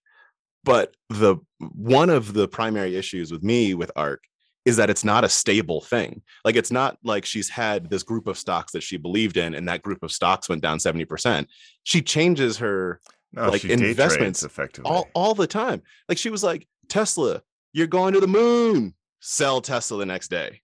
But 0.64 0.96
the 1.10 1.38
one 1.60 2.10
of 2.10 2.34
the 2.34 2.48
primary 2.48 2.96
issues 2.96 3.32
with 3.32 3.44
me 3.44 3.74
with 3.74 3.92
ARK 3.96 4.24
is 4.68 4.78
that 4.78 4.90
it's 4.90 5.04
not 5.04 5.24
a 5.24 5.30
stable 5.30 5.82
thing 5.82 6.22
like 6.46 6.56
it's 6.56 6.72
not 6.72 6.98
like 7.04 7.26
she's 7.26 7.50
had 7.50 7.90
this 7.90 8.04
group 8.04 8.28
of 8.28 8.38
stocks 8.38 8.72
that 8.74 8.84
she 8.84 8.98
believed 8.98 9.38
in 9.38 9.56
and 9.56 9.68
that 9.68 9.82
group 9.82 10.04
of 10.04 10.12
stocks 10.12 10.50
went 10.50 10.62
down 10.62 10.78
70% 10.78 11.48
she 11.84 12.02
changes 12.02 12.58
her 12.58 13.00
no 13.34 13.50
Like 13.50 13.62
she 13.62 13.68
day 13.68 13.76
trades 13.76 13.92
investments, 13.92 14.44
effectively 14.44 14.90
all 14.90 15.08
all 15.14 15.34
the 15.34 15.48
time. 15.48 15.82
Like 16.08 16.18
she 16.18 16.30
was 16.30 16.44
like, 16.44 16.68
Tesla, 16.88 17.42
you're 17.74 17.88
going 17.88 18.14
to 18.14 18.20
the 18.20 18.28
moon. 18.28 18.94
Sell 19.20 19.62
Tesla 19.62 19.98
the 19.98 20.06
next 20.06 20.30
day. 20.30 20.62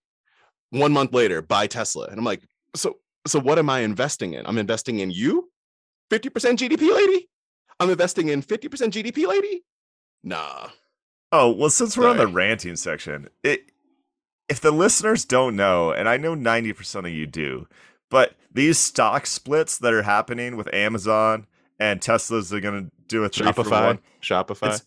One 0.69 0.93
month 0.93 1.13
later, 1.13 1.41
buy 1.41 1.67
Tesla. 1.67 2.07
And 2.07 2.17
I'm 2.17 2.25
like, 2.25 2.41
so 2.75 2.97
so 3.27 3.39
what 3.39 3.59
am 3.59 3.69
I 3.69 3.79
investing 3.81 4.33
in? 4.33 4.45
I'm 4.45 4.57
investing 4.57 4.99
in 4.99 5.11
you, 5.11 5.49
50% 6.11 6.29
GDP 6.57 6.93
lady? 6.93 7.29
I'm 7.79 7.89
investing 7.89 8.29
in 8.29 8.41
50% 8.41 8.69
GDP 8.91 9.27
lady? 9.27 9.63
Nah. 10.23 10.69
oh 11.33 11.51
well 11.51 11.69
since 11.69 11.97
we're 11.97 12.07
on 12.07 12.15
the 12.17 12.27
ranting 12.27 12.77
section 12.77 13.27
it 13.43 13.72
if 14.53 14.61
the 14.61 14.71
listeners 14.71 15.25
don't 15.25 15.55
know 15.55 15.91
and 15.91 16.07
i 16.07 16.15
know 16.17 16.35
90% 16.35 16.95
of 16.99 17.09
you 17.09 17.25
do 17.25 17.67
but 18.09 18.35
these 18.51 18.77
stock 18.77 19.25
splits 19.25 19.77
that 19.77 19.93
are 19.93 20.03
happening 20.03 20.55
with 20.55 20.71
amazon 20.73 21.47
and 21.79 22.01
tesla's 22.01 22.53
are 22.53 22.59
going 22.59 22.85
to 22.85 22.91
do 23.07 23.23
a 23.23 23.29
three 23.29 23.51
for 23.51 23.63
Shopify. 23.63 23.85
one 23.85 23.99
Shopify. 24.21 24.73
It's 24.73 24.85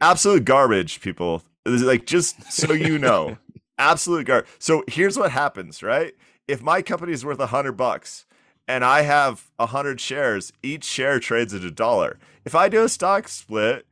absolute 0.00 0.44
garbage, 0.44 1.00
people. 1.00 1.42
It's 1.66 1.82
like 1.82 2.06
just 2.06 2.50
so 2.52 2.72
you 2.72 2.98
know, 2.98 3.38
absolute 3.78 4.26
garbage. 4.26 4.48
So 4.58 4.84
here's 4.88 5.18
what 5.18 5.30
happens, 5.30 5.82
right? 5.82 6.14
If 6.46 6.62
my 6.62 6.82
company 6.82 7.12
is 7.12 7.24
worth 7.24 7.40
a 7.40 7.46
hundred 7.46 7.72
bucks 7.72 8.26
and 8.66 8.84
I 8.84 9.02
have 9.02 9.50
a 9.58 9.66
hundred 9.66 10.00
shares, 10.00 10.52
each 10.62 10.84
share 10.84 11.20
trades 11.20 11.52
at 11.54 11.62
a 11.62 11.70
dollar. 11.70 12.18
If 12.44 12.54
I 12.54 12.68
do 12.68 12.82
a 12.82 12.88
stock 12.88 13.28
split 13.28 13.86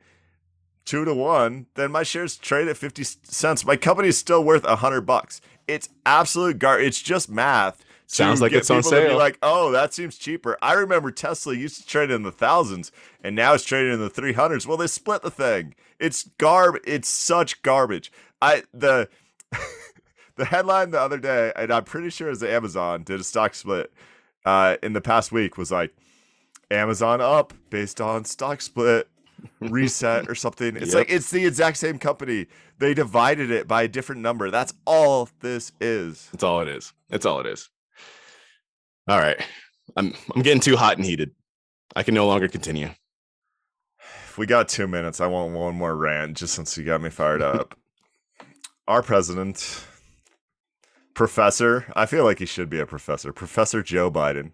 two 0.87 1.05
to 1.05 1.13
one, 1.13 1.67
then 1.75 1.93
my 1.93 2.03
shares 2.03 2.37
trade 2.37 2.69
at 2.69 2.79
fifty 2.79 3.05
cents. 3.05 3.67
My 3.67 3.77
company 3.77 4.09
is 4.09 4.17
still 4.17 4.43
worth 4.43 4.65
a 4.65 4.77
hundred 4.77 5.03
bucks. 5.03 5.43
It's 5.69 5.91
absolute 6.07 6.59
garbage. 6.59 6.87
It's 6.87 7.03
just 7.03 7.29
math. 7.29 7.85
Sounds 8.09 8.41
like 8.41 8.53
it's 8.53 8.71
on 8.71 8.85
sale. 8.85 9.19
like, 9.19 9.37
oh, 9.43 9.73
that 9.73 9.93
seems 9.93 10.17
cheaper. 10.17 10.57
I 10.63 10.75
remember 10.75 11.11
Tesla 11.11 11.55
used 11.55 11.81
to 11.81 11.87
trade 11.87 12.11
in 12.11 12.23
the 12.23 12.31
thousands, 12.31 12.93
and 13.23 13.35
now 13.35 13.53
it's 13.53 13.65
trading 13.65 13.93
in 13.93 13.99
the 13.99 14.09
three 14.09 14.33
hundreds. 14.33 14.67
Well, 14.67 14.77
they 14.77 14.87
split 14.87 15.23
the 15.23 15.31
thing. 15.31 15.75
It's 15.99 16.23
garb. 16.39 16.77
It's 16.85 17.09
such 17.09 17.63
garbage. 17.63 18.13
I 18.41 18.63
the 18.73 19.09
the 20.37 20.45
headline 20.45 20.93
the 20.93 21.01
other 21.01 21.19
day, 21.19 21.53
and 21.57 21.73
I'm 21.73 21.85
pretty 21.85 22.11
sure 22.11 22.31
it's 22.31 22.43
Amazon 22.43 23.03
did 23.03 23.19
a 23.19 23.25
stock 23.25 23.55
split 23.55 23.93
uh, 24.45 24.77
in 24.83 24.93
the 24.93 25.01
past 25.01 25.33
week 25.33 25.59
was 25.59 25.73
like 25.73 25.93
Amazon 26.71 27.21
up 27.21 27.53
based 27.71 28.01
on 28.01 28.25
stock 28.25 28.61
split 28.61 29.09
reset 29.61 30.29
or 30.29 30.35
something. 30.35 30.77
It's 30.77 30.87
Yep. 30.89 30.95
like 30.95 31.11
it's 31.11 31.31
the 31.31 31.47
exact 31.47 31.77
same 31.77 31.99
company. 31.99 32.47
They 32.79 32.95
divided 32.95 33.51
it 33.51 33.67
by 33.69 33.83
a 33.83 33.89
different 33.89 34.21
number. 34.23 34.51
That's 34.51 34.75
all 34.87 35.29
this 35.41 35.73
is. 35.81 36.29
That's 36.33 36.45
all 36.45 36.61
it 36.61 36.69
is. 36.69 36.93
That's 37.09 37.27
all 37.27 37.41
it 37.41 37.47
is. 37.47 37.69
All 39.09 39.19
right. 39.19 39.41
I'm 39.97 40.15
I'm 40.35 40.43
getting 40.43 40.61
too 40.61 40.77
hot 40.77 40.97
and 40.97 41.07
heated. 41.07 41.31
I 41.95 42.03
can 42.03 42.15
no 42.15 42.27
longer 42.27 42.49
continue. 42.49 42.91
If 44.01 44.37
we 44.39 44.47
got 44.47 44.69
two 44.69 44.87
minutes, 44.87 45.21
I 45.21 45.27
want 45.27 45.53
one 45.55 45.75
more 45.77 45.97
rant 45.97 46.37
just 46.37 46.55
since 46.55 46.77
you 46.77 46.85
got 46.85 47.01
me 47.01 47.11
fired 47.11 47.43
up. 47.43 47.77
Our 48.89 49.03
president, 49.03 49.85
Professor, 51.15 51.91
I 51.97 52.07
feel 52.07 52.25
like 52.25 52.39
he 52.39 52.47
should 52.47 52.69
be 52.71 52.79
a 52.79 52.87
professor, 52.87 53.33
Professor 53.33 53.83
Joe 53.83 54.11
Biden. 54.11 54.53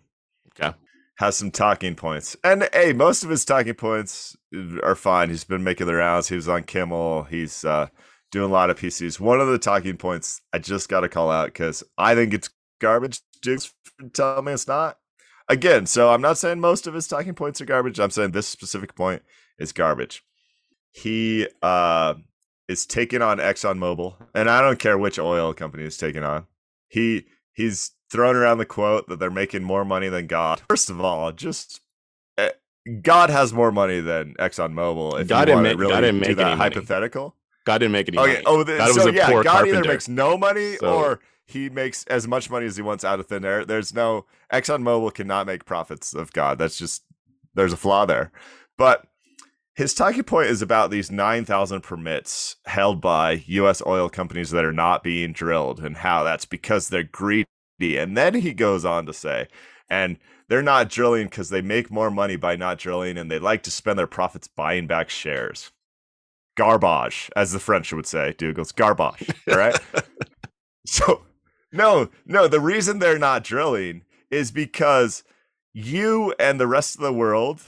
Okay. 0.59 0.77
Has 1.17 1.37
some 1.37 1.51
talking 1.51 1.95
points. 1.95 2.37
And 2.43 2.69
hey, 2.73 2.93
most 2.93 3.23
of 3.23 3.31
his 3.31 3.45
talking 3.45 3.75
points 3.75 4.37
are 4.83 4.95
fine. 4.95 5.29
He's 5.29 5.45
been 5.45 5.63
making 5.63 5.87
the 5.87 5.95
rounds. 5.95 6.29
He 6.29 6.37
was 6.37 6.49
on 6.49 6.65
Kimmel. 6.65 7.25
He's 7.25 7.65
uh, 7.65 7.89
doing 8.31 8.51
a 8.51 8.53
lot 8.53 8.71
of 8.71 8.79
PCs. 8.79 9.21
One 9.21 9.41
of 9.41 9.49
the 9.49 9.59
talking 9.59 9.97
points 9.97 10.41
I 10.53 10.59
just 10.59 10.89
got 10.89 11.01
to 11.01 11.09
call 11.09 11.31
out 11.31 11.47
because 11.47 11.85
I 11.99 12.15
think 12.15 12.35
it's 12.35 12.51
garbage. 12.81 13.21
Duke's 13.43 13.73
telling 14.15 14.47
me 14.47 14.53
it's 14.53 14.67
not. 14.67 14.99
Again, 15.49 15.87
so 15.87 16.13
I'm 16.13 16.23
not 16.23 16.39
saying 16.39 16.61
most 16.61 16.87
of 16.87 16.95
his 16.95 17.07
talking 17.07 17.35
points 17.35 17.61
are 17.61 17.67
garbage. 17.67 18.01
I'm 18.01 18.11
saying 18.11 18.31
this 18.31 18.49
specific 18.49 18.95
point 18.95 19.23
is 19.59 19.73
garbage. 19.73 20.25
He 20.93 21.47
uh, 21.63 22.15
is 22.69 22.87
taking 22.87 23.23
on 23.23 23.39
ExxonMobil, 23.39 24.15
and 24.35 24.49
I 24.49 24.61
don't 24.61 24.79
care 24.79 24.97
which 24.97 25.19
oil 25.19 25.53
company 25.53 25.85
he's 25.85 25.97
taking 25.97 26.23
on. 26.23 26.47
He 26.89 27.27
he's 27.53 27.93
throwing 28.13 28.37
around 28.37 28.59
the 28.59 28.67
quote 28.67 29.09
that 29.09 29.19
they're 29.19 29.31
making 29.31 29.65
more 29.65 29.85
money 29.85 30.09
than 30.09 30.27
God. 30.27 30.61
First 30.69 30.91
of 30.91 31.01
all, 31.01 31.33
just 31.33 31.81
eh, 32.39 32.51
God 33.01 33.31
has 33.31 33.53
more 33.53 33.73
money 33.73 34.01
than 34.01 34.35
ExxonMobil. 34.35 35.21
If 35.23 35.29
God 35.29 35.41
you 35.41 35.47
didn't 35.47 35.63
make- 35.63 35.79
really 35.79 35.93
God 35.93 36.01
didn't 36.03 36.21
make 36.21 36.37
that 36.37 36.47
any 36.47 36.57
money. 36.57 36.71
hypothetical. 36.75 37.35
God 37.65 37.79
didn't 37.79 37.93
make 37.93 38.09
any 38.09 38.19
Okay. 38.19 38.33
money. 38.35 38.45
Oh, 38.47 38.63
the, 38.65 38.77
God 38.77 38.89
was 38.89 39.03
so 39.03 39.09
a 39.09 39.13
yeah, 39.13 39.29
poor 39.31 39.43
God 39.43 39.67
either 39.67 39.83
makes 39.85 40.09
no 40.09 40.37
money 40.37 40.77
So- 40.77 40.95
or 40.95 41.21
he 41.47 41.71
makes 41.71 42.05
as 42.05 42.29
much 42.29 42.51
money 42.51 42.67
as 42.67 42.77
he 42.77 42.83
wants 42.83 43.03
out 43.05 43.19
of 43.19 43.27
thin 43.27 43.45
air. 43.45 43.65
There's 43.65 43.95
no 43.95 44.27
ExxonMobil 44.53 45.15
cannot 45.15 45.47
make 45.47 45.65
profits 45.65 46.13
of 46.15 46.33
God. 46.33 46.59
That's 46.59 46.77
just 46.79 47.03
there's 47.55 47.73
a 47.73 47.77
flaw 47.77 48.05
there. 48.07 48.31
But 48.79 49.07
his 49.75 49.95
talking 49.95 50.23
point 50.25 50.49
is 50.51 50.61
about 50.61 50.91
these 50.91 51.11
9,000 51.11 51.81
permits 51.83 52.57
held 52.67 53.01
by 53.01 53.43
U.S. 53.47 53.83
oil 53.87 54.09
companies 54.11 54.51
that 54.51 54.65
are 54.67 54.73
not 54.73 55.03
being 55.03 55.33
drilled 55.33 55.81
and 55.81 55.97
how 55.97 56.25
that's 56.25 56.45
because 56.45 56.89
they're 56.89 57.03
greedy. 57.05 57.47
And 57.83 58.17
then 58.17 58.35
he 58.35 58.53
goes 58.53 58.85
on 58.85 59.07
to 59.07 59.13
say, 59.13 59.49
and 59.89 60.19
they're 60.49 60.63
not 60.63 60.89
drilling 60.89 61.27
because 61.27 61.51
they 61.51 61.63
make 61.63 61.91
more 61.91 62.11
money 62.11 62.37
by 62.37 62.57
not 62.57 62.79
drilling 62.79 63.17
and 63.19 63.31
they 63.31 63.39
like 63.39 63.63
to 63.65 63.71
spend 63.71 63.99
their 63.99 64.07
profits 64.07 64.49
buying 64.49 64.87
back 64.87 65.11
shares. 65.11 65.71
Garbage, 66.57 67.31
as 67.35 67.53
the 67.53 67.59
French 67.59 67.93
would 67.93 68.07
say, 68.07 68.35
Douglas. 68.37 68.73
Garbage. 68.73 69.31
All 69.51 69.57
right. 69.57 69.79
so, 70.87 71.23
no, 71.73 72.11
no, 72.27 72.49
the 72.49 72.61
reason 72.61 72.99
they're 72.99 73.19
not 73.19 73.45
drilling 73.45 74.05
is 74.31 74.51
because 74.51 75.25
you 75.73 76.35
and 76.39 76.61
the 76.61 76.67
rest 76.67 76.97
of 76.97 77.01
the 77.01 77.13
world, 77.13 77.63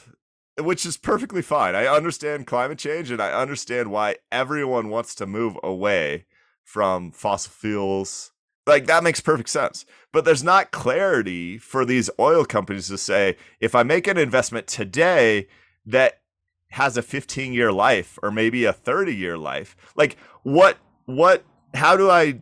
which 0.59 0.85
is 0.85 0.97
perfectly 0.97 1.43
fine. 1.43 1.75
I 1.75 1.87
understand 1.87 2.47
climate 2.47 2.79
change 2.79 3.11
and 3.11 3.23
I 3.23 3.33
understand 3.33 3.91
why 3.91 4.17
everyone 4.31 4.91
wants 4.91 5.15
to 5.17 5.27
move 5.27 5.57
away 5.63 6.27
from 6.63 7.13
fossil 7.13 7.53
fuels. 7.53 8.33
Like 8.67 8.87
that 8.87 9.05
makes 9.05 9.21
perfect 9.21 9.49
sense. 9.49 9.85
But 10.13 10.25
there's 10.25 10.45
not 10.45 10.71
clarity 10.71 11.59
for 11.59 11.85
these 11.85 12.09
oil 12.19 12.45
companies 12.45 12.89
to 12.89 12.99
say, 12.99 13.37
if 13.61 13.75
I 13.75 13.83
make 13.83 14.07
an 14.07 14.17
investment 14.17 14.67
today 14.67 15.49
that 15.87 16.21
has 16.71 16.97
a 16.97 17.03
15 17.03 17.53
year 17.53 17.73
life 17.73 18.19
or 18.23 18.31
maybe 18.31 18.65
a 18.65 18.73
30 18.73 19.15
year 19.15 19.37
life, 19.37 19.77
like 19.97 20.17
what, 20.43 20.79
what, 21.05 21.45
how 21.75 21.97
do 21.97 22.11
I 22.11 22.41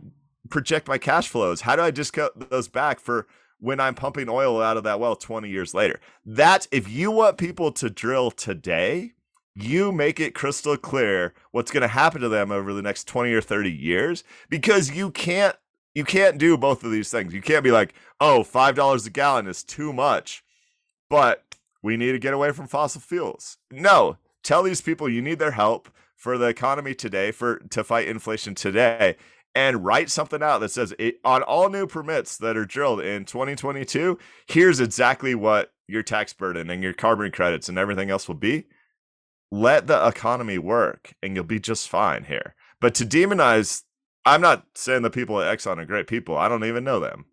project 0.49 0.87
my 0.87 0.99
cash 0.99 1.29
flows? 1.29 1.63
How 1.63 1.77
do 1.77 1.83
I 1.83 1.91
discount 1.91 2.51
those 2.51 2.69
back 2.69 3.01
for 3.01 3.27
when 3.59 3.81
I'm 3.81 3.95
pumping 3.95 4.29
oil 4.29 4.61
out 4.61 4.77
of 4.77 4.85
that 4.85 5.01
well 5.01 5.17
20 5.17 5.49
years 5.49 5.75
later? 5.75 5.99
That 6.25 6.69
if 6.71 6.89
you 6.89 7.11
want 7.11 7.39
people 7.39 7.73
to 7.73 7.91
drill 7.91 8.31
today, 8.31 9.13
you 9.55 9.93
make 9.93 10.21
it 10.21 10.35
crystal 10.35 10.77
clear 10.77 11.35
what's 11.51 11.71
going 11.71 11.83
to 11.83 11.89
happen 11.89 12.21
to 12.21 12.29
them 12.29 12.51
over 12.51 12.73
the 12.73 12.83
next 12.83 13.05
20 13.05 13.33
or 13.33 13.41
30 13.41 13.71
years 13.71 14.25
because 14.49 14.91
you 14.93 15.11
can't 15.11 15.57
you 15.95 16.05
can't 16.05 16.39
do 16.39 16.57
both 16.57 16.85
of 16.85 16.91
these 16.91 17.11
things. 17.11 17.35
You 17.35 17.43
can't 17.43 17.65
be 17.65 17.71
like, 17.71 17.95
"Oh, 18.21 18.43
$5 18.43 19.07
a 19.07 19.11
gallon 19.11 19.47
is 19.47 19.63
too 19.63 19.93
much." 19.93 20.43
But 21.11 21.57
we 21.83 21.97
need 21.97 22.13
to 22.13 22.19
get 22.19 22.35
away 22.35 22.53
from 22.53 22.67
fossil 22.69 23.01
fuels. 23.01 23.59
No, 23.71 24.17
tell 24.43 24.63
these 24.63 24.81
people 24.81 25.09
you 25.09 25.23
need 25.23 25.39
their 25.39 25.51
help 25.53 25.89
for 26.17 26.39
the 26.39 26.47
economy 26.47 26.95
today 26.95 27.33
for 27.33 27.59
to 27.71 27.85
fight 27.85 28.09
inflation 28.09 28.55
today 28.55 29.17
and 29.55 29.85
write 29.85 30.09
something 30.09 30.43
out 30.43 30.59
that 30.61 30.71
says 30.71 30.95
it, 30.99 31.21
on 31.25 31.43
all 31.43 31.69
new 31.69 31.87
permits 31.87 32.39
that 32.39 32.57
are 32.57 32.65
drilled 32.65 33.01
in 33.01 33.25
2022 33.27 34.19
here's 34.47 34.81
exactly 34.81 35.35
what 35.35 35.73
your 35.89 36.03
tax 36.03 36.33
burden 36.33 36.71
and 36.71 36.83
your 36.83 36.93
carbon 36.93 37.31
credits 37.31 37.69
and 37.69 37.79
everything 37.79 38.11
else 38.11 38.27
will 38.27 38.35
be, 38.35 38.65
let 39.51 39.87
the 39.87 40.07
economy 40.07 40.59
work 40.59 41.15
and 41.23 41.35
you'll 41.35 41.45
be 41.45 41.61
just 41.61 41.89
fine 41.89 42.25
here. 42.25 42.55
But 42.81 42.95
to 42.97 43.05
demonize, 43.05 43.83
I'm 44.25 44.41
not 44.41 44.67
saying 44.75 45.03
the 45.03 45.11
people 45.11 45.41
at 45.41 45.59
Exxon 45.59 45.79
are 45.79 45.85
great 45.85 46.07
people. 46.07 46.37
I 46.37 46.49
don't 46.49 46.65
even 46.65 46.85
know 46.85 47.01
them. 47.01 47.27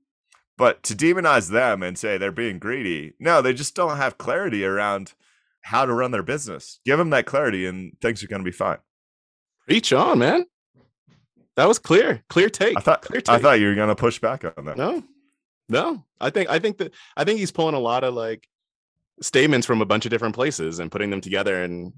But 0.57 0.83
to 0.83 0.95
demonize 0.95 1.49
them 1.49 1.83
and 1.83 1.97
say 1.97 2.17
they're 2.17 2.31
being 2.31 2.59
greedy, 2.59 3.13
no, 3.19 3.41
they 3.41 3.53
just 3.53 3.75
don't 3.75 3.97
have 3.97 4.17
clarity 4.17 4.65
around 4.65 5.13
how 5.61 5.85
to 5.85 5.93
run 5.93 6.11
their 6.11 6.23
business. 6.23 6.79
Give 6.85 6.97
them 6.97 7.11
that 7.11 7.25
clarity 7.25 7.65
and 7.65 7.93
things 8.01 8.23
are 8.23 8.27
going 8.27 8.41
to 8.41 8.45
be 8.45 8.51
fine. 8.51 8.79
Reach 9.67 9.93
on, 9.93 10.19
man. 10.19 10.45
That 11.55 11.67
was 11.67 11.79
clear. 11.79 12.23
Clear 12.29 12.49
take. 12.49 12.77
I 12.77 12.81
thought 12.81 13.01
clear 13.01 13.21
I 13.27 13.37
thought 13.37 13.59
you 13.59 13.67
were 13.67 13.75
going 13.75 13.89
to 13.89 13.95
push 13.95 14.19
back 14.19 14.43
on 14.57 14.65
that. 14.65 14.77
No, 14.77 15.03
no. 15.67 16.05
I 16.19 16.29
think 16.29 16.49
I 16.49 16.59
think 16.59 16.77
that 16.77 16.93
I 17.15 17.23
think 17.23 17.39
he's 17.39 17.51
pulling 17.51 17.75
a 17.75 17.79
lot 17.79 18.03
of 18.03 18.13
like 18.13 18.47
statements 19.21 19.67
from 19.67 19.81
a 19.81 19.85
bunch 19.85 20.05
of 20.05 20.09
different 20.09 20.35
places 20.35 20.79
and 20.79 20.91
putting 20.91 21.09
them 21.09 21.21
together 21.21 21.61
and 21.63 21.93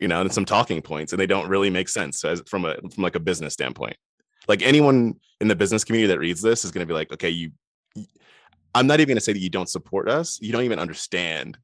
you 0.00 0.08
know 0.08 0.22
and 0.22 0.32
some 0.32 0.44
talking 0.44 0.80
points 0.80 1.12
and 1.12 1.20
they 1.20 1.26
don't 1.26 1.48
really 1.48 1.70
make 1.70 1.88
sense 1.88 2.24
as 2.24 2.42
from 2.46 2.64
a 2.64 2.74
from 2.94 3.02
like 3.02 3.14
a 3.14 3.20
business 3.20 3.52
standpoint. 3.52 3.96
Like 4.48 4.62
anyone 4.62 5.14
in 5.40 5.48
the 5.48 5.56
business 5.56 5.84
community 5.84 6.08
that 6.12 6.18
reads 6.18 6.42
this 6.42 6.64
is 6.64 6.70
going 6.70 6.86
to 6.86 6.90
be 6.90 6.94
like, 6.94 7.12
okay, 7.12 7.30
you. 7.30 7.50
I'm 8.74 8.86
not 8.86 9.00
even 9.00 9.08
going 9.08 9.18
to 9.18 9.22
say 9.24 9.32
that 9.34 9.40
you 9.40 9.50
don't 9.50 9.68
support 9.68 10.08
us. 10.08 10.38
You 10.40 10.50
don't 10.52 10.62
even 10.64 10.78
understand 10.78 11.58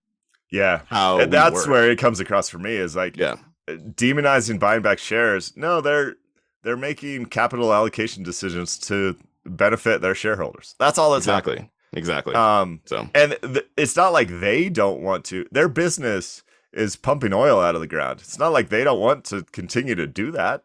Yeah. 0.50 0.82
how 0.88 1.20
And 1.20 1.32
that's 1.32 1.66
where 1.66 1.90
it 1.90 1.98
comes 1.98 2.20
across 2.20 2.48
for 2.50 2.58
me 2.58 2.74
is 2.76 2.94
like 2.94 3.16
Yeah, 3.16 3.36
demonizing 3.68 4.58
buying 4.58 4.82
back 4.82 4.98
shares. 4.98 5.56
No, 5.56 5.80
they're 5.80 6.16
they're 6.64 6.76
making 6.76 7.26
capital 7.26 7.72
allocation 7.72 8.22
decisions 8.22 8.78
to 8.80 9.16
benefit 9.46 10.02
their 10.02 10.14
shareholders. 10.14 10.74
That's 10.78 10.98
all 10.98 11.12
that's 11.12 11.24
exactly, 11.24 11.70
exactly. 11.94 12.34
Um, 12.34 12.80
so 12.84 13.08
and 13.14 13.38
th- 13.42 13.66
it's 13.78 13.96
not 13.96 14.12
like 14.12 14.28
they 14.40 14.68
don't 14.68 15.00
want 15.00 15.24
to. 15.26 15.46
Their 15.50 15.68
business 15.68 16.42
is 16.74 16.96
pumping 16.96 17.32
oil 17.32 17.58
out 17.60 17.74
of 17.74 17.80
the 17.80 17.86
ground. 17.86 18.20
It's 18.20 18.38
not 18.38 18.52
like 18.52 18.68
they 18.68 18.84
don't 18.84 19.00
want 19.00 19.24
to 19.26 19.44
continue 19.44 19.94
to 19.94 20.06
do 20.06 20.30
that. 20.32 20.64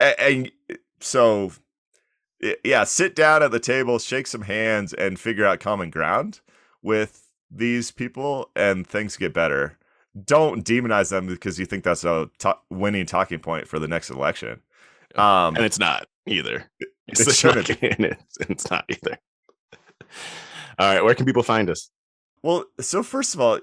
And, 0.00 0.50
so, 1.00 1.52
yeah, 2.64 2.84
sit 2.84 3.14
down 3.14 3.42
at 3.42 3.50
the 3.50 3.60
table, 3.60 3.98
shake 3.98 4.26
some 4.26 4.42
hands, 4.42 4.92
and 4.94 5.18
figure 5.18 5.44
out 5.44 5.60
common 5.60 5.90
ground 5.90 6.40
with 6.82 7.26
these 7.50 7.90
people, 7.90 8.50
and 8.54 8.86
things 8.86 9.16
get 9.16 9.34
better. 9.34 9.78
Don't 10.24 10.64
demonize 10.64 11.10
them 11.10 11.26
because 11.26 11.58
you 11.58 11.66
think 11.66 11.84
that's 11.84 12.04
a 12.04 12.30
to- 12.38 12.58
winning 12.70 13.06
talking 13.06 13.38
point 13.38 13.68
for 13.68 13.78
the 13.78 13.88
next 13.88 14.10
election. 14.10 14.60
Um, 15.14 15.56
and 15.56 15.64
it's 15.64 15.78
not 15.78 16.06
either. 16.26 16.70
It's, 17.08 17.22
It 17.22 17.26
it's 17.26 17.42
not, 17.42 17.56
it's 18.48 18.70
not 18.70 18.84
either. 18.88 19.18
All 20.78 20.94
right, 20.94 21.02
where 21.02 21.16
can 21.16 21.26
people 21.26 21.42
find 21.42 21.68
us? 21.68 21.90
Well, 22.44 22.66
so 22.80 23.02
first 23.02 23.34
of 23.34 23.40
all, 23.40 23.58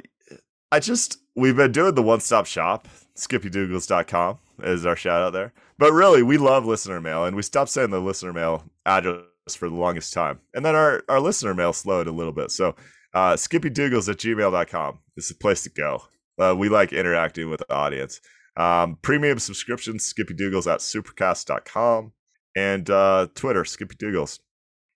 I 0.69 0.81
just 0.81 1.19
we've 1.33 1.55
been 1.55 1.71
doing 1.71 1.95
the 1.95 2.03
one 2.03 2.19
stop 2.19 2.45
shop. 2.45 2.89
SkippyDougals.com 3.15 4.39
is 4.63 4.85
our 4.85 4.95
shout 4.95 5.21
out 5.21 5.33
there. 5.33 5.53
But 5.77 5.93
really, 5.93 6.23
we 6.23 6.37
love 6.37 6.65
listener 6.65 6.99
mail, 7.01 7.25
and 7.25 7.35
we 7.35 7.41
stopped 7.41 7.69
saying 7.69 7.91
the 7.91 7.99
listener 7.99 8.33
mail 8.33 8.63
address 8.85 9.23
for 9.55 9.69
the 9.69 9.75
longest 9.75 10.13
time. 10.13 10.39
And 10.53 10.65
then 10.65 10.75
our, 10.75 11.03
our 11.09 11.19
listener 11.19 11.53
mail 11.53 11.73
slowed 11.73 12.07
a 12.07 12.11
little 12.11 12.33
bit. 12.33 12.51
So 12.51 12.75
uh, 13.13 13.33
SkippyDougals 13.33 14.09
at 14.09 14.17
gmail.com 14.17 14.99
is 15.15 15.29
the 15.29 15.35
place 15.35 15.63
to 15.63 15.69
go. 15.69 16.03
Uh, 16.39 16.55
we 16.55 16.69
like 16.69 16.93
interacting 16.93 17.49
with 17.49 17.59
the 17.59 17.73
audience. 17.73 18.21
Um, 18.57 18.97
premium 19.01 19.39
subscriptions, 19.39 20.03
Skippy 20.03 20.33
Dougals 20.33 20.71
at 20.71 20.79
supercast.com. 20.79 22.11
And 22.55 22.89
uh, 22.89 23.27
Twitter, 23.35 23.65
Skippy 23.65 23.95
Dougals. 23.95 24.39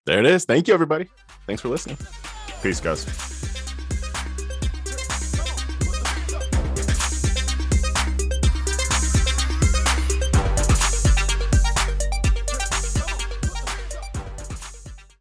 There 0.06 0.20
it 0.20 0.26
is. 0.26 0.46
Thank 0.46 0.68
you, 0.68 0.74
everybody. 0.74 1.08
Thanks 1.46 1.62
for 1.62 1.70
listening. 1.70 1.98
Peace, 2.62 2.80
guys. 2.80 3.41